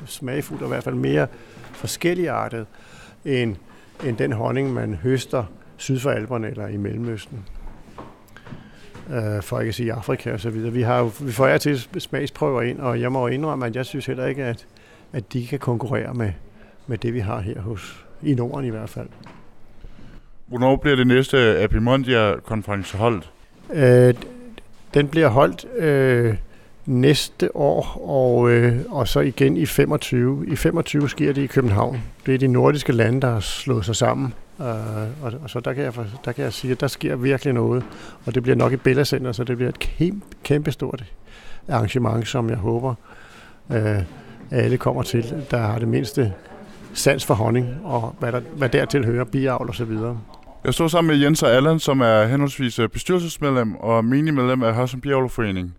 smagfuld 0.06 0.60
og 0.60 0.66
i 0.66 0.68
hvert 0.68 0.84
fald 0.84 0.94
mere 0.94 1.26
forskelligartet 1.72 2.66
end, 3.24 3.56
end 4.04 4.16
den 4.16 4.32
honning, 4.32 4.74
man 4.74 4.94
høster 4.94 5.44
syd 5.76 5.98
for 5.98 6.10
Alperne 6.10 6.48
eller 6.50 6.66
i 6.66 6.76
Mellemøsten. 6.76 7.44
øh, 9.10 9.42
for 9.42 9.60
ikke 9.60 9.68
at 9.68 9.74
sige 9.74 9.92
Afrika 9.92 10.32
og 10.32 10.40
så 10.40 10.50
videre. 10.50 10.72
Vi, 10.72 10.82
har 10.82 11.24
vi 11.24 11.32
får 11.32 11.46
jer 11.46 11.58
til 11.58 11.78
smagsprøver 11.98 12.62
ind, 12.62 12.78
og 12.78 13.00
jeg 13.00 13.12
må 13.12 13.26
indrømme, 13.26 13.66
at 13.66 13.76
jeg 13.76 13.86
synes 13.86 14.06
heller 14.06 14.26
ikke, 14.26 14.44
at, 14.44 14.66
at 15.12 15.32
de 15.32 15.46
kan 15.46 15.58
konkurrere 15.58 16.14
med, 16.14 16.32
med 16.86 16.98
det, 16.98 17.14
vi 17.14 17.20
har 17.20 17.40
her 17.40 17.60
hos, 17.60 18.06
i 18.22 18.34
Norden 18.34 18.64
i 18.64 18.70
hvert 18.70 18.88
fald. 18.88 19.08
Hvornår 20.46 20.76
bliver 20.76 20.96
det 20.96 21.06
næste 21.06 21.64
Epimondia-konference 21.64 22.96
holdt? 22.96 23.32
Øh, 23.72 24.14
den 24.94 25.08
bliver 25.08 25.28
holdt 25.28 25.66
øh, 25.78 26.34
næste 26.86 27.56
år, 27.56 28.02
og, 28.08 28.50
øh, 28.50 28.78
og 28.88 29.08
så 29.08 29.20
igen 29.20 29.56
i 29.56 29.66
25. 29.66 30.46
I 30.48 30.56
25 30.56 31.08
sker 31.08 31.32
det 31.32 31.42
i 31.42 31.46
København. 31.46 32.02
Det 32.26 32.34
er 32.34 32.38
de 32.38 32.48
nordiske 32.48 32.92
lande, 32.92 33.20
der 33.20 33.30
har 33.30 33.40
slået 33.40 33.84
sig 33.84 33.96
sammen. 33.96 34.34
Øh, 34.60 34.66
og, 35.22 35.32
og 35.42 35.50
så 35.50 35.60
der 35.60 35.72
kan, 35.72 35.84
jeg, 35.84 35.92
der 36.24 36.32
kan 36.32 36.44
jeg 36.44 36.52
sige, 36.52 36.72
at 36.72 36.80
der 36.80 36.86
sker 36.86 37.16
virkelig 37.16 37.54
noget. 37.54 37.84
Og 38.26 38.34
det 38.34 38.42
bliver 38.42 38.56
nok 38.56 38.72
i 38.72 38.76
Bella 38.76 39.04
så 39.04 39.44
det 39.46 39.56
bliver 39.56 39.68
et 39.68 39.78
kæmpe, 39.78 40.26
kæmpe 40.44 40.72
stort 40.72 41.04
arrangement, 41.68 42.28
som 42.28 42.50
jeg 42.50 42.58
håber, 42.58 42.94
øh, 43.72 44.02
alle 44.50 44.78
kommer 44.78 45.02
til, 45.02 45.44
der 45.50 45.58
har 45.58 45.78
det 45.78 45.88
mindste 45.88 46.32
sans 46.94 47.26
for 47.26 47.34
honning, 47.34 47.80
og 47.84 48.14
hvad, 48.18 48.32
der, 48.32 48.40
hvad 48.40 48.68
dertil 48.68 49.04
hører, 49.04 49.24
biavl 49.24 49.68
og 49.68 49.74
så 49.74 49.84
videre. 49.84 50.20
Jeg 50.64 50.74
står 50.74 50.88
sammen 50.88 51.08
med 51.16 51.24
Jens 51.24 51.42
og 51.42 51.50
Allan, 51.50 51.78
som 51.78 52.00
er 52.00 52.24
henholdsvis 52.24 52.78
øh, 52.78 52.88
bestyrelsesmedlem 52.88 53.76
og 53.76 54.04
menigmedlem 54.04 54.62
af 54.62 54.74
Hørsum 54.74 55.00
Bjerglerforening. 55.00 55.76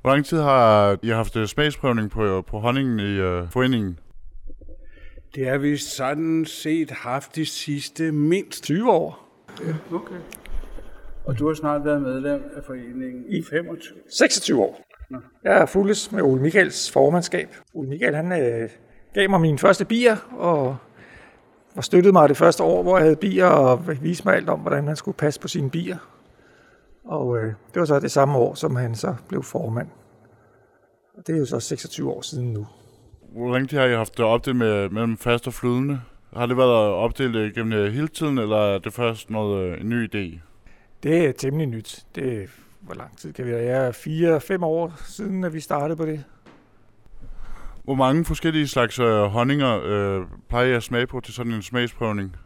Hvor 0.00 0.10
lang 0.10 0.24
tid 0.24 0.38
har 0.38 0.98
I 1.02 1.08
haft 1.08 1.36
øh, 1.36 1.46
smagsprøvning 1.46 2.10
på, 2.10 2.42
på 2.42 2.58
honningen 2.58 3.00
i 3.00 3.20
uh, 3.20 3.50
foreningen? 3.50 3.98
Det 5.34 5.48
har 5.48 5.58
vi 5.58 5.76
sådan 5.76 6.44
set 6.44 6.90
haft 6.90 7.36
de 7.36 7.46
sidste 7.46 8.12
mindst 8.12 8.64
20 8.64 8.92
år. 8.92 9.28
Ja, 9.66 9.96
okay. 9.96 10.14
Og 11.24 11.38
du 11.38 11.46
har 11.46 11.54
snart 11.54 11.84
været 11.84 12.02
medlem 12.02 12.42
af 12.56 12.64
foreningen 12.66 13.24
i 13.28 13.42
25 13.50 13.98
26 14.18 14.60
år. 14.60 14.82
Nå. 15.10 15.18
Jeg 15.44 15.58
er 15.58 15.66
fuldes 15.66 16.12
med 16.12 16.22
Ole 16.22 16.42
Michaels 16.42 16.90
formandskab. 16.92 17.48
Ole 17.74 17.88
Michael 17.88 18.14
han 18.14 18.32
øh, 18.32 18.68
gav 19.14 19.30
mig 19.30 19.40
mine 19.40 19.58
første 19.58 19.84
bier, 19.84 20.16
og 20.38 20.76
var 21.74 21.82
støttede 21.82 22.12
mig 22.12 22.28
det 22.28 22.36
første 22.36 22.62
år, 22.62 22.82
hvor 22.82 22.96
jeg 22.96 23.04
havde 23.04 23.16
bier, 23.16 23.46
og 23.46 23.88
viste 24.02 24.24
mig 24.24 24.34
alt 24.34 24.48
om, 24.48 24.60
hvordan 24.60 24.84
man 24.84 24.96
skulle 24.96 25.16
passe 25.16 25.40
på 25.40 25.48
sine 25.48 25.70
bier. 25.70 25.96
Og 27.04 27.38
øh, 27.38 27.44
det 27.44 27.80
var 27.80 27.84
så 27.84 28.00
det 28.00 28.10
samme 28.10 28.38
år, 28.38 28.54
som 28.54 28.76
han 28.76 28.94
så 28.94 29.14
blev 29.28 29.42
formand. 29.42 29.88
Og 31.16 31.26
det 31.26 31.34
er 31.34 31.38
jo 31.38 31.46
så 31.46 31.60
26 31.60 32.10
år 32.10 32.20
siden 32.20 32.52
nu. 32.52 32.66
Hvor 33.32 33.54
længe 33.54 33.76
har 33.76 33.86
I 33.86 33.94
haft 33.94 34.16
det 34.16 34.24
opdelt 34.24 34.56
med, 34.56 34.88
mellem 34.88 35.18
fast 35.18 35.46
og 35.46 35.54
flydende? 35.54 36.00
Har 36.36 36.46
det 36.46 36.56
været 36.56 36.92
opdelt 36.92 37.54
gennem 37.54 37.92
hele 37.92 38.08
tiden, 38.08 38.38
eller 38.38 38.56
er 38.56 38.78
det 38.78 38.92
først 38.92 39.30
noget, 39.30 39.72
øh, 39.72 39.80
en 39.80 39.88
ny 39.88 40.06
idé? 40.06 40.38
Det 41.02 41.26
er 41.26 41.32
temmelig 41.32 41.66
nyt. 41.66 42.06
Det, 42.14 42.50
hvor 42.80 42.94
lang 42.94 43.18
tid 43.18 43.32
kan 43.32 43.46
vi 43.46 43.50
være? 43.50 43.64
Jeg 43.64 43.86
er 43.86 43.92
fire-fem 43.92 44.62
år 44.62 44.92
siden, 45.04 45.44
at 45.44 45.52
vi 45.52 45.60
startede 45.60 45.96
på 45.96 46.06
det. 46.06 46.24
Hvor 47.84 47.94
mange 47.94 48.24
forskellige 48.24 48.68
slags 48.68 48.98
øh, 48.98 49.22
honninger 49.22 49.80
øh, 49.84 50.26
plejer 50.48 50.66
jeg 50.66 50.76
at 50.76 50.82
smage 50.82 51.06
på 51.06 51.20
til 51.20 51.34
sådan 51.34 51.52
en 51.52 51.62
smagsprøvning? 51.62 52.36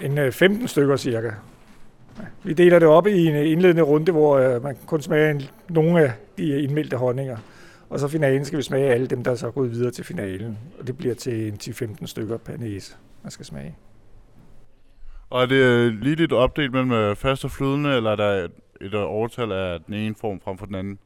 En 0.00 0.18
øh, 0.18 0.32
15 0.32 0.68
stykker 0.68 0.96
cirka. 0.96 1.30
Vi 2.42 2.52
deler 2.52 2.78
det 2.78 2.88
op 2.88 3.06
i 3.06 3.26
en 3.26 3.34
indledende 3.34 3.82
runde, 3.82 4.12
hvor 4.12 4.38
øh, 4.38 4.62
man 4.62 4.76
kun 4.86 5.02
smager 5.02 5.30
en, 5.30 5.42
nogle 5.68 6.00
af 6.00 6.12
de 6.38 6.62
indmeldte 6.62 6.96
honninger. 6.96 7.36
Og 7.90 8.00
så 8.00 8.08
finalen 8.08 8.44
skal 8.44 8.56
vi 8.56 8.62
smage 8.62 8.92
alle 8.92 9.06
dem, 9.06 9.24
der 9.24 9.30
er 9.30 9.34
så 9.34 9.50
gået 9.50 9.70
videre 9.70 9.90
til 9.90 10.04
finalen. 10.04 10.58
Og 10.80 10.86
det 10.86 10.98
bliver 10.98 11.14
til 11.14 11.48
en 11.48 11.58
10-15 11.62 12.06
stykker 12.06 12.36
per 12.36 12.56
næse, 12.56 12.96
man 13.22 13.30
skal 13.30 13.46
smage. 13.46 13.76
Og 15.30 15.42
er 15.42 15.46
det 15.46 15.56
øh, 15.56 15.92
lige 15.92 16.16
lidt 16.16 16.32
opdelt 16.32 16.72
mellem 16.72 16.92
øh, 16.92 17.16
fast 17.16 17.44
og 17.44 17.50
flydende, 17.50 17.96
eller 17.96 18.10
er 18.10 18.16
der 18.16 18.48
et 18.80 18.94
overtal 18.94 19.52
af 19.52 19.80
den 19.86 19.94
ene 19.94 20.14
form 20.20 20.40
frem 20.40 20.58
for 20.58 20.66
den 20.66 20.74
anden? 20.74 20.98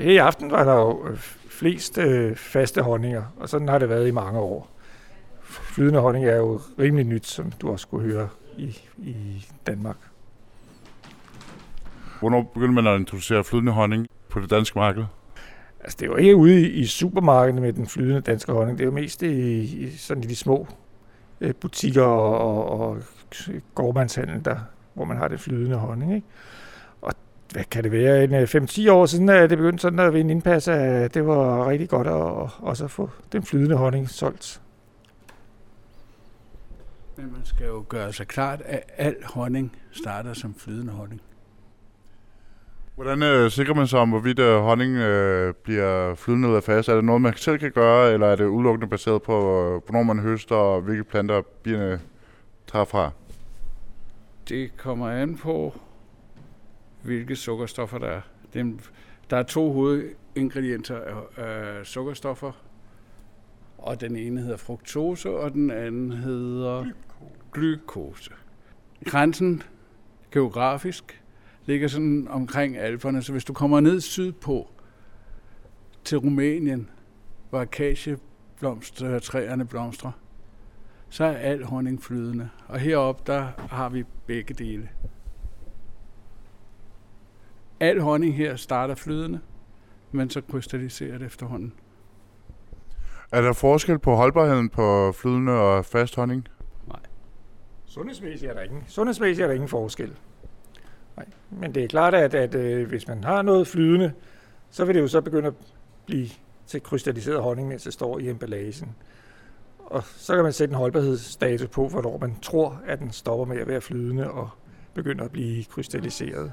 I 0.00 0.16
aften 0.16 0.50
var 0.50 0.64
der 0.64 0.74
jo 0.74 1.16
flest 1.50 1.98
øh, 1.98 2.36
faste 2.36 2.82
honninger, 2.82 3.22
og 3.36 3.48
sådan 3.48 3.68
har 3.68 3.78
det 3.78 3.88
været 3.88 4.08
i 4.08 4.10
mange 4.10 4.40
år. 4.40 4.70
Flydende 5.42 6.00
honning 6.00 6.26
er 6.26 6.36
jo 6.36 6.60
rimelig 6.78 7.06
nyt, 7.06 7.26
som 7.26 7.50
du 7.50 7.70
også 7.70 7.88
kunne 7.88 8.12
høre 8.12 8.28
i, 8.56 8.78
i 8.98 9.46
Danmark. 9.66 9.96
Hvornår 12.20 12.42
begyndte 12.54 12.74
man 12.74 12.86
at 12.86 13.00
introducere 13.00 13.44
flydende 13.44 13.72
honning 13.72 14.06
på 14.28 14.40
det 14.40 14.50
danske 14.50 14.78
marked? 14.78 15.04
Altså, 15.80 15.96
det 16.00 16.10
var 16.10 16.16
ikke 16.16 16.36
ude 16.36 16.60
i, 16.60 16.66
i 16.66 16.86
supermarkederne 16.86 17.60
med 17.60 17.72
den 17.72 17.86
flydende 17.86 18.20
danske 18.20 18.52
honning. 18.52 18.78
Det 18.78 18.84
er 18.84 18.88
jo 18.88 18.94
mest 18.94 19.22
i, 19.22 19.60
i 19.60 19.90
sådan 19.96 20.24
i 20.24 20.26
de 20.26 20.36
små 20.36 20.66
øh, 21.40 21.54
butikker 21.54 22.02
og, 22.02 22.64
og, 22.64 22.80
og 22.80 22.98
gårdmandshandel, 23.74 24.44
der, 24.44 24.56
hvor 24.94 25.04
man 25.04 25.16
har 25.16 25.28
det 25.28 25.40
flydende 25.40 25.76
honning. 25.76 26.14
Ikke? 26.14 26.26
Hvad 27.52 27.64
kan 27.64 27.84
det 27.84 27.92
være, 27.92 28.24
en 28.24 28.34
5-10 28.34 28.82
øh, 28.86 28.94
år 28.94 29.06
siden, 29.06 29.28
at 29.28 29.50
det 29.50 29.58
begyndte 29.58 29.82
sådan 29.82 29.98
at 29.98 30.14
vinde 30.14 30.30
indpas, 30.30 30.68
at 30.68 31.14
det 31.14 31.26
var 31.26 31.68
rigtig 31.68 31.88
godt 31.88 32.06
at 32.06 32.50
også 32.58 32.88
få 32.88 33.10
den 33.32 33.42
flydende 33.42 33.76
honning 33.76 34.10
solgt. 34.10 34.60
Men 37.16 37.32
man 37.32 37.40
skal 37.44 37.66
jo 37.66 37.84
gøre 37.88 38.12
sig 38.12 38.26
klart, 38.26 38.60
at 38.64 38.82
al 38.96 39.16
honning 39.24 39.76
starter 39.92 40.32
som 40.32 40.54
flydende 40.54 40.92
honning. 40.92 41.20
Hvordan 42.94 43.22
øh, 43.22 43.50
sikrer 43.50 43.74
man 43.74 43.86
sig 43.86 44.00
om, 44.00 44.10
hvorvidt 44.10 44.38
øh, 44.38 44.60
honning 44.60 44.96
øh, 44.96 45.54
bliver 45.54 46.14
flydende 46.14 46.48
eller 46.48 46.60
fast? 46.60 46.88
Er 46.88 46.94
det 46.94 47.04
noget, 47.04 47.22
man 47.22 47.36
selv 47.36 47.58
kan 47.58 47.72
gøre, 47.72 48.12
eller 48.12 48.26
er 48.26 48.36
det 48.36 48.44
udelukkende 48.44 48.90
baseret 48.90 49.22
på, 49.22 49.32
øh, 49.32 49.82
hvornår 49.86 50.02
man 50.02 50.18
høster, 50.18 50.56
og 50.56 50.80
hvilke 50.80 51.04
planter 51.04 51.42
bierne 51.62 52.00
tager 52.72 52.84
fra? 52.84 53.10
Det 54.48 54.76
kommer 54.76 55.10
an 55.10 55.36
på, 55.36 55.74
hvilke 57.02 57.36
sukkerstoffer 57.36 57.98
der 57.98 58.08
er. 58.08 58.20
Den, 58.54 58.80
der 59.30 59.36
er 59.36 59.42
to 59.42 59.72
hovedingredienser 59.72 61.00
af, 61.36 61.78
øh, 61.78 61.84
sukkerstoffer, 61.84 62.52
og 63.78 64.00
den 64.00 64.16
ene 64.16 64.40
hedder 64.40 64.56
fruktose, 64.56 65.30
og 65.30 65.52
den 65.52 65.70
anden 65.70 66.12
hedder 66.12 66.86
glukose. 67.52 68.30
Grænsen 69.04 69.62
geografisk 70.32 71.22
ligger 71.66 71.88
sådan 71.88 72.28
omkring 72.30 72.76
Alperne, 72.76 73.22
så 73.22 73.32
hvis 73.32 73.44
du 73.44 73.52
kommer 73.52 73.80
ned 73.80 74.00
sydpå 74.00 74.70
til 76.04 76.18
Rumænien, 76.18 76.90
hvor 77.50 77.60
akacietræerne 77.60 79.66
blomstrer, 79.66 80.12
så 81.08 81.24
er 81.24 81.36
al 81.36 81.64
honning 81.64 82.02
flydende. 82.02 82.48
Og 82.68 82.78
heroppe 82.78 83.32
der 83.32 83.48
har 83.70 83.88
vi 83.88 84.04
begge 84.26 84.54
dele. 84.54 84.88
Al 87.80 88.00
honning 88.00 88.36
her 88.36 88.56
starter 88.56 88.94
flydende, 88.94 89.40
men 90.12 90.30
så 90.30 90.40
krystalliserer 90.40 91.18
det 91.18 91.26
efterhånden. 91.26 91.72
Er 93.32 93.40
der 93.40 93.52
forskel 93.52 93.98
på 93.98 94.14
holdbarheden 94.14 94.68
på 94.68 95.12
flydende 95.12 95.52
og 95.52 95.84
fast 95.84 96.16
honning? 96.16 96.48
Nej. 96.86 97.00
Sundhedsmæssigt 97.86 98.50
er 98.50 98.54
der 98.54 98.62
ingen, 98.62 98.84
sundhedsmæssigt 98.86 99.42
er 99.42 99.46
der 99.46 99.54
ingen 99.54 99.68
forskel. 99.68 100.14
Nej. 101.16 101.26
Men 101.50 101.74
det 101.74 101.84
er 101.84 101.88
klart, 101.88 102.14
at, 102.14 102.34
at 102.34 102.54
øh, 102.54 102.88
hvis 102.88 103.08
man 103.08 103.24
har 103.24 103.42
noget 103.42 103.66
flydende, 103.66 104.12
så 104.70 104.84
vil 104.84 104.94
det 104.94 105.00
jo 105.00 105.08
så 105.08 105.20
begynde 105.20 105.46
at 105.46 105.54
blive 106.06 106.28
til 106.66 106.82
krystalliseret 106.82 107.42
honning, 107.42 107.68
mens 107.68 107.82
det 107.82 107.92
står 107.92 108.18
i 108.18 108.28
emballagen. 108.28 108.96
Og 109.78 110.02
så 110.04 110.34
kan 110.34 110.42
man 110.42 110.52
sætte 110.52 110.72
en 110.72 110.78
holdbarhedsdato 110.78 111.66
på, 111.66 111.88
hvornår 111.88 112.18
man 112.18 112.36
tror, 112.42 112.82
at 112.86 112.98
den 112.98 113.10
stopper 113.10 113.44
med 113.44 113.56
at 113.56 113.68
være 113.68 113.80
flydende 113.80 114.30
og 114.30 114.50
begynder 114.94 115.24
at 115.24 115.30
blive 115.30 115.64
krystalliseret. 115.64 116.52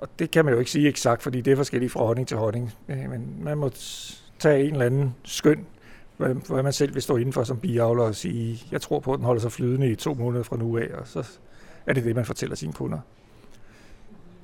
Og 0.00 0.08
det 0.18 0.30
kan 0.30 0.44
man 0.44 0.54
jo 0.54 0.60
ikke 0.60 0.70
sige 0.70 0.88
eksakt, 0.88 1.22
fordi 1.22 1.40
det 1.40 1.52
er 1.52 1.56
forskelligt 1.56 1.92
fra 1.92 2.04
honning 2.04 2.28
til 2.28 2.36
honning. 2.36 2.72
Øh, 2.88 3.10
men 3.10 3.36
man 3.40 3.58
må 3.58 3.70
tage 4.38 4.64
en 4.64 4.72
eller 4.72 4.86
anden 4.86 5.14
skøn, 5.24 5.66
hvad 6.16 6.62
man 6.62 6.72
selv 6.72 6.94
vil 6.94 7.02
stå 7.02 7.16
indenfor 7.16 7.44
som 7.44 7.58
biavler 7.58 8.02
og 8.02 8.14
sige, 8.14 8.62
jeg 8.72 8.80
tror 8.80 9.00
på, 9.00 9.12
at 9.12 9.18
den 9.18 9.26
holder 9.26 9.40
sig 9.40 9.52
flydende 9.52 9.90
i 9.90 9.94
to 9.94 10.14
måneder 10.14 10.42
fra 10.42 10.56
nu 10.56 10.78
af, 10.78 10.88
og 10.94 11.06
så 11.06 11.28
er 11.86 11.92
det 11.92 12.04
det, 12.04 12.16
man 12.16 12.24
fortæller 12.24 12.56
sine 12.56 12.72
kunder. 12.72 12.98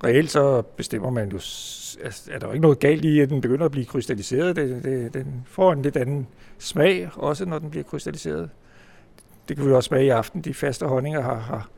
Reelt 0.05 0.31
så 0.31 0.63
bestemmer 0.63 1.11
man 1.11 1.29
jo, 1.29 1.37
altså, 2.05 2.31
er 2.33 2.39
der 2.39 2.47
jo 2.47 2.53
ikke 2.53 2.63
noget 2.63 2.79
galt 2.79 3.05
i, 3.05 3.21
at 3.21 3.31
den 3.31 3.41
begynder 3.41 3.65
at 3.65 3.71
blive 3.71 3.87
krystalliseret. 3.87 4.57
Det, 4.57 4.85
det, 4.85 5.15
den 5.15 5.45
får 5.47 5.73
en 5.73 5.83
lidt 5.83 5.97
anden 5.97 6.27
smag, 6.59 7.11
også 7.15 7.45
når 7.45 7.59
den 7.59 7.71
bliver 7.71 7.85
krystalliseret. 7.85 8.51
Det 9.49 9.57
kan 9.57 9.67
vi 9.67 9.73
også 9.73 9.89
smage 9.89 10.05
i 10.05 10.09
aften. 10.09 10.41
De 10.41 10.55
faste 10.55 10.87
honninger 10.87 11.21
har, 11.21 11.35
har 11.35 11.69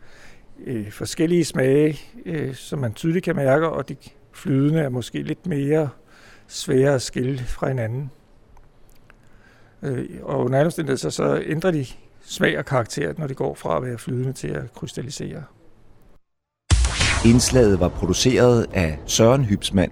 øh, 0.66 0.90
forskellige 0.90 1.44
smage, 1.44 2.00
øh, 2.26 2.54
som 2.54 2.78
man 2.78 2.92
tydeligt 2.92 3.24
kan 3.24 3.36
mærke, 3.36 3.68
og 3.68 3.88
de 3.88 3.96
flydende 4.32 4.80
er 4.80 4.88
måske 4.88 5.22
lidt 5.22 5.46
mere 5.46 5.88
svære 6.48 6.94
at 6.94 7.02
skille 7.02 7.38
fra 7.38 7.68
hinanden. 7.68 8.10
Øh, 9.82 10.08
og 10.22 10.44
under 10.44 10.58
alle 10.58 10.96
så, 10.96 11.10
så 11.10 11.42
ændrer 11.46 11.70
de 11.70 11.86
smag 12.20 12.58
og 12.58 12.64
karakter, 12.64 13.12
når 13.18 13.26
de 13.26 13.34
går 13.34 13.54
fra 13.54 13.76
at 13.76 13.82
være 13.82 13.98
flydende 13.98 14.32
til 14.32 14.48
at 14.48 14.74
krystallisere. 14.74 15.42
Indslaget 17.24 17.80
var 17.80 17.88
produceret 17.88 18.66
af 18.72 18.98
Søren 19.06 19.44
Hybsmand. 19.44 19.90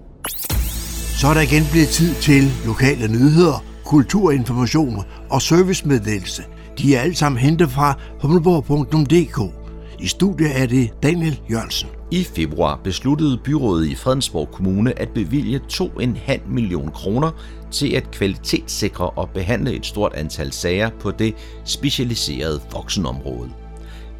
Så 1.21 1.27
er 1.27 1.33
der 1.33 1.41
igen 1.41 1.63
blevet 1.71 1.87
tid 1.87 2.15
til 2.15 2.43
lokale 2.65 3.07
nyheder, 3.07 3.63
kulturinformation 3.85 5.05
og 5.29 5.41
servicemeddelelse. 5.41 6.43
De 6.77 6.95
er 6.95 7.01
alle 7.01 7.15
sammen 7.15 7.39
hentet 7.39 7.69
fra 7.69 7.99
humleborg.dk. 8.21 9.56
I 9.99 10.07
studiet 10.07 10.61
er 10.61 10.65
det 10.65 10.89
Daniel 11.03 11.41
Jørgensen. 11.51 11.89
I 12.11 12.23
februar 12.23 12.79
besluttede 12.83 13.37
byrådet 13.43 13.87
i 13.87 13.95
Fredensborg 13.95 14.51
Kommune 14.51 14.99
at 14.99 15.09
bevilge 15.09 15.61
2,5 15.73 16.47
millioner 16.49 16.91
kroner 16.91 17.31
til 17.71 17.95
at 17.95 18.11
kvalitetssikre 18.11 19.09
og 19.09 19.29
behandle 19.29 19.73
et 19.73 19.85
stort 19.85 20.13
antal 20.13 20.51
sager 20.51 20.89
på 20.99 21.11
det 21.11 21.35
specialiserede 21.65 22.61
voksenområde. 22.71 23.49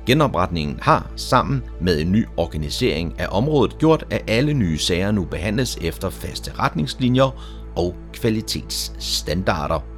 Genopretningen 0.06 0.80
har 0.82 1.12
sammen 1.16 1.64
med 1.82 2.02
en 2.02 2.12
ny 2.12 2.26
organisering 2.38 3.20
af 3.20 3.28
området 3.32 3.78
gjort, 3.78 4.06
at 4.10 4.24
alle 4.28 4.54
nye 4.54 4.78
sager 4.78 5.12
nu 5.12 5.26
behandles 5.26 5.78
efter 5.82 6.10
faste 6.10 6.52
retningslinjer 6.60 7.44
og 7.76 7.96
kvalitetsstandarder. 8.14 9.97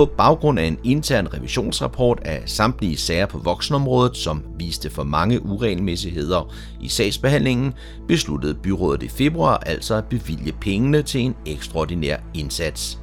På 0.00 0.06
baggrund 0.06 0.58
af 0.58 0.64
en 0.64 0.78
intern 0.84 1.34
revisionsrapport 1.34 2.20
af 2.24 2.42
samtlige 2.46 2.96
sager 2.96 3.26
på 3.26 3.38
voksenområdet, 3.38 4.16
som 4.16 4.42
viste 4.58 4.90
for 4.90 5.02
mange 5.02 5.46
uregelmæssigheder 5.46 6.54
i 6.80 6.88
sagsbehandlingen, 6.88 7.74
besluttede 8.08 8.54
byrådet 8.54 9.02
i 9.02 9.08
februar 9.08 9.56
altså 9.56 9.94
at 9.94 10.04
bevilge 10.04 10.52
pengene 10.60 11.02
til 11.02 11.20
en 11.20 11.34
ekstraordinær 11.46 12.16
indsats. 12.34 12.98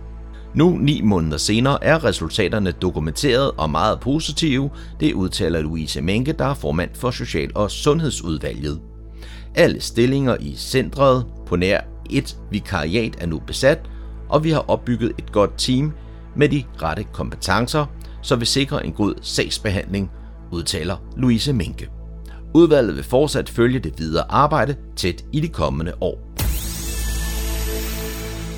Nu, 0.56 0.78
ni 0.78 1.02
måneder 1.02 1.38
senere, 1.38 1.84
er 1.84 2.04
resultaterne 2.04 2.72
dokumenteret 2.72 3.52
og 3.58 3.70
meget 3.70 4.00
positive, 4.00 4.70
det 5.00 5.14
udtaler 5.14 5.62
Louise 5.62 6.02
Menke, 6.02 6.32
der 6.32 6.46
er 6.46 6.54
formand 6.54 6.90
for 6.94 7.12
Social- 7.12 7.56
og 7.56 7.72
Sundhedsudvalget. 7.72 8.82
Alle 9.56 9.82
stillinger 9.82 10.38
i 10.40 10.56
centret 10.56 11.26
på 11.46 11.56
nær 11.56 11.82
et 12.10 12.38
vikariat 12.52 13.18
er 13.20 13.26
nu 13.26 13.40
besat, 13.48 13.80
og 14.30 14.44
vi 14.44 14.52
har 14.52 14.66
opbygget 14.70 15.12
et 15.18 15.32
godt 15.32 15.52
team 15.58 15.94
med 16.38 16.50
de 16.50 16.64
rette 16.82 17.06
kompetencer, 17.14 17.86
så 18.22 18.36
vi 18.36 18.46
sikrer 18.46 18.80
en 18.80 18.92
god 18.92 19.14
sagsbehandling, 19.22 20.12
udtaler 20.52 20.98
Louise 21.18 21.54
Minke. 21.54 21.90
Udvalget 22.54 22.96
vil 22.96 23.04
fortsat 23.04 23.50
følge 23.50 23.80
det 23.80 23.94
videre 23.98 24.26
arbejde 24.30 24.76
tæt 24.96 25.26
i 25.34 25.40
de 25.40 25.48
kommende 25.48 25.94
år. 26.02 26.28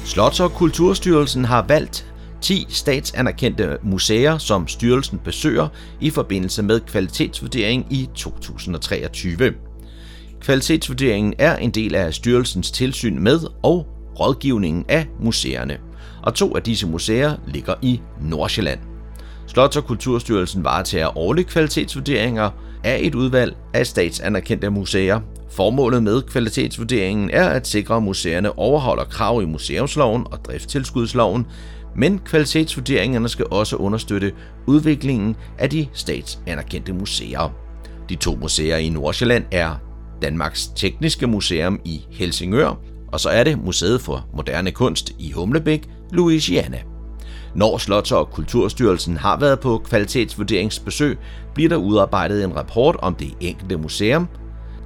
Slots- 0.06 0.44
og 0.44 0.52
Kulturstyrelsen 0.52 1.46
har 1.46 1.66
valgt 1.68 2.06
10 2.42 2.66
statsanerkendte 2.70 3.78
museer, 3.84 4.38
som 4.38 4.68
styrelsen 4.68 5.20
besøger 5.20 5.68
i 6.02 6.10
forbindelse 6.10 6.64
med 6.64 6.80
kvalitetsvurdering 6.80 7.86
i 7.90 8.10
2023. 8.16 9.54
Kvalitetsvurderingen 10.42 11.34
er 11.40 11.56
en 11.56 11.72
del 11.72 11.96
af 11.96 12.14
styrelsens 12.14 12.72
tilsyn 12.72 13.20
med 13.20 13.40
og 13.64 13.88
rådgivningen 14.20 14.86
af 14.90 15.08
museerne, 15.20 15.78
og 16.24 16.34
to 16.34 16.56
af 16.56 16.64
disse 16.64 16.88
museer 16.88 17.36
ligger 17.48 17.74
i 17.82 18.02
Nordsjælland. 18.22 18.80
Slots- 19.48 19.78
og 19.78 19.86
Kulturstyrelsen 19.86 20.64
varetager 20.64 21.18
årlige 21.18 21.46
kvalitetsvurderinger 21.46 22.50
af 22.84 23.00
et 23.02 23.16
udvalg 23.16 23.56
af 23.74 23.88
statsanerkendte 23.88 24.70
museer. 24.70 25.20
Formålet 25.50 26.04
med 26.04 26.22
kvalitetsvurderingen 26.22 27.30
er 27.30 27.50
at 27.50 27.68
sikre, 27.68 27.96
at 27.96 28.04
museerne 28.04 28.60
overholder 28.60 29.04
krav 29.04 29.42
i 29.42 29.46
museumsloven 29.46 30.28
og 30.32 30.46
driftstilskudsloven, 30.46 31.46
men 31.96 32.20
kvalitetsvurderingerne 32.20 33.30
skal 33.30 33.46
også 33.52 33.76
understøtte 33.76 34.32
udviklingen 34.68 35.36
af 35.58 35.70
de 35.70 35.88
statsanerkendte 35.94 36.94
museer. 36.94 37.54
De 38.10 38.16
to 38.16 38.36
museer 38.36 38.78
i 38.78 38.90
Nordsjælland 38.90 39.46
er 39.52 39.76
Danmarks 40.22 40.68
Tekniske 40.76 41.28
Museum 41.28 41.80
i 41.86 42.06
Helsingør, 42.12 42.80
og 43.08 43.20
så 43.20 43.30
er 43.30 43.44
det 43.44 43.64
Museet 43.64 44.02
for 44.02 44.26
Moderne 44.36 44.72
Kunst 44.72 45.12
i 45.20 45.32
Humlebæk, 45.32 45.90
Louisiana. 46.12 46.78
Når 47.56 47.78
Slots- 47.78 48.16
og 48.16 48.30
Kulturstyrelsen 48.32 49.18
har 49.18 49.40
været 49.40 49.60
på 49.60 49.82
kvalitetsvurderingsbesøg, 49.86 51.18
bliver 51.54 51.70
der 51.70 51.76
udarbejdet 51.76 52.44
en 52.44 52.56
rapport 52.56 52.96
om 53.00 53.16
det 53.16 53.34
enkelte 53.40 53.78
museum. 53.78 54.28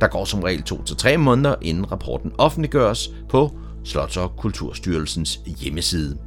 Der 0.01 0.07
går 0.07 0.25
som 0.25 0.39
regel 0.39 0.63
2-3 0.71 1.17
måneder, 1.17 1.55
inden 1.61 1.91
rapporten 1.91 2.31
offentliggøres 2.37 3.09
på 3.29 3.51
Slots- 3.83 4.19
og 4.19 4.31
Kulturstyrelsens 4.37 5.39
hjemmeside. 5.59 6.17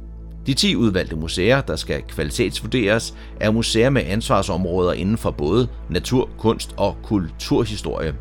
De 0.47 0.53
10 0.53 0.75
udvalgte 0.75 1.15
museer, 1.15 1.61
der 1.61 1.75
skal 1.75 2.01
kvalitetsvurderes, 2.01 3.13
er 3.39 3.51
museer 3.51 3.89
med 3.89 4.01
ansvarsområder 4.05 4.93
inden 4.93 5.17
for 5.17 5.31
både 5.31 5.67
natur, 5.89 6.29
kunst 6.37 6.75
og 6.77 6.97
kulturhistorie. 7.03 8.15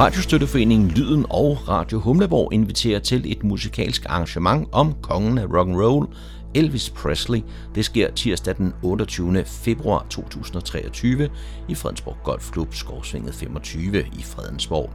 Radiostøtteforeningen 0.00 0.90
Lyden 0.90 1.26
og 1.30 1.68
Radio 1.68 2.00
Humleborg 2.00 2.52
inviterer 2.52 2.98
til 2.98 3.32
et 3.32 3.44
musikalsk 3.44 4.06
arrangement 4.08 4.68
om 4.72 4.94
kongen 5.02 5.38
af 5.38 5.44
rock 5.44 5.68
and 5.68 5.76
roll, 5.76 6.08
Elvis 6.54 6.90
Presley. 6.90 7.42
Det 7.74 7.84
sker 7.84 8.10
tirsdag 8.10 8.56
den 8.56 8.72
28. 8.82 9.44
februar 9.44 10.06
2023 10.10 11.28
i 11.68 11.74
Fredensborg 11.74 12.16
Golfklub 12.24 12.74
Skovsvinget 12.74 13.34
25 13.34 14.04
i 14.18 14.22
Fredensborg. 14.22 14.90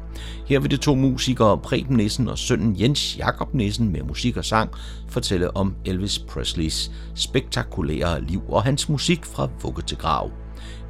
Her 0.45 0.59
vil 0.59 0.71
de 0.71 0.77
to 0.77 0.95
musikere 0.95 1.57
Preben 1.57 1.97
Nissen 1.97 2.29
og 2.29 2.37
sønnen 2.37 2.79
Jens 2.79 3.17
Jakob 3.17 3.53
Nissen 3.53 3.91
med 3.91 4.03
musik 4.03 4.37
og 4.37 4.45
sang 4.45 4.69
fortælle 5.09 5.57
om 5.57 5.75
Elvis 5.85 6.19
Presleys 6.19 6.91
spektakulære 7.15 8.23
liv 8.23 8.41
og 8.49 8.63
hans 8.63 8.89
musik 8.89 9.25
fra 9.25 9.49
vugge 9.61 9.81
til 9.81 9.97
grav. 9.97 10.31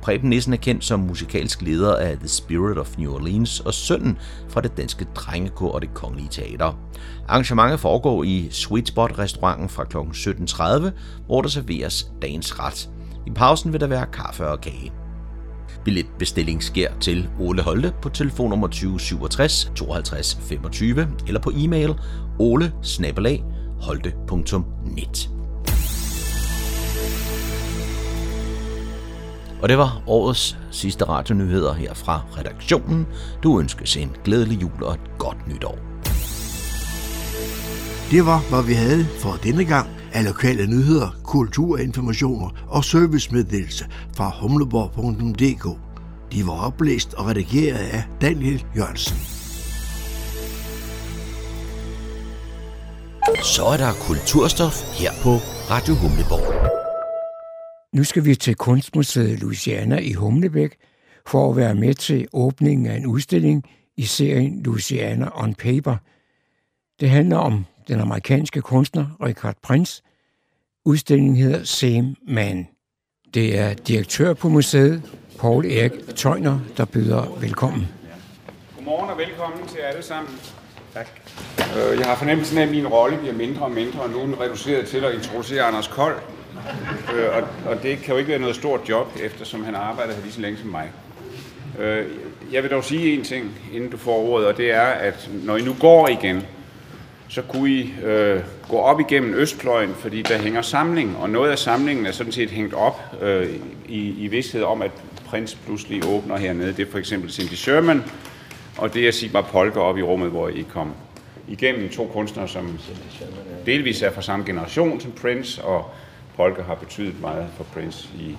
Preben 0.06 0.30
Nissen 0.30 0.54
er 0.54 0.58
kendt 0.58 0.86
som 0.86 1.00
musikalsk 1.00 1.62
leder 1.62 1.96
af 1.96 2.18
The 2.18 2.28
Spirit 2.28 2.78
of 2.78 2.98
New 2.98 3.14
Orleans 3.14 3.60
og 3.60 3.74
sønnen 3.74 4.18
fra 4.50 4.62
det 4.62 4.78
danske 4.78 5.08
drengekor 5.16 5.72
og 5.72 5.82
det 5.82 5.94
kongelige 5.94 6.28
teater. 6.32 6.80
Arrangementet 7.28 7.80
foregår 7.80 8.24
i 8.24 8.48
Sweet 8.52 8.88
Spot 8.88 9.20
restauranten 9.20 9.70
fra 9.70 9.84
kl. 9.84 9.98
17.30, 9.98 10.90
hvor 11.26 11.42
der 11.42 11.50
serveres 11.50 12.12
dagens 12.22 12.60
ret. 12.60 12.90
I 13.28 13.30
pausen 13.30 13.74
vil 13.74 13.82
der 13.82 13.88
være 13.88 14.06
kaffe 14.14 14.48
og 14.48 14.62
kage. 14.62 14.92
Billetbestilling 15.86 16.64
sker 16.64 16.90
til 17.00 17.30
Ole 17.40 17.62
Holte 17.62 17.94
på 18.02 18.10
telefonnummer 18.10 18.68
2067 18.68 19.72
52 19.76 20.38
25 20.42 21.08
eller 21.28 21.40
på 21.40 21.52
e-mail 21.56 21.94
ole 22.40 22.74
holte.net. 23.82 25.35
Og 29.62 29.70
det 29.70 29.78
var 29.78 30.02
årets 30.08 30.58
sidste 30.72 31.06
radionyheder 31.06 31.74
her 31.74 31.94
fra 31.94 32.22
redaktionen. 32.38 33.08
Du 33.44 33.60
ønskes 33.60 33.98
en 33.98 34.12
glædelig 34.24 34.62
jul 34.62 34.84
og 34.84 34.94
et 34.94 35.18
godt 35.18 35.48
nytår. 35.48 35.78
Det 38.12 38.26
var, 38.26 38.50
hvad 38.50 38.64
vi 38.64 38.74
havde 38.74 39.06
for 39.20 39.38
denne 39.44 39.66
gang 39.66 39.90
af 40.14 40.26
lokale 40.26 40.68
nyheder, 40.68 41.10
kulturinformationer 41.24 42.50
og 42.68 42.86
servicemeddelelse 42.86 43.86
fra 44.16 44.32
humleborg.dk. 44.42 45.80
De 46.32 46.48
var 46.48 46.66
oplæst 46.68 47.14
og 47.14 47.26
redigeret 47.26 47.78
af 47.78 48.04
Daniel 48.22 48.66
Jørgensen. 48.78 49.18
Så 53.44 53.66
er 53.66 53.78
der 53.78 53.92
kulturstof 54.08 55.00
her 55.00 55.12
på 55.24 55.30
Radio 55.70 55.94
Humleborg. 55.96 56.85
Nu 57.96 58.04
skal 58.04 58.26
vi 58.26 58.36
til 58.36 58.56
Kunstmuseet 58.56 59.40
Louisiana 59.40 59.98
i 59.98 60.14
Humlebæk 60.14 60.76
for 61.26 61.50
at 61.50 61.56
være 61.56 61.76
med 61.76 61.94
til 61.94 62.28
åbningen 62.34 62.86
af 62.86 62.96
en 62.96 63.06
udstilling 63.06 63.64
i 63.98 64.04
serien 64.04 64.64
Louisiana 64.64 65.30
on 65.34 65.56
Paper. 65.56 65.96
Det 67.00 67.10
handler 67.10 67.38
om 67.38 67.66
den 67.88 68.00
amerikanske 68.00 68.62
kunstner 68.62 69.06
Richard 69.26 69.56
Prince. 69.62 70.02
Udstillingen 70.86 71.36
hedder 71.36 71.64
Same 71.64 72.16
Man. 72.28 72.68
Det 73.34 73.60
er 73.60 73.74
direktør 73.74 74.34
på 74.34 74.50
museet, 74.50 75.02
Paul 75.40 75.66
Erik 75.66 76.16
Tøjner, 76.16 76.60
der 76.78 76.86
byder 76.86 77.38
velkommen. 77.40 77.88
Godmorgen 78.76 79.10
og 79.10 79.18
velkommen 79.18 79.68
til 79.68 79.78
alle 79.78 80.04
sammen. 80.04 80.34
Tak. 80.94 81.08
Øh, 81.60 82.00
jeg 82.00 82.06
har 82.06 82.16
fornemmelsen 82.16 82.58
af, 82.58 82.64
at 82.64 82.72
min 82.72 82.88
rolle 82.88 83.18
bliver 83.18 83.34
mindre 83.34 83.62
og 83.62 83.72
mindre, 83.72 84.00
og 84.02 84.10
nu 84.10 84.20
er 84.20 84.26
den 84.26 84.40
reduceret 84.40 84.88
til 84.88 85.06
at 85.06 85.14
introducere 85.14 85.64
Anders 85.64 85.88
Kold. 85.88 86.16
Øh, 87.16 87.26
og, 87.36 87.72
og 87.72 87.84
det 87.84 87.98
kan 87.98 88.14
jo 88.14 88.18
ikke 88.18 88.30
være 88.30 88.40
noget 88.40 88.56
stort 88.56 88.90
job, 88.90 89.08
eftersom 89.24 89.64
han 89.64 89.76
arbejder 89.76 90.14
her 90.14 90.22
lige 90.22 90.34
så 90.34 90.42
længe 90.42 90.58
som 90.58 90.68
mig. 90.68 90.92
Øh, 91.80 92.06
jeg 92.52 92.64
vil 92.64 92.72
dog 92.72 92.84
sige 92.84 93.14
en 93.14 93.24
ting, 93.24 93.52
inden 93.74 93.90
du 93.90 93.98
får 93.98 94.18
ordet, 94.18 94.48
og 94.48 94.58
det 94.58 94.72
er, 94.72 94.82
at 94.82 95.30
når 95.44 95.58
I 95.58 95.62
nu 95.62 95.76
går 95.80 96.08
igen, 96.08 96.44
så 97.28 97.42
kunne 97.42 97.70
I 97.70 97.94
øh, 98.04 98.40
gå 98.70 98.78
op 98.78 99.00
igennem 99.00 99.34
Østfløjen, 99.34 99.94
fordi 99.96 100.22
der 100.22 100.38
hænger 100.38 100.62
samling, 100.62 101.18
og 101.18 101.30
noget 101.30 101.52
af 101.52 101.60
samlingen 101.60 102.06
er 102.06 102.12
sådan 102.12 102.32
set 102.32 102.50
hængt 102.50 102.74
op 102.74 103.02
øh, 103.22 103.50
i, 103.88 104.24
i 104.24 104.28
vidsthed 104.28 104.64
om, 104.64 104.82
at 104.82 104.92
prins 105.26 105.56
pludselig 105.66 106.04
åbner 106.08 106.38
hernede. 106.38 106.74
Det 106.74 106.88
er 106.88 106.92
for 106.92 106.98
eksempel 106.98 107.32
Cindy 107.32 107.54
Sherman, 107.54 108.04
og 108.78 108.94
det 108.94 109.08
er 109.08 109.12
Sigmar 109.12 109.42
Polker 109.42 109.82
op 109.82 109.98
i 109.98 110.02
rummet, 110.02 110.30
hvor 110.30 110.48
I 110.48 110.66
kom 110.74 110.94
igennem 111.48 111.90
to 111.90 112.10
kunstnere, 112.14 112.48
som 112.48 112.80
delvis 113.66 114.02
er 114.02 114.12
fra 114.12 114.22
samme 114.22 114.46
generation 114.46 115.00
som 115.00 115.12
Prince, 115.12 115.64
og 115.64 115.94
Polke 116.36 116.64
har 116.64 116.76
betydet 116.76 117.22
meget 117.22 117.48
for 117.58 117.64
Prince 117.64 118.10
i, 118.20 118.38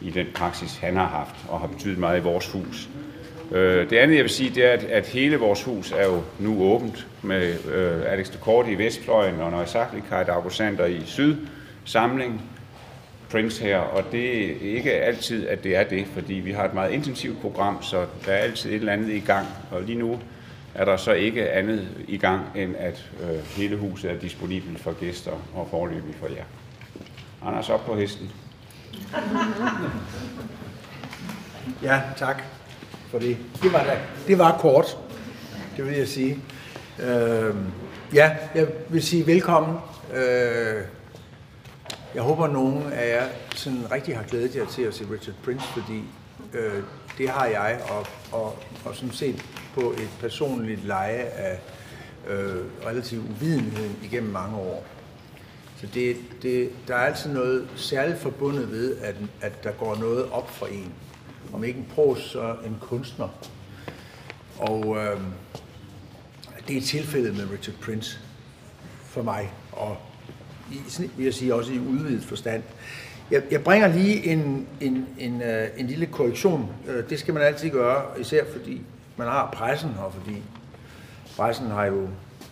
i 0.00 0.10
den 0.10 0.26
praksis, 0.34 0.76
han 0.76 0.96
har 0.96 1.06
haft, 1.06 1.34
og 1.48 1.60
har 1.60 1.66
betydet 1.66 1.98
meget 1.98 2.20
i 2.20 2.22
vores 2.22 2.52
hus. 2.52 2.88
Øh, 3.52 3.90
det 3.90 3.96
andet, 3.96 4.16
jeg 4.16 4.22
vil 4.22 4.30
sige, 4.30 4.50
det 4.50 4.64
er, 4.64 4.72
at, 4.72 4.84
at 4.84 5.06
hele 5.06 5.36
vores 5.36 5.64
hus 5.64 5.92
er 5.92 6.06
jo 6.06 6.22
nu 6.38 6.62
åbent 6.62 7.06
med 7.22 7.64
øh, 7.64 8.12
Alex 8.12 8.30
de 8.30 8.38
Korte 8.38 8.70
i 8.70 8.78
Vestfløjen, 8.78 9.40
og 9.40 9.50
når 9.50 9.58
jeg 9.58 9.68
sagt 9.68 9.94
Kai 10.08 10.92
i 10.92 11.02
Syd, 11.04 11.36
samling, 11.84 12.42
Prince 13.30 13.62
her, 13.62 13.78
og 13.78 14.04
det 14.12 14.46
er 14.46 14.76
ikke 14.76 14.92
altid, 14.92 15.48
at 15.48 15.64
det 15.64 15.76
er 15.76 15.84
det, 15.84 16.06
fordi 16.06 16.34
vi 16.34 16.52
har 16.52 16.64
et 16.64 16.74
meget 16.74 16.92
intensivt 16.92 17.40
program, 17.40 17.82
så 17.82 18.06
der 18.26 18.32
er 18.32 18.36
altid 18.36 18.70
et 18.70 18.76
eller 18.76 18.92
andet 18.92 19.10
i 19.10 19.20
gang, 19.20 19.46
og 19.70 19.82
lige 19.82 19.98
nu 19.98 20.18
er 20.74 20.84
der 20.84 20.96
så 20.96 21.12
ikke 21.12 21.50
andet 21.50 21.88
i 22.08 22.16
gang, 22.16 22.42
end 22.54 22.74
at 22.78 23.10
øh, 23.22 23.38
hele 23.56 23.76
huset 23.76 24.10
er 24.10 24.18
disponibelt 24.18 24.80
for 24.80 24.92
gæster 24.92 25.32
og 25.54 25.68
forløbig 25.70 26.14
for 26.14 26.26
jer. 26.26 26.44
Anders, 27.46 27.70
op 27.70 27.86
på 27.86 27.96
hesten. 27.96 28.30
Ja, 31.82 32.02
tak 32.16 32.42
for 33.10 33.18
det. 33.18 33.36
Det 33.62 33.72
var, 33.72 33.84
da, 33.84 33.98
det 34.26 34.38
var 34.38 34.58
kort, 34.58 34.98
det 35.76 35.86
vil 35.86 35.96
jeg 35.96 36.08
sige. 36.08 36.38
Øh, 36.98 37.54
ja, 38.14 38.36
jeg 38.54 38.68
vil 38.88 39.02
sige 39.02 39.26
velkommen. 39.26 39.76
Øh, 40.14 40.82
jeg 42.14 42.22
håber, 42.22 42.44
at 42.44 42.52
nogen 42.52 42.92
af 42.92 43.08
jer 43.08 43.26
sådan 43.54 43.92
rigtig 43.92 44.16
har 44.16 44.24
glædet 44.24 44.56
jer 44.56 44.66
til 44.66 44.82
at 44.82 44.94
se 44.94 45.04
Richard 45.12 45.36
Prince, 45.44 45.66
fordi 45.66 46.02
øh, 46.52 46.82
det 47.18 47.28
har 47.28 47.46
jeg, 47.46 47.80
og, 47.88 48.06
og, 48.32 48.58
og 48.84 48.94
sådan 48.94 49.12
set 49.12 49.44
på 49.74 49.80
et 49.80 50.10
personligt 50.20 50.86
leje 50.86 51.22
af 51.22 51.60
øh, 52.28 52.64
relativ 52.86 53.20
uvidenhed 53.30 53.90
igennem 54.02 54.32
mange 54.32 54.56
år. 54.56 54.84
Så 55.80 55.86
det, 55.94 56.16
det, 56.42 56.70
der 56.88 56.94
er 56.94 57.06
altid 57.06 57.32
noget 57.32 57.68
særligt 57.76 58.18
forbundet 58.18 58.70
ved, 58.70 58.96
at, 58.96 59.14
at 59.40 59.64
der 59.64 59.72
går 59.72 59.96
noget 59.96 60.30
op 60.30 60.50
for 60.50 60.66
en. 60.66 60.92
Om 61.52 61.64
ikke 61.64 61.78
en 61.78 61.86
pros, 61.94 62.18
så 62.20 62.56
en 62.66 62.76
kunstner. 62.80 63.28
Og 64.58 64.96
øh, 64.96 65.20
det 66.68 66.76
er 66.76 66.80
tilfældet 66.80 67.36
med 67.36 67.50
Richard 67.52 67.76
Prince 67.76 68.18
for 69.04 69.22
mig, 69.22 69.52
og 69.72 69.96
i, 70.72 70.78
vil 71.16 71.24
jeg 71.24 71.34
sige 71.34 71.54
også 71.54 71.72
i 71.72 71.78
udvidet 71.78 72.24
forstand. 72.24 72.62
Jeg, 73.30 73.42
jeg 73.50 73.64
bringer 73.64 73.88
lige 73.88 74.24
en, 74.24 74.66
en, 74.80 75.06
en, 75.18 75.42
øh, 75.42 75.68
en 75.76 75.86
lille 75.86 76.06
korrektion. 76.06 76.68
Øh, 76.88 77.10
det 77.10 77.18
skal 77.18 77.34
man 77.34 77.42
altid 77.42 77.70
gøre, 77.70 78.20
især 78.20 78.44
fordi 78.52 78.82
man 79.16 79.28
har 79.28 79.50
pressen, 79.50 79.90
og 79.98 80.12
fordi 80.12 80.42
pressen 81.36 81.66
har 81.66 81.84
jo 81.84 82.08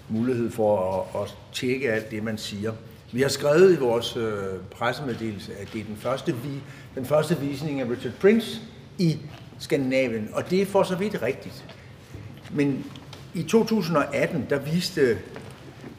mulighed 0.09 0.51
for 0.51 1.03
at, 1.15 1.23
at 1.23 1.35
tjekke 1.53 1.93
alt 1.93 2.11
det, 2.11 2.23
man 2.23 2.39
siger. 2.39 2.73
Vi 3.15 3.23
har 3.23 3.29
skrevet 3.29 3.73
i 3.73 3.77
vores 3.77 4.17
øh, 4.17 4.35
pressemeddelelse, 4.71 5.53
at 5.61 5.69
det 5.73 5.81
er 5.81 5.85
den 5.85 5.97
første, 5.97 6.35
vi, 6.35 6.49
den 6.95 7.05
første 7.05 7.41
visning 7.41 7.81
af 7.81 7.85
Richard 7.91 8.13
Prince 8.21 8.61
i 8.99 9.19
Skandinavien, 9.59 10.29
og 10.33 10.51
det 10.51 10.63
er 10.63 10.67
for 10.67 10.83
så 10.83 10.97
vidt 10.97 11.23
rigtigt. 11.23 11.65
Men 12.53 12.85
i 13.35 13.43
2018, 13.43 14.47
der 14.51 14.59
viste 14.59 15.19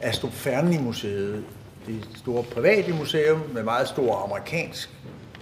Astrup 0.00 0.32
Fearnley 0.32 0.78
Museet, 0.78 1.44
det 1.86 2.08
store 2.14 2.42
private 2.42 2.92
museum 2.92 3.42
med 3.54 3.62
meget 3.62 3.88
stor 3.88 4.24
amerikansk 4.24 4.90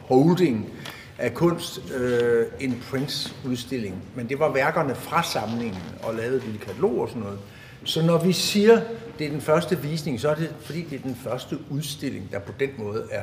holding 0.01 0.72
af 1.18 1.35
kunst, 1.35 1.93
øh, 1.95 2.47
en 2.61 2.83
Prince-udstilling. 2.91 3.95
Men 4.16 4.29
det 4.29 4.39
var 4.39 4.53
værkerne 4.53 4.95
fra 4.95 5.22
samlingen 5.22 5.83
og 6.03 6.14
lavede 6.14 6.37
et 6.37 6.45
lille 6.45 6.59
katalog 6.59 7.01
og 7.01 7.09
sådan 7.09 7.22
noget. 7.22 7.39
Så 7.85 8.03
når 8.03 8.24
vi 8.24 8.32
siger, 8.32 8.80
det 9.18 9.26
er 9.26 9.30
den 9.30 9.41
første 9.41 9.78
visning, 9.78 10.20
så 10.20 10.28
er 10.28 10.35
det 10.35 10.55
fordi, 10.61 10.82
det 10.82 10.99
er 10.99 11.03
den 11.03 11.16
første 11.24 11.59
udstilling, 11.70 12.32
der 12.32 12.39
på 12.39 12.53
den 12.61 12.70
måde 12.78 13.07
er 13.11 13.22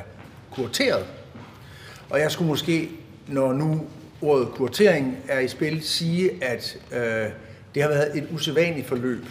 kurateret. 0.50 1.06
Og 2.10 2.20
jeg 2.20 2.30
skulle 2.30 2.48
måske, 2.48 2.90
når 3.28 3.52
nu 3.52 3.86
ordet 4.20 4.48
kuratering 4.48 5.18
er 5.28 5.40
i 5.40 5.48
spil, 5.48 5.82
sige, 5.82 6.44
at 6.44 6.78
øh, 6.92 7.30
det 7.74 7.82
har 7.82 7.88
været 7.88 8.18
et 8.18 8.28
usædvanligt 8.32 8.86
forløb. 8.86 9.26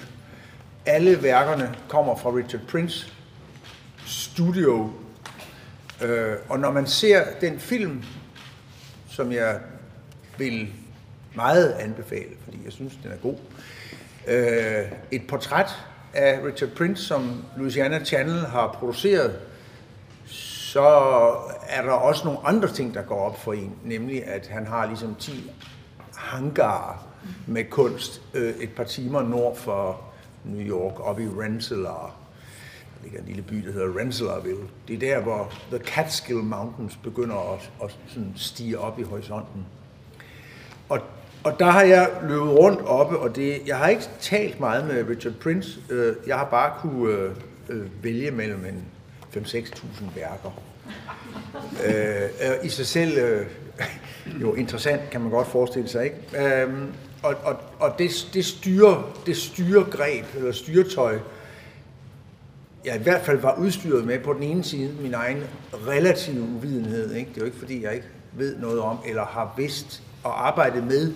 Alle 0.85 1.23
værkerne 1.23 1.75
kommer 1.87 2.15
fra 2.15 2.29
Richard 2.29 2.61
Prince 2.67 3.13
Studio, 4.05 4.89
øh, 6.01 6.35
og 6.49 6.59
når 6.59 6.71
man 6.71 6.87
ser 6.87 7.23
den 7.41 7.59
film, 7.59 8.03
som 9.09 9.31
jeg 9.31 9.59
vil 10.37 10.67
meget 11.35 11.71
anbefale, 11.71 12.29
fordi 12.43 12.57
jeg 12.65 12.73
synes, 12.73 12.93
den 13.03 13.11
er 13.11 13.17
god, 13.17 13.33
øh, 13.33 13.80
øh, 14.27 14.91
et 15.11 15.27
portræt 15.27 15.69
af 16.13 16.39
Richard 16.45 16.69
Prince, 16.69 17.03
som 17.03 17.45
Louisiana 17.57 18.05
Channel 18.05 18.39
har 18.39 18.77
produceret, 18.79 19.39
så 20.25 20.89
er 21.67 21.81
der 21.81 21.91
også 21.91 22.25
nogle 22.25 22.39
andre 22.43 22.67
ting, 22.67 22.93
der 22.93 23.01
går 23.01 23.19
op 23.19 23.39
for 23.39 23.53
en, 23.53 23.75
nemlig 23.83 24.25
at 24.25 24.47
han 24.47 24.67
har 24.67 24.85
ligesom 24.85 25.15
10 25.15 25.51
hangarer 26.15 27.07
med 27.47 27.63
kunst 27.69 28.21
øh, 28.33 28.53
et 28.59 28.69
par 28.75 28.83
timer 28.83 29.21
nord 29.21 29.55
for 29.55 30.01
New 30.43 30.61
York, 30.61 30.99
oppe 30.99 31.23
i 31.23 31.27
Rensselaer. 31.27 32.17
Der 32.97 33.03
ligger 33.03 33.19
en 33.19 33.25
lille 33.25 33.41
by, 33.41 33.55
der 33.55 33.71
hedder 33.71 33.99
Rensselaerville. 33.99 34.63
Det 34.87 34.95
er 34.95 34.99
der, 34.99 35.21
hvor 35.21 35.53
The 35.71 35.79
Catskill 35.85 36.43
Mountains 36.43 36.99
begynder 37.03 37.53
at, 37.53 37.71
at 37.83 37.97
sådan 38.07 38.33
stige 38.35 38.79
op 38.79 38.99
i 38.99 39.03
horisonten. 39.03 39.65
Og, 40.89 40.99
og 41.43 41.59
der 41.59 41.65
har 41.65 41.81
jeg 41.83 42.09
løbet 42.23 42.49
rundt 42.49 42.81
oppe, 42.85 43.19
og 43.19 43.35
det, 43.35 43.61
jeg 43.67 43.77
har 43.77 43.87
ikke 43.87 44.09
talt 44.19 44.59
meget 44.59 44.87
med 44.87 45.09
Richard 45.09 45.33
Prince. 45.33 45.79
Øh, 45.89 46.15
jeg 46.27 46.37
har 46.37 46.45
bare 46.45 46.73
kunne 46.81 47.13
øh, 47.13 47.31
øh 47.69 48.03
vælge 48.03 48.31
mellem 48.31 48.65
en 48.65 48.85
5-6.000 49.35 50.03
værker. 50.15 50.61
Øh, 51.85 52.23
øh, 52.23 52.65
I 52.65 52.69
sig 52.69 52.85
selv 52.85 53.17
øh, 53.17 53.45
jo 54.41 54.53
interessant, 54.53 55.09
kan 55.09 55.21
man 55.21 55.29
godt 55.29 55.47
forestille 55.47 55.89
sig, 55.89 56.03
ikke? 56.03 56.63
Øh, 56.63 56.73
og 57.23 57.35
og, 57.43 57.55
og 57.79 57.95
det, 57.97 58.29
det, 58.33 58.45
styrer, 58.45 59.21
det 59.25 59.37
styregreb, 59.37 60.25
eller 60.35 60.51
styretøj, 60.51 61.19
jeg 62.85 62.95
i 62.95 63.03
hvert 63.03 63.21
fald 63.21 63.37
var 63.37 63.55
udstyret 63.59 64.05
med 64.05 64.19
på 64.19 64.33
den 64.33 64.43
ene 64.43 64.63
side 64.63 64.95
min 65.01 65.13
egen 65.13 65.43
relative 65.87 66.41
uvidenhed. 66.41 67.13
Ikke? 67.13 67.29
Det 67.29 67.37
er 67.37 67.41
jo 67.41 67.45
ikke, 67.45 67.59
fordi 67.59 67.83
jeg 67.83 67.93
ikke 67.93 68.07
ved 68.33 68.57
noget 68.57 68.79
om, 68.79 68.97
eller 69.05 69.25
har 69.25 69.53
vidst 69.57 70.03
og 70.23 70.47
arbejdet 70.47 70.83
med 70.83 71.13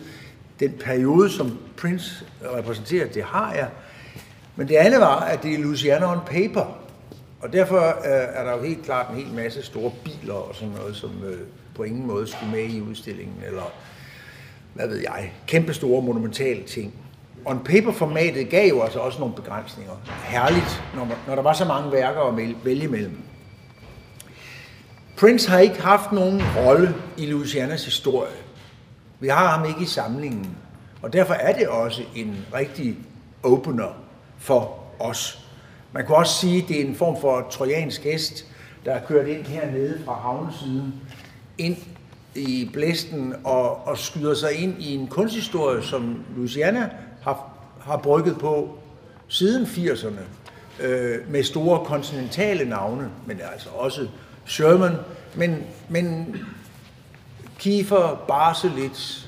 den 0.59 0.71
periode, 0.71 1.29
som 1.29 1.57
Prince 1.77 2.25
repræsenterer. 2.57 3.07
Det 3.07 3.23
har 3.23 3.53
jeg. 3.53 3.69
Men 4.55 4.67
det 4.67 4.75
andet 4.75 4.99
var, 4.99 5.19
at 5.19 5.43
det 5.43 5.53
er 5.53 5.59
Louisiana 5.59 6.11
on 6.11 6.19
paper. 6.25 6.77
Og 7.41 7.53
derfor 7.53 7.87
øh, 7.87 8.27
er 8.33 8.43
der 8.43 8.57
jo 8.57 8.63
helt 8.63 8.85
klart 8.85 9.09
en 9.09 9.15
hel 9.15 9.33
masse 9.33 9.63
store 9.63 9.91
biler 10.03 10.33
og 10.33 10.55
sådan 10.55 10.73
noget, 10.73 10.95
som 10.95 11.11
øh, 11.25 11.39
på 11.75 11.83
ingen 11.83 12.07
måde 12.07 12.27
skulle 12.27 12.51
med 12.51 12.69
i 12.69 12.81
udstillingen, 12.81 13.35
eller 13.47 13.73
hvad 14.73 14.87
ved 14.87 14.97
jeg, 14.97 15.33
kæmpe 15.47 15.73
store 15.73 16.01
monumentale 16.01 16.63
ting. 16.63 16.93
On 17.45 17.59
paper-formatet 17.59 18.49
gav 18.49 18.69
jo 18.69 18.81
altså 18.81 18.99
også 18.99 19.19
nogle 19.19 19.35
begrænsninger. 19.35 19.93
Herligt, 20.23 20.83
når, 20.95 21.05
man, 21.05 21.17
når 21.27 21.35
der 21.35 21.41
var 21.41 21.53
så 21.53 21.65
mange 21.65 21.91
værker 21.91 22.21
at 22.21 22.55
vælge 22.65 22.87
mellem. 22.87 23.17
Prince 25.17 25.49
har 25.49 25.59
ikke 25.59 25.81
haft 25.81 26.11
nogen 26.11 26.41
rolle 26.57 26.95
i 27.17 27.25
Louisianas 27.25 27.85
historie. 27.85 28.31
Vi 29.19 29.27
har 29.27 29.57
ham 29.57 29.65
ikke 29.69 29.81
i 29.81 29.85
samlingen. 29.85 30.57
Og 31.01 31.13
derfor 31.13 31.33
er 31.33 31.57
det 31.57 31.67
også 31.67 32.01
en 32.15 32.45
rigtig 32.53 32.97
opener 33.43 33.97
for 34.37 34.79
os. 34.99 35.45
Man 35.91 36.05
kan 36.05 36.15
også 36.15 36.39
sige, 36.39 36.61
at 36.61 36.67
det 36.67 36.81
er 36.81 36.85
en 36.85 36.95
form 36.95 37.21
for 37.21 37.47
trojansk 37.51 38.03
hest, 38.03 38.45
der 38.85 38.93
er 38.93 39.05
kørt 39.07 39.27
ind 39.27 39.45
hernede 39.45 40.01
fra 40.05 40.13
havnesiden, 40.13 40.93
ind 41.57 41.77
i 42.35 42.69
blæsten 42.73 43.33
og, 43.43 43.87
og 43.87 43.97
skyder 43.97 44.33
sig 44.33 44.53
ind 44.53 44.75
i 44.79 44.95
en 44.95 45.07
kunsthistorie, 45.07 45.83
som 45.83 46.23
Louisiana 46.35 46.89
har, 47.21 47.49
har 47.81 47.97
brygget 47.97 48.37
på 48.39 48.77
siden 49.27 49.65
80'erne, 49.65 50.21
øh, 50.83 51.31
med 51.31 51.43
store 51.43 51.85
kontinentale 51.85 52.69
navne, 52.69 53.09
men 53.25 53.39
altså 53.53 53.69
også 53.69 54.07
Sherman, 54.45 54.95
men, 55.35 55.63
men 55.89 56.35
Kiefer, 57.59 58.25
Barselitz, 58.27 59.25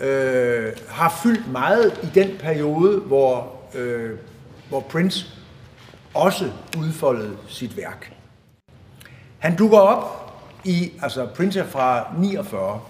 øh, 0.00 0.72
har 0.88 1.20
fyldt 1.22 1.52
meget 1.52 2.00
i 2.02 2.06
den 2.14 2.30
periode, 2.38 3.00
hvor, 3.00 3.52
øh, 3.74 4.18
hvor 4.68 4.80
Prince 4.80 5.26
også 6.14 6.50
udfoldede 6.78 7.36
sit 7.48 7.76
værk. 7.76 8.12
Han 9.38 9.56
dukker 9.56 9.78
op 9.78 10.34
i, 10.64 10.92
altså 11.02 11.26
Prince 11.26 11.60
er 11.60 11.66
fra 11.66 12.14
49, 12.18 12.80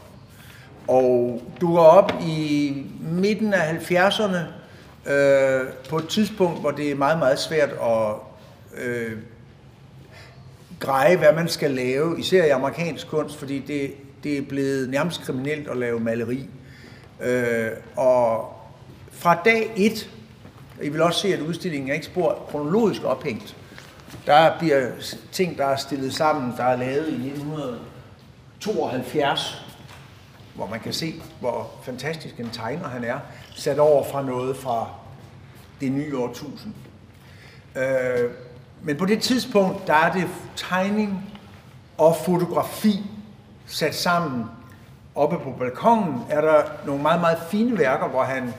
og 0.89 1.43
dukker 1.61 1.83
op 1.83 2.13
i 2.23 2.73
midten 3.01 3.55
af 3.55 3.73
70'erne, 3.73 4.39
øh, 5.11 5.67
på 5.89 5.99
et 5.99 6.09
tidspunkt, 6.09 6.61
hvor 6.61 6.71
det 6.71 6.91
er 6.91 6.95
meget, 6.95 7.19
meget 7.19 7.39
svært 7.39 7.71
at 7.71 8.15
øh, 8.85 9.13
greje, 10.81 11.17
hvad 11.17 11.33
man 11.33 11.49
skal 11.49 11.71
lave, 11.71 12.21
især 12.21 12.45
i 12.45 12.49
amerikansk 12.49 13.09
kunst, 13.09 13.39
fordi 13.39 13.59
det, 13.59 13.95
det 14.25 14.39
er 14.39 14.43
blevet 14.43 14.91
nærmest 14.91 15.21
kriminelt 15.21 15.69
at 15.69 15.77
lave 15.77 16.01
maleri. 16.01 16.49
Øh, 17.21 17.71
og 17.97 18.53
fra 19.11 19.39
dag 19.45 19.73
1, 19.77 20.11
I 20.83 20.89
vil 20.89 21.03
også 21.03 21.21
se, 21.21 21.35
at 21.35 21.41
udstillingen 21.41 21.91
er 21.91 21.95
ikke 21.95 22.07
spor 22.07 22.47
kronologisk 22.51 23.05
ophængt. 23.05 23.57
Der 24.27 24.59
bliver 24.59 24.91
ting, 25.33 25.59
der 25.59 25.67
er 25.67 25.77
stillet 25.77 26.15
sammen, 26.15 26.53
der 26.57 26.65
er 26.65 26.77
lavet 26.77 27.09
i 27.09 27.15
1972, 27.15 29.65
hvor 30.55 30.67
man 30.67 30.81
kan 30.81 30.93
se, 30.93 31.15
hvor 31.41 31.71
fantastisk 31.83 32.41
en 32.41 32.51
tegner 32.51 32.89
han 32.89 33.05
er, 33.05 33.19
sat 33.55 33.79
over 33.79 34.05
fra 34.05 34.23
noget 34.23 34.57
fra 34.57 34.89
det 35.81 35.93
nye 35.93 36.19
årtusind. 36.19 36.75
Øh, 37.77 38.31
men 38.83 38.97
på 38.97 39.07
det 39.07 39.23
tidspunkt, 39.23 39.87
der 39.87 39.95
er 39.95 40.13
det 40.13 40.29
tegning 40.57 41.31
og 41.99 42.17
fotografi 42.25 43.03
sat 43.67 43.95
sammen. 43.95 44.45
Oppe 45.15 45.39
på 45.39 45.55
balkongen 45.59 46.23
er 46.31 46.41
der 46.41 46.63
nogle 46.87 47.03
meget, 47.03 47.21
meget 47.21 47.39
fine 47.51 47.79
værker, 47.79 48.09
hvor 48.09 48.23
han 48.23 48.55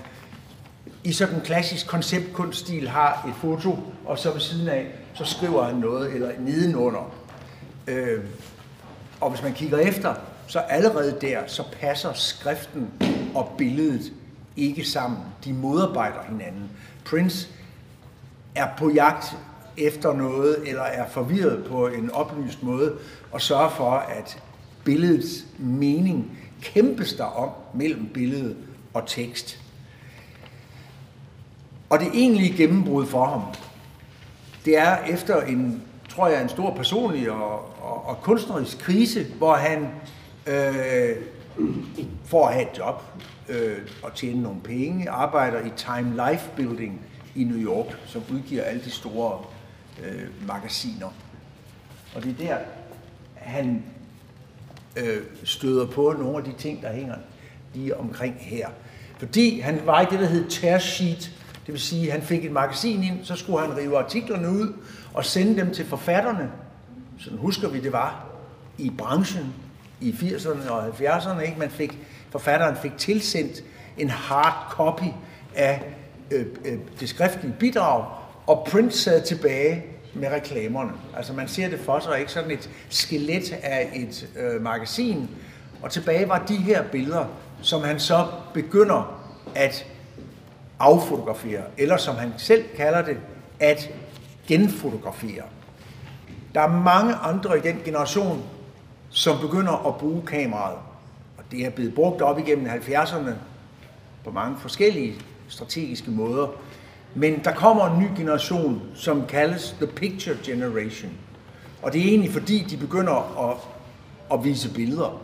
i 1.03 1.13
sådan 1.13 1.35
en 1.35 1.41
klassisk 1.41 1.87
konceptkunststil 1.87 2.89
har 2.89 3.25
et 3.27 3.33
foto, 3.41 3.77
og 4.05 4.19
så 4.19 4.31
ved 4.31 4.39
siden 4.39 4.67
af, 4.67 4.87
så 5.13 5.25
skriver 5.25 5.63
han 5.63 5.75
noget, 5.75 6.13
eller 6.13 6.31
nedenunder. 6.39 7.11
Øh, 7.87 8.23
og 9.21 9.29
hvis 9.29 9.43
man 9.43 9.53
kigger 9.53 9.77
efter, 9.77 10.15
så 10.47 10.59
allerede 10.59 11.17
der, 11.21 11.39
så 11.47 11.63
passer 11.81 12.13
skriften 12.13 12.89
og 13.35 13.55
billedet 13.57 14.13
ikke 14.57 14.85
sammen. 14.85 15.19
De 15.45 15.53
modarbejder 15.53 16.23
hinanden. 16.29 16.69
Prince 17.05 17.47
er 18.55 18.67
på 18.77 18.89
jagt 18.89 19.37
efter 19.77 20.13
noget, 20.13 20.69
eller 20.69 20.81
er 20.83 21.07
forvirret 21.07 21.65
på 21.69 21.87
en 21.87 22.11
oplyst 22.11 22.63
måde, 22.63 22.93
og 23.31 23.41
sørger 23.41 23.69
for, 23.69 23.91
at 23.91 24.43
billedets 24.85 25.45
mening 25.57 26.37
kæmpes 26.61 27.13
der 27.13 27.23
om 27.23 27.49
mellem 27.73 28.07
billede 28.13 28.55
og 28.93 29.07
tekst. 29.07 29.59
Og 31.89 31.99
det 31.99 32.07
egentlige 32.13 32.57
gennembrud 32.57 33.05
for 33.05 33.25
ham, 33.25 33.41
det 34.65 34.77
er 34.77 34.97
efter 34.97 35.41
en, 35.41 35.81
tror 36.09 36.27
jeg, 36.27 36.41
en 36.41 36.49
stor 36.49 36.75
personlig 36.75 37.31
og, 37.31 37.83
og, 37.83 38.05
og 38.05 38.21
kunstnerisk 38.21 38.79
krise, 38.79 39.25
hvor 39.37 39.53
han 39.53 39.87
øh, 40.47 41.15
får 42.25 42.47
at 42.47 42.53
have 42.53 42.71
et 42.71 42.77
job 42.77 43.03
øh, 43.49 43.77
og 44.03 44.13
tjene 44.15 44.41
nogle 44.41 44.61
penge, 44.61 45.09
arbejder 45.09 45.59
i 45.65 45.69
Time 45.77 46.29
Life 46.29 46.49
Building 46.55 47.01
i 47.35 47.43
New 47.43 47.57
York, 47.57 47.97
som 48.05 48.21
udgiver 48.33 48.63
alle 48.63 48.83
de 48.83 48.91
store 48.91 49.41
øh, 50.03 50.47
magasiner. 50.47 51.09
Og 52.15 52.23
det 52.23 52.31
er 52.31 52.47
der, 52.47 52.57
han 53.35 53.83
øh, 54.97 55.17
støder 55.43 55.87
på 55.87 56.15
nogle 56.19 56.37
af 56.37 56.43
de 56.43 56.53
ting, 56.57 56.81
der 56.81 56.93
hænger 56.93 57.15
lige 57.73 57.97
omkring 57.97 58.35
her. 58.39 58.67
Fordi 59.17 59.59
han 59.59 59.81
var 59.85 60.01
i 60.01 60.05
det, 60.11 60.19
der 60.19 60.25
hed 60.25 60.49
tear 60.49 60.77
sheet, 60.77 61.31
det 61.65 61.73
vil 61.73 61.81
sige, 61.81 62.05
at 62.05 62.11
han 62.11 62.21
fik 62.21 62.45
et 62.45 62.51
magasin 62.51 63.03
ind, 63.03 63.19
så 63.23 63.35
skulle 63.35 63.67
han 63.67 63.77
rive 63.77 63.97
artiklerne 63.97 64.49
ud 64.49 64.73
og 65.13 65.25
sende 65.25 65.61
dem 65.61 65.73
til 65.73 65.85
forfatterne. 65.85 66.51
Sådan 67.19 67.39
husker 67.39 67.69
vi, 67.69 67.79
det 67.79 67.91
var 67.91 68.25
i 68.77 68.89
branchen 68.97 69.53
i 70.01 70.11
80'erne 70.11 70.69
og 70.69 70.87
70'erne. 70.87 71.39
Ikke? 71.39 71.59
Man 71.59 71.69
fik, 71.69 71.97
forfatteren 72.29 72.75
fik 72.75 72.97
tilsendt 72.97 73.63
en 73.97 74.09
hard 74.09 74.71
copy 74.71 75.11
af 75.55 75.83
øh, 76.31 76.45
øh, 76.65 76.77
det 76.99 77.09
skriftlige 77.09 77.55
bidrag, 77.59 78.05
og 78.47 78.67
Print 78.71 78.93
sad 78.93 79.21
tilbage 79.21 79.85
med 80.15 80.31
reklamerne. 80.31 80.91
Altså 81.17 81.33
man 81.33 81.47
ser 81.47 81.69
det 81.69 81.79
for 81.79 81.99
sig, 81.99 82.19
ikke 82.19 82.31
sådan 82.31 82.51
et 82.51 82.69
skelet 82.89 83.53
af 83.63 83.89
et 83.93 84.29
øh, 84.39 84.61
magasin, 84.61 85.29
og 85.81 85.91
tilbage 85.91 86.29
var 86.29 86.45
de 86.47 86.55
her 86.55 86.83
billeder, 86.91 87.25
som 87.61 87.83
han 87.83 87.99
så 87.99 88.27
begynder 88.53 89.21
at 89.55 89.85
affotografere, 90.79 91.61
eller 91.77 91.97
som 91.97 92.15
han 92.15 92.33
selv 92.37 92.63
kalder 92.77 93.01
det, 93.01 93.17
at 93.59 93.89
genfotografere. 94.47 95.43
Der 96.55 96.61
er 96.61 96.67
mange 96.67 97.13
andre 97.13 97.57
i 97.57 97.61
den 97.61 97.81
generation, 97.85 98.43
som 99.09 99.39
begynder 99.41 99.87
at 99.87 99.95
bruge 99.95 100.21
kameraet. 100.27 100.77
Og 101.37 101.43
det 101.51 101.65
er 101.65 101.69
blevet 101.69 101.95
brugt 101.95 102.21
op 102.21 102.39
igennem 102.39 102.67
70'erne 102.67 103.31
på 104.23 104.31
mange 104.31 104.57
forskellige 104.59 105.15
strategiske 105.47 106.11
måder. 106.11 106.47
Men 107.15 107.43
der 107.43 107.51
kommer 107.51 107.85
en 107.85 107.99
ny 107.99 108.07
generation, 108.17 108.81
som 108.95 109.25
kaldes 109.27 109.75
The 109.77 109.87
Picture 109.87 110.37
Generation. 110.43 111.11
Og 111.81 111.93
det 111.93 112.01
er 112.01 112.05
egentlig 112.05 112.31
fordi, 112.31 112.65
de 112.69 112.77
begynder 112.77 113.49
at, 113.49 113.57
at 114.33 114.43
vise 114.43 114.73
billeder. 114.73 115.21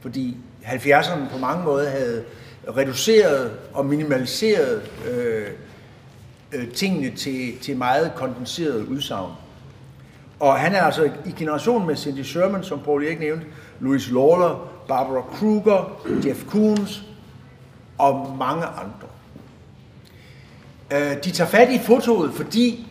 Fordi 0.00 0.36
70'erne 0.64 1.32
på 1.32 1.38
mange 1.38 1.64
måder 1.64 1.90
havde 1.90 2.24
reduceret 2.76 3.52
og 3.74 3.86
minimaliseret 3.86 4.90
øh, 5.10 5.46
øh, 6.52 6.70
tingene 6.72 7.16
til, 7.16 7.58
til 7.58 7.76
meget 7.76 8.12
kondenseret 8.16 8.84
udsagn. 8.84 9.32
Og 10.40 10.58
han 10.58 10.74
er 10.74 10.82
altså 10.82 11.10
i 11.26 11.30
generation 11.30 11.86
med 11.86 11.96
Cindy 11.96 12.22
Sherman, 12.22 12.64
som 12.64 12.80
Paul 12.80 13.04
Erik 13.04 13.20
nævnte, 13.20 13.46
Louis 13.80 14.10
Lawler, 14.10 14.68
Barbara 14.88 15.22
Kruger, 15.22 16.02
Jeff 16.26 16.44
Koons 16.46 17.02
og 17.98 18.36
mange 18.38 18.64
andre. 18.64 19.11
Øh, 20.92 21.24
de 21.24 21.30
tager 21.30 21.50
fat 21.50 21.70
i 21.70 21.78
fotoet, 21.78 22.34
fordi 22.34 22.88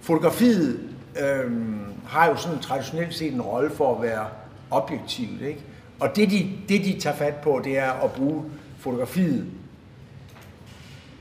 fotografiet 0.00 0.80
øh, 1.20 1.52
har 2.06 2.28
jo 2.28 2.36
sådan 2.36 2.58
traditionelt 2.58 3.14
set 3.14 3.32
en 3.32 3.42
rolle 3.42 3.70
for 3.70 3.96
at 3.96 4.02
være 4.02 4.26
objektivt. 4.70 5.42
Ikke? 5.42 5.60
Og 6.00 6.16
det 6.16 6.30
de, 6.30 6.50
det, 6.68 6.84
de 6.84 7.00
tager 7.00 7.16
fat 7.16 7.34
på, 7.34 7.60
det 7.64 7.78
er 7.78 7.92
at 7.92 8.12
bruge 8.12 8.44
fotografiet 8.78 9.46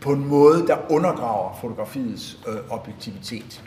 på 0.02 0.12
en 0.12 0.26
måde, 0.28 0.68
der 0.68 0.78
undergraver 0.92 1.58
fotografiets 1.62 2.38
øh, 2.48 2.56
objektivitet. 2.70 3.64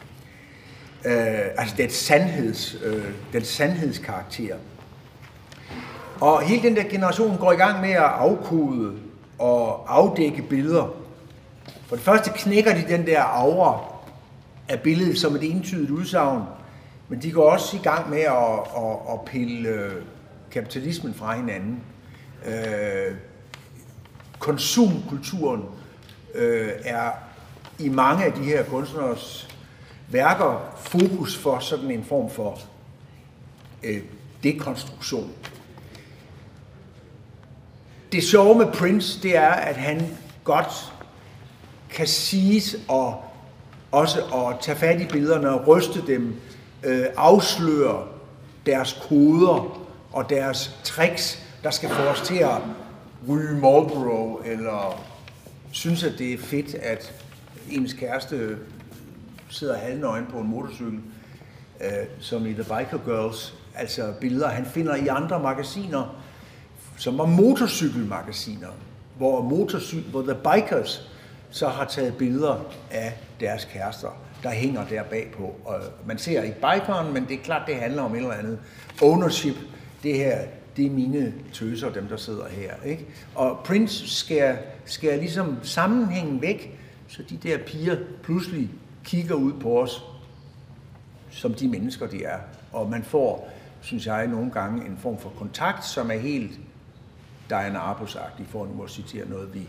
Øh, 1.04 1.12
altså 1.56 1.74
den, 1.78 1.90
sandheds, 1.90 2.76
øh, 2.84 3.04
den 3.32 3.44
sandhedskarakter. 3.44 4.56
Og 6.20 6.42
hele 6.42 6.62
den 6.62 6.76
der 6.76 6.82
generation 6.82 7.36
går 7.38 7.52
i 7.52 7.56
gang 7.56 7.80
med 7.80 7.90
at 7.90 8.02
afkode 8.02 8.92
og 9.38 9.94
afdække 9.96 10.42
billeder. 10.42 11.05
For 11.86 11.96
det 11.96 12.04
første 12.04 12.30
knækker 12.34 12.74
de 12.74 12.84
den 12.88 13.06
der 13.06 13.22
aura 13.22 13.80
af 14.68 14.80
billedet 14.80 15.18
som 15.18 15.36
et 15.36 15.50
entydigt 15.50 15.90
udsagn, 15.90 16.42
men 17.08 17.22
de 17.22 17.32
går 17.32 17.50
også 17.50 17.76
i 17.76 17.80
gang 17.80 18.10
med 18.10 18.20
at, 18.20 18.58
at, 18.76 19.12
at 19.12 19.20
pille 19.26 19.68
øh, 19.68 20.02
kapitalismen 20.50 21.14
fra 21.14 21.36
hinanden. 21.36 21.82
Øh, 22.46 23.16
konsumkulturen 24.38 25.64
øh, 26.34 26.68
er 26.84 27.10
i 27.78 27.88
mange 27.88 28.24
af 28.24 28.32
de 28.32 28.42
her 28.42 28.64
kunstneres 28.64 29.48
værker 30.08 30.74
fokus 30.76 31.38
for 31.38 31.58
sådan 31.58 31.90
en 31.90 32.04
form 32.04 32.30
for 32.30 32.58
øh, 33.82 34.02
dekonstruktion. 34.42 35.30
Det 38.12 38.22
sjove 38.22 38.58
med 38.58 38.72
Prince, 38.72 39.22
det 39.22 39.36
er, 39.36 39.50
at 39.50 39.76
han 39.76 40.16
godt 40.44 40.92
kan 41.96 42.06
siges 42.06 42.76
og 42.88 43.24
også 43.92 44.18
at 44.20 44.60
tage 44.60 44.78
fat 44.78 45.00
i 45.00 45.06
billederne 45.06 45.50
og 45.50 45.68
ryste 45.68 46.06
dem, 46.06 46.34
øh, 46.84 47.04
afsløre 47.16 48.04
deres 48.66 48.98
koder 49.08 49.86
og 50.12 50.30
deres 50.30 50.80
tricks, 50.84 51.42
der 51.62 51.70
skal 51.70 51.88
få 51.88 52.02
os 52.02 52.20
til 52.20 52.36
at 52.36 52.58
ryge 53.28 53.54
Marlboro, 53.54 54.40
eller 54.44 55.04
synes, 55.70 56.04
at 56.04 56.12
det 56.18 56.32
er 56.32 56.38
fedt, 56.38 56.74
at 56.74 57.12
ens 57.70 57.92
kæreste 57.92 58.56
sidder 59.48 59.78
halvnøgen 59.78 60.26
på 60.26 60.38
en 60.38 60.48
motorcykel, 60.48 61.00
øh, 61.80 61.90
som 62.20 62.46
i 62.46 62.52
The 62.52 62.62
Biker 62.62 62.98
Girls, 63.04 63.54
altså 63.74 64.12
billeder, 64.20 64.48
han 64.48 64.66
finder 64.66 64.96
i 64.96 65.06
andre 65.06 65.40
magasiner, 65.40 66.16
som 66.96 67.18
var 67.18 67.26
motorcykelmagasiner, 67.26 68.68
hvor, 69.16 69.42
motorcy- 69.42 70.10
hvor 70.10 70.22
The 70.22 70.34
Bikers 70.34 71.10
så 71.56 71.68
har 71.68 71.84
taget 71.84 72.16
billeder 72.16 72.64
af 72.90 73.18
deres 73.40 73.64
kærester, 73.64 74.08
der 74.42 74.50
hænger 74.50 74.84
der 74.84 75.02
bagpå. 75.02 75.54
Og 75.64 75.80
man 76.06 76.18
ser 76.18 76.42
ikke 76.42 76.56
bikeren, 76.56 77.14
men 77.14 77.24
det 77.28 77.34
er 77.34 77.42
klart, 77.42 77.62
det 77.66 77.76
handler 77.76 78.02
om 78.02 78.14
et 78.14 78.18
eller 78.18 78.32
andet. 78.32 78.58
Ownership, 79.02 79.54
det 80.02 80.16
her, 80.16 80.38
det 80.76 80.86
er 80.86 80.90
mine 80.90 81.34
tøser, 81.52 81.92
dem 81.92 82.08
der 82.08 82.16
sidder 82.16 82.48
her. 82.48 82.74
Ikke? 82.84 83.06
Og 83.34 83.60
Prince 83.64 84.08
skærer, 84.08 84.56
skal 84.84 85.18
ligesom 85.18 85.58
sammenhængen 85.62 86.42
væk, 86.42 86.78
så 87.08 87.22
de 87.30 87.36
der 87.36 87.58
piger 87.58 87.96
pludselig 88.22 88.70
kigger 89.04 89.34
ud 89.34 89.52
på 89.52 89.82
os, 89.82 90.04
som 91.30 91.54
de 91.54 91.68
mennesker, 91.68 92.06
de 92.06 92.24
er. 92.24 92.38
Og 92.72 92.90
man 92.90 93.02
får, 93.02 93.50
synes 93.80 94.06
jeg, 94.06 94.26
nogle 94.26 94.50
gange 94.50 94.86
en 94.86 94.98
form 95.02 95.18
for 95.18 95.32
kontakt, 95.38 95.84
som 95.84 96.10
er 96.10 96.18
helt 96.18 96.58
Diana 97.48 97.78
Arbus-agtig, 97.78 98.46
for 98.48 98.66
nu 98.66 98.82
at 98.82 98.90
citere 98.90 99.28
noget, 99.28 99.54
vi 99.54 99.68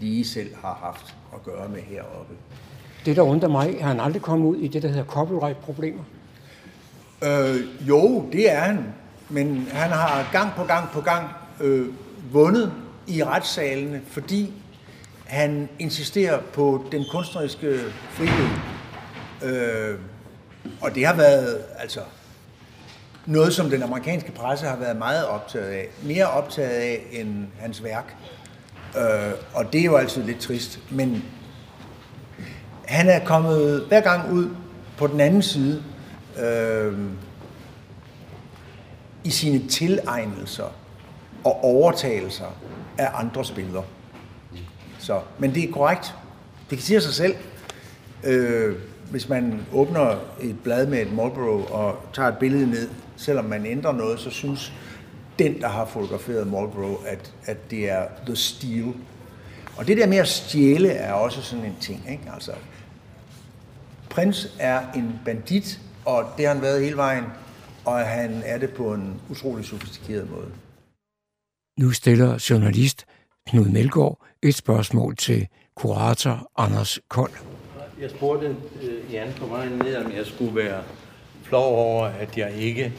lige 0.00 0.24
selv 0.24 0.54
har 0.62 0.78
haft 0.82 1.14
at 1.34 1.44
gøre 1.44 1.68
med 1.68 1.80
heroppe. 1.82 2.34
Det, 3.04 3.16
der 3.16 3.22
undrer 3.22 3.48
mig, 3.48 3.76
er 3.80 3.84
han 3.84 4.00
aldrig 4.00 4.22
kommet 4.22 4.46
ud 4.46 4.56
i 4.56 4.68
det, 4.68 4.82
der 4.82 4.88
hedder 4.88 5.04
copyright-problemer? 5.04 6.02
Øh, 7.24 7.88
jo, 7.88 8.28
det 8.32 8.52
er 8.52 8.58
han. 8.58 8.94
Men 9.28 9.68
han 9.72 9.90
har 9.90 10.28
gang 10.32 10.52
på 10.56 10.64
gang 10.64 10.88
på 10.92 11.00
gang 11.00 11.28
øh, 11.60 11.86
vundet 12.32 12.72
i 13.06 13.24
retssalene, 13.24 14.00
fordi 14.06 14.52
han 15.24 15.68
insisterer 15.78 16.40
på 16.52 16.84
den 16.92 17.04
kunstneriske 17.10 17.78
frihed. 18.10 18.48
Øh, 19.42 19.98
og 20.80 20.94
det 20.94 21.06
har 21.06 21.14
været 21.14 21.64
altså 21.78 22.00
noget, 23.26 23.52
som 23.52 23.70
den 23.70 23.82
amerikanske 23.82 24.32
presse 24.32 24.66
har 24.66 24.76
været 24.76 24.96
meget 24.96 25.26
optaget 25.26 25.66
af. 25.66 25.88
Mere 26.02 26.26
optaget 26.26 26.70
af 26.70 27.06
end 27.12 27.46
hans 27.58 27.84
værk. 27.84 28.16
Øh, 28.98 29.32
og 29.54 29.72
det 29.72 29.80
er 29.80 29.84
jo 29.84 29.96
altid 29.96 30.22
lidt 30.22 30.38
trist. 30.38 30.80
Men 30.90 31.24
han 32.84 33.08
er 33.08 33.24
kommet 33.24 33.84
hver 33.88 34.00
gang 34.00 34.32
ud 34.32 34.48
på 34.98 35.06
den 35.06 35.20
anden 35.20 35.42
side. 35.42 35.82
Øh, 36.42 36.92
i 39.26 39.30
sine 39.30 39.68
tilegnelser 39.68 40.74
og 41.44 41.64
overtagelser 41.64 42.56
af 42.98 43.10
andre 43.14 43.44
spillere. 43.44 43.84
Så, 44.98 45.20
men 45.38 45.54
det 45.54 45.68
er 45.68 45.72
korrekt. 45.72 46.14
Det 46.70 46.78
kan 46.78 46.84
sige 46.86 47.00
sig 47.00 47.14
selv. 47.14 47.34
Øh, 48.24 48.76
hvis 49.10 49.28
man 49.28 49.66
åbner 49.72 50.16
et 50.40 50.56
blad 50.64 50.86
med 50.86 50.98
et 51.02 51.12
Marlboro 51.12 51.64
og 51.64 51.98
tager 52.12 52.28
et 52.28 52.38
billede 52.38 52.70
ned, 52.70 52.88
selvom 53.16 53.44
man 53.44 53.66
ændrer 53.66 53.92
noget, 53.92 54.20
så 54.20 54.30
synes 54.30 54.72
den, 55.38 55.60
der 55.60 55.68
har 55.68 55.86
fotograferet 55.86 56.46
Marlboro, 56.46 56.94
at, 56.94 57.32
at 57.44 57.70
det 57.70 57.90
er 57.90 58.06
the 58.26 58.36
steal. 58.36 58.94
Og 59.76 59.86
det 59.86 59.96
der 59.96 60.06
med 60.06 60.16
at 60.16 60.28
stjæle 60.28 60.88
er 60.88 61.12
også 61.12 61.42
sådan 61.42 61.64
en 61.64 61.76
ting. 61.80 62.06
Ikke? 62.10 62.22
Altså, 62.34 62.52
Prins 64.10 64.56
er 64.58 64.92
en 64.92 65.20
bandit, 65.24 65.80
og 66.04 66.24
det 66.36 66.46
har 66.46 66.54
han 66.54 66.62
været 66.62 66.84
hele 66.84 66.96
vejen, 66.96 67.24
og 67.84 67.98
han 67.98 68.42
er 68.44 68.58
det 68.58 68.70
på 68.70 68.94
en 68.94 69.20
utrolig 69.30 69.64
sofistikeret 69.64 70.30
måde. 70.30 70.48
Nu 71.78 71.90
stiller 71.90 72.46
journalist 72.50 73.06
Knud 73.46 73.66
Melgaard 73.66 74.26
et 74.42 74.54
spørgsmål 74.54 75.16
til 75.16 75.48
kurator 75.74 76.50
Anders 76.56 77.00
Kold. 77.08 77.32
Jeg 78.00 78.10
spurgte 78.10 78.56
øh, 78.82 79.12
Jan 79.12 79.32
på 79.36 79.46
vejen 79.46 79.72
ned, 79.72 79.96
om 79.96 80.12
jeg 80.12 80.26
skulle 80.26 80.56
være 80.56 80.82
flov 81.42 81.74
over, 81.74 82.04
at 82.04 82.38
jeg 82.38 82.52
ikke 82.54 82.92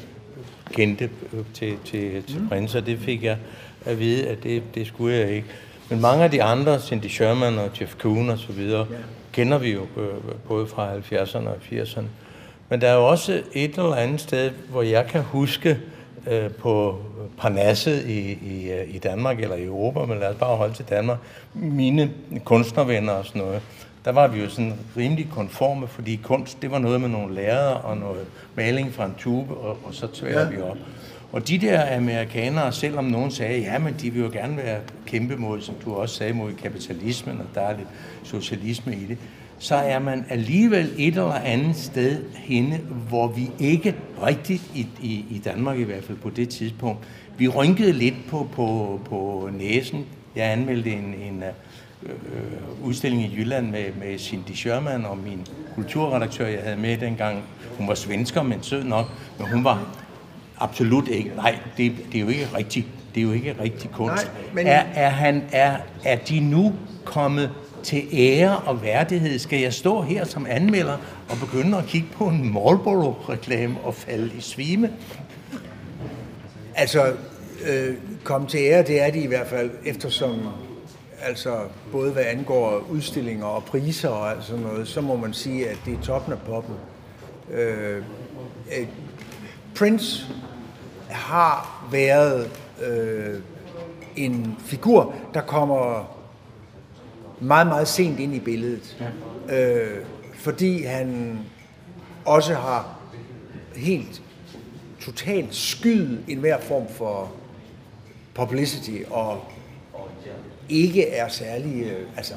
kendte 0.73 1.09
øh, 1.33 1.39
til, 1.53 1.73
til, 1.85 2.23
til 2.23 2.39
mm. 2.41 2.49
prinser. 2.49 2.79
Det 2.79 2.99
fik 2.99 3.23
jeg 3.23 3.37
at 3.85 3.99
vide, 3.99 4.27
at 4.27 4.43
det, 4.43 4.63
det 4.75 4.87
skulle 4.87 5.15
jeg 5.15 5.31
ikke. 5.31 5.47
Men 5.89 6.01
mange 6.01 6.23
af 6.23 6.31
de 6.31 6.43
andre, 6.43 6.81
Cindy 6.81 7.07
Sherman 7.07 7.57
og 7.57 7.69
Jeff 7.81 7.95
Kuhn 7.95 8.29
og 8.29 8.37
så 8.37 8.51
videre, 8.51 8.87
kender 9.31 9.57
vi 9.57 9.71
jo 9.73 9.81
øh, 9.81 10.35
både 10.47 10.67
fra 10.67 10.95
70'erne 10.95 11.47
og 11.47 11.57
80'erne. 11.71 12.05
Men 12.69 12.81
der 12.81 12.87
er 12.87 12.95
jo 12.95 13.07
også 13.07 13.41
et 13.53 13.75
eller 13.75 13.95
andet 13.95 14.21
sted, 14.21 14.51
hvor 14.69 14.81
jeg 14.81 15.05
kan 15.07 15.21
huske 15.21 15.79
øh, 16.31 16.51
på 16.51 17.01
Parnasset 17.37 18.05
i, 18.05 18.31
i, 18.31 18.71
i 18.87 18.97
Danmark 18.97 19.39
eller 19.39 19.55
i 19.55 19.63
Europa, 19.63 20.05
men 20.05 20.19
lad 20.19 20.29
os 20.29 20.35
bare 20.35 20.55
holde 20.55 20.73
til 20.73 20.85
Danmark, 20.89 21.17
mine 21.53 22.11
kunstnervenner 22.45 23.13
og 23.13 23.25
sådan 23.25 23.41
noget, 23.41 23.61
der 24.07 24.13
var 24.13 24.27
vi 24.27 24.39
jo 24.39 24.49
sådan 24.49 24.73
rimelig 24.97 25.27
konforme, 25.31 25.87
fordi 25.87 26.19
kunst, 26.23 26.61
det 26.61 26.71
var 26.71 26.79
noget 26.79 27.01
med 27.01 27.09
nogle 27.09 27.35
lærere 27.35 27.77
og 27.77 27.97
noget 27.97 28.25
maling 28.55 28.93
fra 28.93 29.05
en 29.05 29.13
tube, 29.17 29.53
og, 29.53 29.77
og 29.83 29.93
så 29.93 30.07
tværede 30.07 30.49
ja. 30.49 30.55
vi 30.55 30.61
op. 30.61 30.77
Og 31.31 31.47
de 31.47 31.57
der 31.57 31.97
amerikanere, 31.97 32.71
selvom 32.71 33.05
nogen 33.05 33.31
sagde, 33.31 33.59
ja, 33.59 33.77
men 33.77 33.95
de 34.01 34.11
vil 34.11 34.21
jo 34.21 34.29
gerne 34.33 34.57
være 34.57 34.79
kæmpe 35.05 35.35
mod, 35.35 35.61
som 35.61 35.75
du 35.85 35.93
også 35.93 36.15
sagde, 36.15 36.33
mod 36.33 36.53
kapitalismen, 36.53 37.39
og 37.39 37.45
der 37.55 37.61
er 37.61 37.77
lidt 37.77 37.87
socialisme 38.23 38.95
i 38.95 39.05
det, 39.05 39.17
så 39.59 39.75
er 39.75 39.99
man 39.99 40.25
alligevel 40.29 40.93
et 40.97 41.07
eller 41.07 41.33
andet 41.33 41.75
sted 41.75 42.23
henne, 42.35 42.77
hvor 43.09 43.27
vi 43.27 43.49
ikke 43.59 43.95
rigtigt, 44.25 44.71
i, 44.75 44.87
i, 45.01 45.25
i 45.29 45.41
Danmark 45.45 45.79
i 45.79 45.83
hvert 45.83 46.03
fald 46.03 46.17
på 46.17 46.29
det 46.29 46.49
tidspunkt, 46.49 47.07
vi 47.37 47.47
rynkede 47.47 47.93
lidt 47.93 48.15
på, 48.29 48.47
på, 48.51 48.99
på 49.05 49.49
næsen. 49.53 50.05
Jeg 50.35 50.51
anmeldte 50.51 50.91
en, 50.91 51.15
en 51.21 51.43
øh, 52.03 52.11
udstilling 52.83 53.21
i 53.23 53.35
Jylland 53.37 53.71
med, 53.71 53.85
med 53.99 54.19
Cindy 54.19 54.51
Sherman 54.51 55.05
og 55.05 55.17
min 55.17 55.47
kulturredaktør, 55.75 56.47
jeg 56.47 56.59
havde 56.63 56.77
med 56.77 56.97
dengang. 56.97 57.43
Hun 57.77 57.87
var 57.87 57.95
svensker, 57.95 58.43
men 58.43 58.63
sød 58.63 58.83
nok, 58.83 59.05
men 59.37 59.47
hun 59.47 59.63
var 59.63 59.87
absolut 60.59 61.07
ikke. 61.07 61.31
Nej, 61.35 61.59
det, 61.77 61.95
det 62.11 62.15
er 62.15 62.21
jo 62.21 62.27
ikke 62.27 62.47
rigtigt. 62.57 62.87
Det 63.15 63.21
er 63.21 63.25
jo 63.27 63.31
ikke 63.31 63.55
rigtig 63.61 63.91
kunst. 63.91 64.23
Nej, 64.23 64.53
men... 64.53 64.67
er, 64.67 64.83
er, 64.93 65.09
han, 65.09 65.43
er, 65.51 65.77
er 66.03 66.15
de 66.15 66.39
nu 66.39 66.73
kommet 67.05 67.51
til 67.83 68.03
ære 68.13 68.57
og 68.57 68.83
værdighed? 68.83 69.39
Skal 69.39 69.59
jeg 69.59 69.73
stå 69.73 70.01
her 70.01 70.25
som 70.25 70.45
anmelder 70.49 70.97
og 71.29 71.37
begynde 71.37 71.77
at 71.77 71.85
kigge 71.85 72.07
på 72.13 72.27
en 72.27 72.53
Marlboro-reklame 72.53 73.75
og 73.83 73.95
falde 73.95 74.31
i 74.37 74.41
svime? 74.41 74.89
Altså, 76.75 77.13
øh, 77.69 77.95
komme 78.23 78.47
til 78.47 78.59
ære, 78.59 78.83
det 78.83 79.01
er 79.01 79.11
de 79.11 79.19
i 79.19 79.27
hvert 79.27 79.47
fald, 79.47 79.71
eftersom 79.85 80.35
altså 81.21 81.59
både 81.91 82.11
hvad 82.11 82.23
angår 82.25 82.85
udstillinger 82.89 83.45
og 83.45 83.63
priser 83.63 84.09
og 84.09 84.31
alt 84.31 84.43
sådan 84.43 84.63
noget, 84.63 84.87
så 84.87 85.01
må 85.01 85.15
man 85.15 85.33
sige, 85.33 85.69
at 85.69 85.77
det 85.85 85.93
er 85.93 86.01
toppen 86.01 86.33
af 86.33 86.39
poppen. 86.39 86.75
Øh, 87.51 88.03
øh, 88.77 88.87
Prince 89.75 90.33
har 91.09 91.87
været 91.91 92.51
øh, 92.87 93.39
en 94.15 94.55
figur, 94.59 95.13
der 95.33 95.41
kommer 95.41 96.11
meget, 97.39 97.67
meget 97.67 97.87
sent 97.87 98.19
ind 98.19 98.35
i 98.35 98.39
billedet. 98.39 98.97
Ja. 99.49 99.73
Øh, 99.73 100.05
fordi 100.33 100.83
han 100.83 101.39
også 102.25 102.53
har 102.53 102.97
helt 103.75 104.21
totalt 105.01 105.55
skyet 105.55 106.23
en 106.27 106.37
hver 106.37 106.59
form 106.61 106.87
for 106.89 107.31
publicity 108.33 109.03
og 109.09 109.43
ikke 110.69 111.09
er 111.09 111.27
særlig... 111.27 111.83
Øh, 111.83 112.07
altså, 112.17 112.33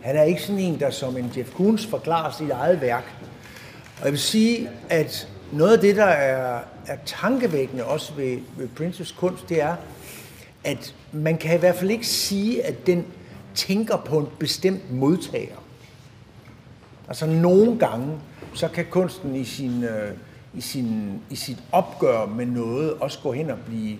han 0.00 0.16
er 0.16 0.22
ikke 0.22 0.42
sådan 0.42 0.58
en, 0.58 0.80
der 0.80 0.90
som 0.90 1.16
en 1.16 1.32
Jeff 1.36 1.52
Koons 1.52 1.86
forklarer 1.86 2.32
sit 2.32 2.50
eget 2.50 2.80
værk. 2.80 3.04
Og 3.98 4.04
jeg 4.04 4.12
vil 4.12 4.20
sige, 4.20 4.70
at 4.88 5.28
noget 5.52 5.72
af 5.72 5.80
det, 5.80 5.96
der 5.96 6.04
er, 6.04 6.60
er 6.86 6.96
tankevækkende 7.06 7.84
også 7.84 8.12
ved, 8.14 8.38
ved 8.56 8.68
Princes 8.68 9.12
kunst, 9.12 9.48
det 9.48 9.62
er, 9.62 9.76
at 10.64 10.94
man 11.12 11.38
kan 11.38 11.56
i 11.56 11.58
hvert 11.58 11.76
fald 11.76 11.90
ikke 11.90 12.06
sige, 12.06 12.64
at 12.64 12.86
den 12.86 13.04
tænker 13.54 13.96
på 13.96 14.18
en 14.18 14.26
bestemt 14.38 14.92
modtager. 14.92 15.56
Altså 17.08 17.26
nogle 17.26 17.78
gange, 17.78 18.18
så 18.54 18.68
kan 18.68 18.86
kunsten 18.90 19.36
i, 19.36 19.44
sin, 19.44 19.84
øh, 19.84 20.12
i, 20.54 20.60
sin, 20.60 21.20
i 21.30 21.36
sit 21.36 21.58
opgør 21.72 22.26
med 22.26 22.46
noget 22.46 22.92
også 22.92 23.18
gå 23.22 23.32
hen 23.32 23.50
og 23.50 23.58
blive, 23.66 23.98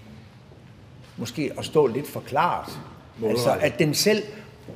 måske 1.16 1.52
at 1.58 1.64
stå 1.64 1.86
lidt 1.86 2.08
forklaret. 2.08 2.78
Altså 3.24 3.56
at 3.60 3.78
den 3.78 3.94
selv 3.94 4.22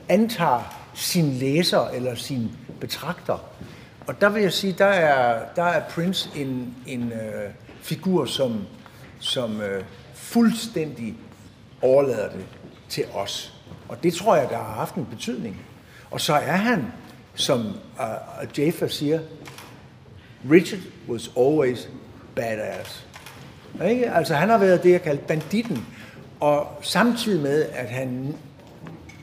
antager 0.09 0.77
sin 0.95 1.33
læser 1.33 1.89
eller 1.89 2.15
sin 2.15 2.51
betragter. 2.81 3.39
Og 4.07 4.21
der 4.21 4.29
vil 4.29 4.43
jeg 4.43 4.53
sige, 4.53 4.75
der 4.79 4.85
er, 4.85 5.45
der 5.57 5.63
er 5.63 5.83
Prince 5.91 6.31
en, 6.37 6.75
en 6.87 7.13
øh, 7.13 7.51
figur, 7.83 8.25
som, 8.25 8.61
som 9.19 9.61
øh, 9.61 9.85
fuldstændig 10.15 11.17
overlader 11.83 12.31
det 12.31 12.45
til 12.89 13.05
os. 13.15 13.55
Og 13.89 14.03
det 14.03 14.15
tror 14.15 14.37
jeg, 14.37 14.49
der 14.51 14.57
har 14.57 14.75
haft 14.75 14.95
en 14.95 15.07
betydning. 15.07 15.61
Og 16.11 16.21
så 16.21 16.35
er 16.35 16.57
han, 16.57 16.93
som 17.35 17.67
uh, 17.99 18.59
Jaffa 18.59 18.89
siger, 18.89 19.21
Richard 20.51 20.81
was 21.09 21.31
always 21.39 21.89
badass. 22.35 23.07
Ikke? 23.89 24.11
Altså 24.11 24.35
han 24.35 24.49
har 24.49 24.59
været 24.59 24.83
det, 24.83 24.91
jeg 24.93 25.03
kalder 25.03 25.23
banditten. 25.23 25.87
Og 26.41 26.67
samtidig 26.83 27.43
med, 27.43 27.67
at 27.73 27.89
han 27.89 28.35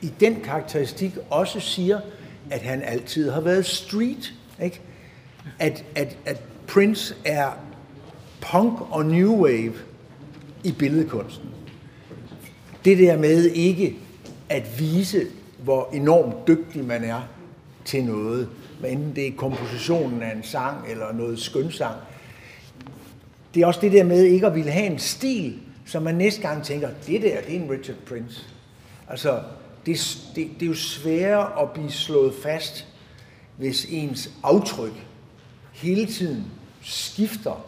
i 0.02 0.12
den 0.20 0.40
karakteristik 0.40 1.12
også 1.30 1.60
siger, 1.60 2.00
at 2.50 2.62
han 2.62 2.82
altid 2.82 3.30
har 3.30 3.40
været 3.40 3.66
street. 3.66 4.34
Ikke? 4.62 4.80
At, 5.58 5.84
at, 5.94 6.16
at 6.26 6.42
Prince 6.66 7.14
er 7.24 7.50
punk 8.40 8.80
og 8.90 9.06
new 9.06 9.36
wave 9.36 9.74
i 10.64 10.72
billedkunsten. 10.72 11.48
Det 12.84 12.98
der 12.98 13.16
med 13.16 13.44
ikke 13.44 13.96
at 14.48 14.80
vise, 14.80 15.26
hvor 15.58 15.88
enormt 15.92 16.48
dygtig 16.48 16.84
man 16.84 17.04
er 17.04 17.20
til 17.84 18.04
noget, 18.04 18.48
hvad 18.80 18.90
enten 18.90 19.16
det 19.16 19.26
er 19.26 19.32
kompositionen 19.36 20.22
af 20.22 20.36
en 20.36 20.42
sang 20.42 20.90
eller 20.90 21.12
noget 21.12 21.38
skønsang. 21.38 21.96
Det 23.54 23.62
er 23.62 23.66
også 23.66 23.80
det 23.80 23.92
der 23.92 24.04
med 24.04 24.22
ikke 24.22 24.46
at 24.46 24.54
ville 24.54 24.70
have 24.70 24.86
en 24.86 24.98
stil, 24.98 25.58
så 25.88 26.00
man 26.00 26.14
næste 26.14 26.40
gang 26.42 26.64
tænker, 26.64 26.88
det 27.06 27.22
der, 27.22 27.40
det 27.40 27.56
er 27.56 27.60
en 27.60 27.70
Richard 27.70 27.96
Prince. 27.96 28.44
Altså, 29.08 29.42
det, 29.86 30.18
det, 30.34 30.48
det 30.54 30.62
er 30.62 30.66
jo 30.66 30.74
sværere 30.74 31.62
at 31.62 31.70
blive 31.70 31.90
slået 31.90 32.34
fast, 32.42 32.86
hvis 33.56 33.86
ens 33.90 34.30
aftryk 34.42 34.92
hele 35.72 36.06
tiden 36.06 36.44
skifter 36.82 37.66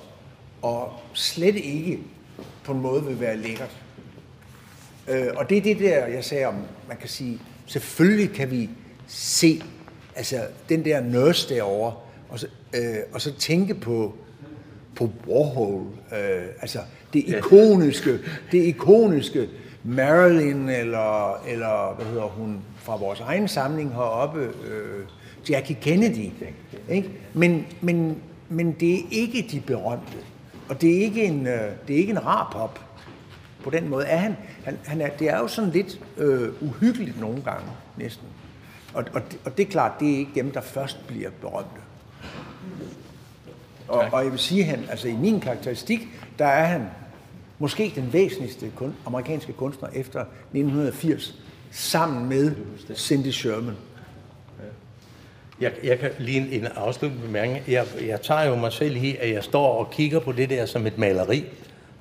og 0.62 0.92
slet 1.14 1.56
ikke 1.56 1.98
på 2.64 2.72
en 2.72 2.80
måde 2.80 3.04
vil 3.04 3.20
være 3.20 3.36
lækkert. 3.36 3.76
Øh, 5.08 5.28
og 5.36 5.50
det 5.50 5.58
er 5.58 5.62
det 5.62 5.78
der, 5.78 6.06
jeg 6.06 6.24
sagde 6.24 6.46
om, 6.46 6.54
man 6.88 6.96
kan 6.96 7.08
sige, 7.08 7.40
selvfølgelig 7.66 8.36
kan 8.36 8.50
vi 8.50 8.70
se 9.06 9.62
altså, 10.16 10.46
den 10.68 10.84
der 10.84 11.00
nurse 11.00 11.54
derovre, 11.54 11.94
og 12.28 12.38
så, 12.38 12.46
øh, 12.74 12.96
og 13.12 13.20
så 13.20 13.32
tænke 13.34 13.74
på, 13.74 14.14
på 14.94 15.10
Warhol, 15.28 15.86
øh, 16.12 16.46
altså 16.60 16.78
det 17.12 17.24
ikoniske, 17.26 18.18
det 18.52 18.58
ikoniske 18.58 19.48
Marilyn, 19.84 20.68
eller, 20.68 21.42
eller 21.46 21.94
hvad 21.94 22.06
hedder 22.06 22.22
hun, 22.26 22.60
fra 22.76 22.96
vores 22.96 23.20
egen 23.20 23.48
samling 23.48 23.94
heroppe, 23.94 24.40
øh, 24.40 25.06
Jackie 25.50 25.76
Kennedy. 25.80 26.30
Ikke? 26.88 27.10
Men, 27.34 27.66
men, 27.80 28.16
men 28.48 28.72
det 28.72 28.94
er 28.94 29.02
ikke 29.10 29.46
de 29.50 29.60
berømte. 29.60 30.16
Og 30.68 30.80
det 30.80 30.96
er 30.96 31.00
ikke 31.00 31.24
en, 31.24 31.46
øh, 31.46 31.70
det 31.88 31.94
er 31.94 31.98
ikke 31.98 32.10
en 32.10 32.26
rar 32.26 32.50
pop. 32.52 32.80
På 33.64 33.70
den 33.70 33.88
måde 33.88 34.04
er 34.04 34.16
han, 34.16 34.36
han, 34.64 34.78
han 34.84 35.00
er, 35.00 35.08
det 35.08 35.28
er 35.28 35.38
jo 35.38 35.48
sådan 35.48 35.70
lidt 35.70 36.00
øh, 36.18 36.48
uhyggeligt 36.60 37.20
nogle 37.20 37.42
gange, 37.42 37.66
næsten. 37.96 38.26
Og, 38.94 39.04
og, 39.14 39.22
og 39.44 39.56
det 39.56 39.66
er 39.66 39.70
klart, 39.70 39.92
det 40.00 40.14
er 40.14 40.18
ikke 40.18 40.32
dem, 40.34 40.50
der 40.50 40.60
først 40.60 41.06
bliver 41.06 41.30
berømte. 41.40 41.80
Og, 43.90 44.06
og 44.12 44.24
jeg 44.24 44.30
vil 44.32 44.40
sige, 44.40 44.64
han, 44.64 44.84
altså 44.90 45.08
i 45.08 45.12
min 45.12 45.40
karakteristik, 45.40 46.08
der 46.38 46.46
er 46.46 46.64
han 46.64 46.86
måske 47.58 47.92
den 47.94 48.12
væsentligste 48.12 48.70
kun, 48.76 48.94
amerikanske 49.06 49.52
kunstner 49.52 49.88
efter 49.88 50.20
1980, 50.20 51.34
sammen 51.70 52.28
med 52.28 52.52
Cindy 52.94 53.30
Sherman. 53.30 53.76
Jeg, 55.60 55.72
jeg 55.84 55.98
kan 55.98 56.10
lige 56.18 56.40
en, 56.40 56.62
en 56.62 56.66
afsluttende 56.66 57.26
bemærkning. 57.26 57.64
Jeg, 57.68 57.86
jeg 58.06 58.20
tager 58.20 58.42
jo 58.42 58.56
mig 58.56 58.72
selv 58.72 58.96
i, 58.96 59.16
at 59.16 59.32
jeg 59.32 59.44
står 59.44 59.78
og 59.78 59.90
kigger 59.90 60.20
på 60.20 60.32
det 60.32 60.50
der 60.50 60.66
som 60.66 60.86
et 60.86 60.98
maleri. 60.98 61.44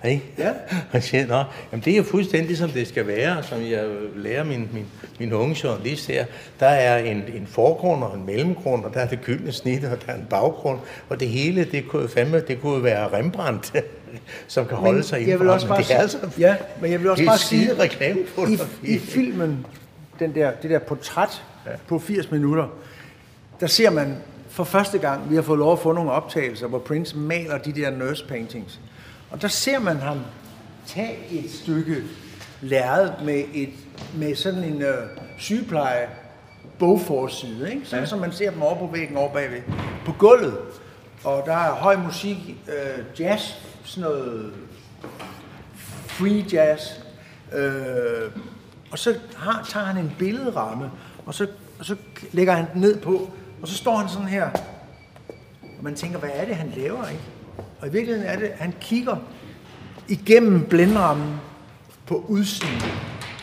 Ikke? 0.06 0.26
Ja. 0.38 0.54
Og 0.94 1.04
siger, 1.04 1.28
Nå, 1.28 1.44
jamen 1.72 1.86
det 1.86 1.98
er 1.98 2.04
fuldstændig 2.04 2.58
som 2.58 2.70
det 2.70 2.88
skal 2.88 3.08
være, 3.08 3.44
som 3.44 3.62
jeg 3.62 3.86
lærer 4.16 4.44
min, 4.44 4.70
min, 4.74 4.86
min 5.20 5.34
unge 5.34 5.58
journalist 5.64 6.08
her. 6.08 6.26
Der 6.60 6.68
er 6.68 6.98
en, 6.98 7.18
en 7.18 7.48
forgrund 7.48 8.04
og 8.04 8.16
en 8.16 8.26
mellemgrund, 8.26 8.86
og 8.86 8.94
der 8.94 9.00
er 9.00 9.08
det 9.08 9.22
gyldne 9.22 9.52
snit, 9.52 9.84
og 9.84 9.98
der 10.06 10.14
er 10.14 10.18
en 10.18 10.28
baggrund, 10.30 10.80
og 11.10 11.20
det 11.20 11.28
hele, 11.30 11.64
det 11.64 11.88
kunne, 11.88 12.10
fandme, 12.10 12.40
det 12.40 12.62
kunne 12.62 12.84
være 12.84 13.08
Rembrandt, 13.14 13.74
som 14.48 14.66
kan 14.66 14.78
holde 14.78 14.94
Men 14.94 15.04
sig 15.04 15.22
inden 15.22 15.38
for 15.38 15.68
ham. 15.68 15.78
det 15.78 15.96
er 15.96 16.00
altså, 16.00 16.18
ja, 16.40 16.56
men 16.82 16.92
jeg 16.92 17.00
vil 17.00 17.10
også 17.10 17.26
bare 17.26 17.38
sige, 17.38 17.74
reklame 17.80 18.20
på 18.36 18.46
i, 18.46 18.60
i 18.84 19.00
filmen, 19.00 19.66
den 20.20 20.36
der, 20.36 20.52
det 20.52 20.70
der 20.70 20.80
portræt 20.80 21.44
ja. 21.66 21.72
på 21.88 22.00
80 22.00 22.32
minutter, 22.32 22.68
der 23.60 23.68
ser 23.68 23.90
man 23.90 24.16
for 24.50 24.64
første 24.64 24.98
gang, 24.98 25.30
vi 25.30 25.36
har 25.36 25.42
fået 25.42 25.60
lov 25.60 25.74
at 25.74 25.80
få 25.80 25.94
nogle 25.94 26.12
optagelser, 26.12 26.68
hvor 26.68 26.80
Prince 26.80 27.18
maler 27.18 27.58
de 27.58 27.74
der 27.74 27.90
nurse 27.92 28.26
paintings. 28.28 28.80
Og 29.32 29.42
der 29.42 29.48
ser 29.48 29.80
man 29.80 29.98
ham 29.98 30.20
tage 30.86 31.18
et 31.32 31.52
stykke 31.52 32.04
lærred 32.62 33.12
med, 33.24 33.44
et, 33.54 33.74
med 34.16 34.36
sådan 34.36 34.64
en 34.64 34.82
øh, 34.82 35.08
sygepleje 35.38 36.08
bogforside, 36.80 37.74
ikke? 37.74 37.86
Sådan, 37.86 38.04
ja. 38.04 38.10
som 38.10 38.20
man 38.20 38.32
ser 38.32 38.52
dem 38.52 38.62
over 38.62 38.80
på 38.80 38.88
væggen 38.94 39.18
over 39.18 39.34
bagved. 39.34 39.62
På 40.06 40.12
gulvet. 40.12 40.58
Og 41.24 41.44
der 41.46 41.54
er 41.54 41.72
høj 41.72 41.96
musik, 41.96 42.38
øh, 42.68 43.20
jazz, 43.20 43.54
sådan 43.84 44.10
noget 44.10 44.54
free 46.08 46.46
jazz. 46.54 46.82
Øh, 47.54 48.32
og 48.92 49.00
så 49.00 49.16
har, 49.36 49.66
tager 49.70 49.86
han 49.86 49.98
en 49.98 50.16
billederamme, 50.20 50.92
og 51.26 51.34
så, 51.34 51.48
og 51.80 51.86
så 51.86 51.96
lægger 52.32 52.54
han 52.54 52.66
den 52.74 52.82
ned 52.82 53.02
på, 53.02 53.30
og 53.62 53.68
så 53.68 53.76
står 53.76 53.96
han 53.98 54.10
sådan 54.10 54.28
her. 54.28 54.50
Og 55.78 55.84
man 55.84 55.96
tænker, 55.96 56.20
hvad 56.20 56.30
er 56.34 56.46
det, 56.46 56.56
han 56.56 56.74
laver, 56.76 57.08
ikke? 57.08 57.24
Og 57.80 57.88
i 57.88 57.92
virkeligheden 57.92 58.28
er 58.28 58.40
det, 58.40 58.46
at 58.46 58.58
han 58.58 58.74
kigger 58.82 59.16
igennem 60.08 60.66
blindrammen 60.66 61.36
på 62.08 62.26
udsiden. 62.28 62.82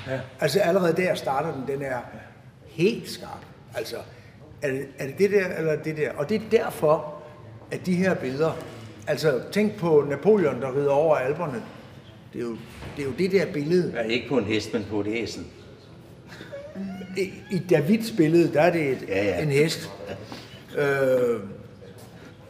Ja. 0.06 0.20
Altså 0.40 0.60
allerede 0.60 0.96
der 0.96 1.14
starter 1.14 1.52
den, 1.52 1.76
den 1.76 1.82
er 1.82 1.98
helt 2.66 3.10
skarp. 3.10 3.44
Altså, 3.74 3.96
er 4.62 4.70
det, 4.70 4.88
er 4.98 5.06
det 5.06 5.18
det 5.18 5.30
der, 5.30 5.56
eller 5.58 5.76
det 5.76 5.96
der? 5.96 6.12
Og 6.12 6.28
det 6.28 6.34
er 6.34 6.40
derfor, 6.50 7.14
at 7.70 7.86
de 7.86 7.94
her 7.94 8.14
billeder, 8.14 8.52
altså 9.06 9.40
tænk 9.52 9.76
på 9.76 10.04
Napoleon, 10.08 10.60
der 10.60 10.76
rider 10.76 10.90
over 10.90 11.16
alberne. 11.16 11.62
Det 12.32 12.38
er 12.38 12.44
jo 12.44 12.56
det, 12.96 13.02
er 13.02 13.06
jo 13.06 13.12
det 13.18 13.32
der 13.32 13.52
billede. 13.52 13.92
Ja, 13.96 14.02
ikke 14.02 14.28
på 14.28 14.38
en 14.38 14.44
hest, 14.44 14.72
men 14.72 14.86
på 14.90 15.00
et 15.00 15.06
æsel. 15.10 15.44
I, 17.16 17.32
i 17.50 17.58
Davids 17.58 18.10
billede, 18.10 18.52
der 18.52 18.60
er 18.60 18.72
det 18.72 18.90
et, 18.90 19.04
ja, 19.08 19.24
ja. 19.24 19.42
en 19.42 19.48
hest. 19.48 19.90
Øh, 20.78 21.40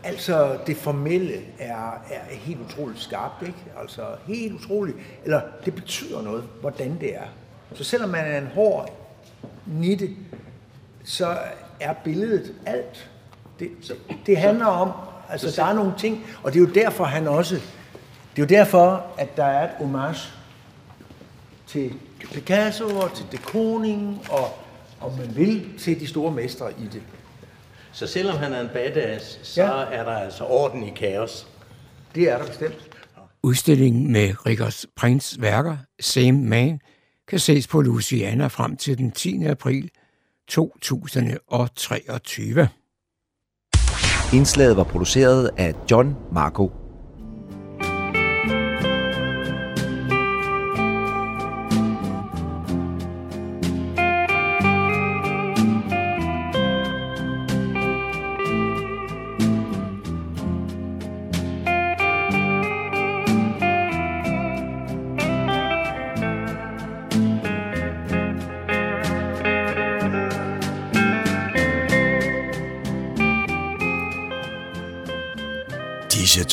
altså, 0.06 0.58
det 0.66 0.76
formelle 0.76 1.40
er, 1.58 2.02
er 2.10 2.20
helt 2.30 2.60
utroligt 2.60 3.00
skarpt, 3.00 3.42
ikke? 3.42 3.58
Altså, 3.80 4.02
helt 4.26 4.54
utroligt. 4.54 4.96
Eller, 5.24 5.40
det 5.64 5.74
betyder 5.74 6.22
noget, 6.22 6.44
hvordan 6.60 6.96
det 7.00 7.16
er. 7.16 7.26
Så 7.74 7.84
selvom 7.84 8.10
man 8.10 8.24
er 8.24 8.38
en 8.38 8.46
hård 8.46 8.90
nitte, 9.66 10.10
så 11.04 11.38
er 11.80 11.92
billedet 11.92 12.54
alt. 12.66 13.10
Det, 13.58 13.70
det 14.26 14.36
handler 14.36 14.66
om, 14.66 14.90
altså, 15.28 15.62
der 15.62 15.68
er 15.68 15.74
nogle 15.74 15.92
ting, 15.98 16.26
og 16.42 16.52
det 16.52 16.62
er 16.62 16.64
jo 16.66 16.72
derfor, 16.72 17.04
han 17.04 17.28
også, 17.28 17.54
det 18.36 18.42
er 18.42 18.42
jo 18.42 18.62
derfor, 18.62 19.06
at 19.18 19.36
der 19.36 19.44
er 19.44 19.64
et 19.64 19.74
homage 19.78 20.32
til 21.66 21.94
Picasso 22.18 22.84
og 22.84 23.12
til 23.14 23.26
de 23.32 23.36
Kooning 23.36 24.26
og, 24.30 24.58
om 25.00 25.12
man 25.18 25.36
vil, 25.36 25.78
til 25.78 26.00
de 26.00 26.06
store 26.06 26.32
mestre 26.32 26.72
i 26.72 26.84
det. 26.92 27.02
Så 27.96 28.06
selvom 28.06 28.38
han 28.38 28.52
er 28.52 28.60
en 28.60 28.68
badass, 28.72 29.38
så 29.42 29.62
Ja. 29.62 29.68
er 29.68 30.04
der 30.04 30.12
altså 30.12 30.44
orden 30.44 30.82
i 30.82 30.90
kaos. 30.90 31.46
Det 32.14 32.30
er 32.30 32.38
der 32.38 32.46
bestemt. 32.46 32.90
Udstillingen 33.42 34.12
med 34.12 34.46
Rickers 34.46 34.86
Prince 34.96 35.40
værker, 35.40 35.76
Same 36.00 36.32
Man, 36.32 36.80
kan 37.28 37.38
ses 37.38 37.66
på 37.66 37.80
Louisiana 37.80 38.46
frem 38.46 38.76
til 38.76 38.98
den 38.98 39.12
10. 39.12 39.44
april 39.44 39.90
2023. 40.48 42.68
Indslaget 44.34 44.76
var 44.76 44.84
produceret 44.84 45.50
af 45.56 45.74
John 45.90 46.16
Marco. 46.32 46.72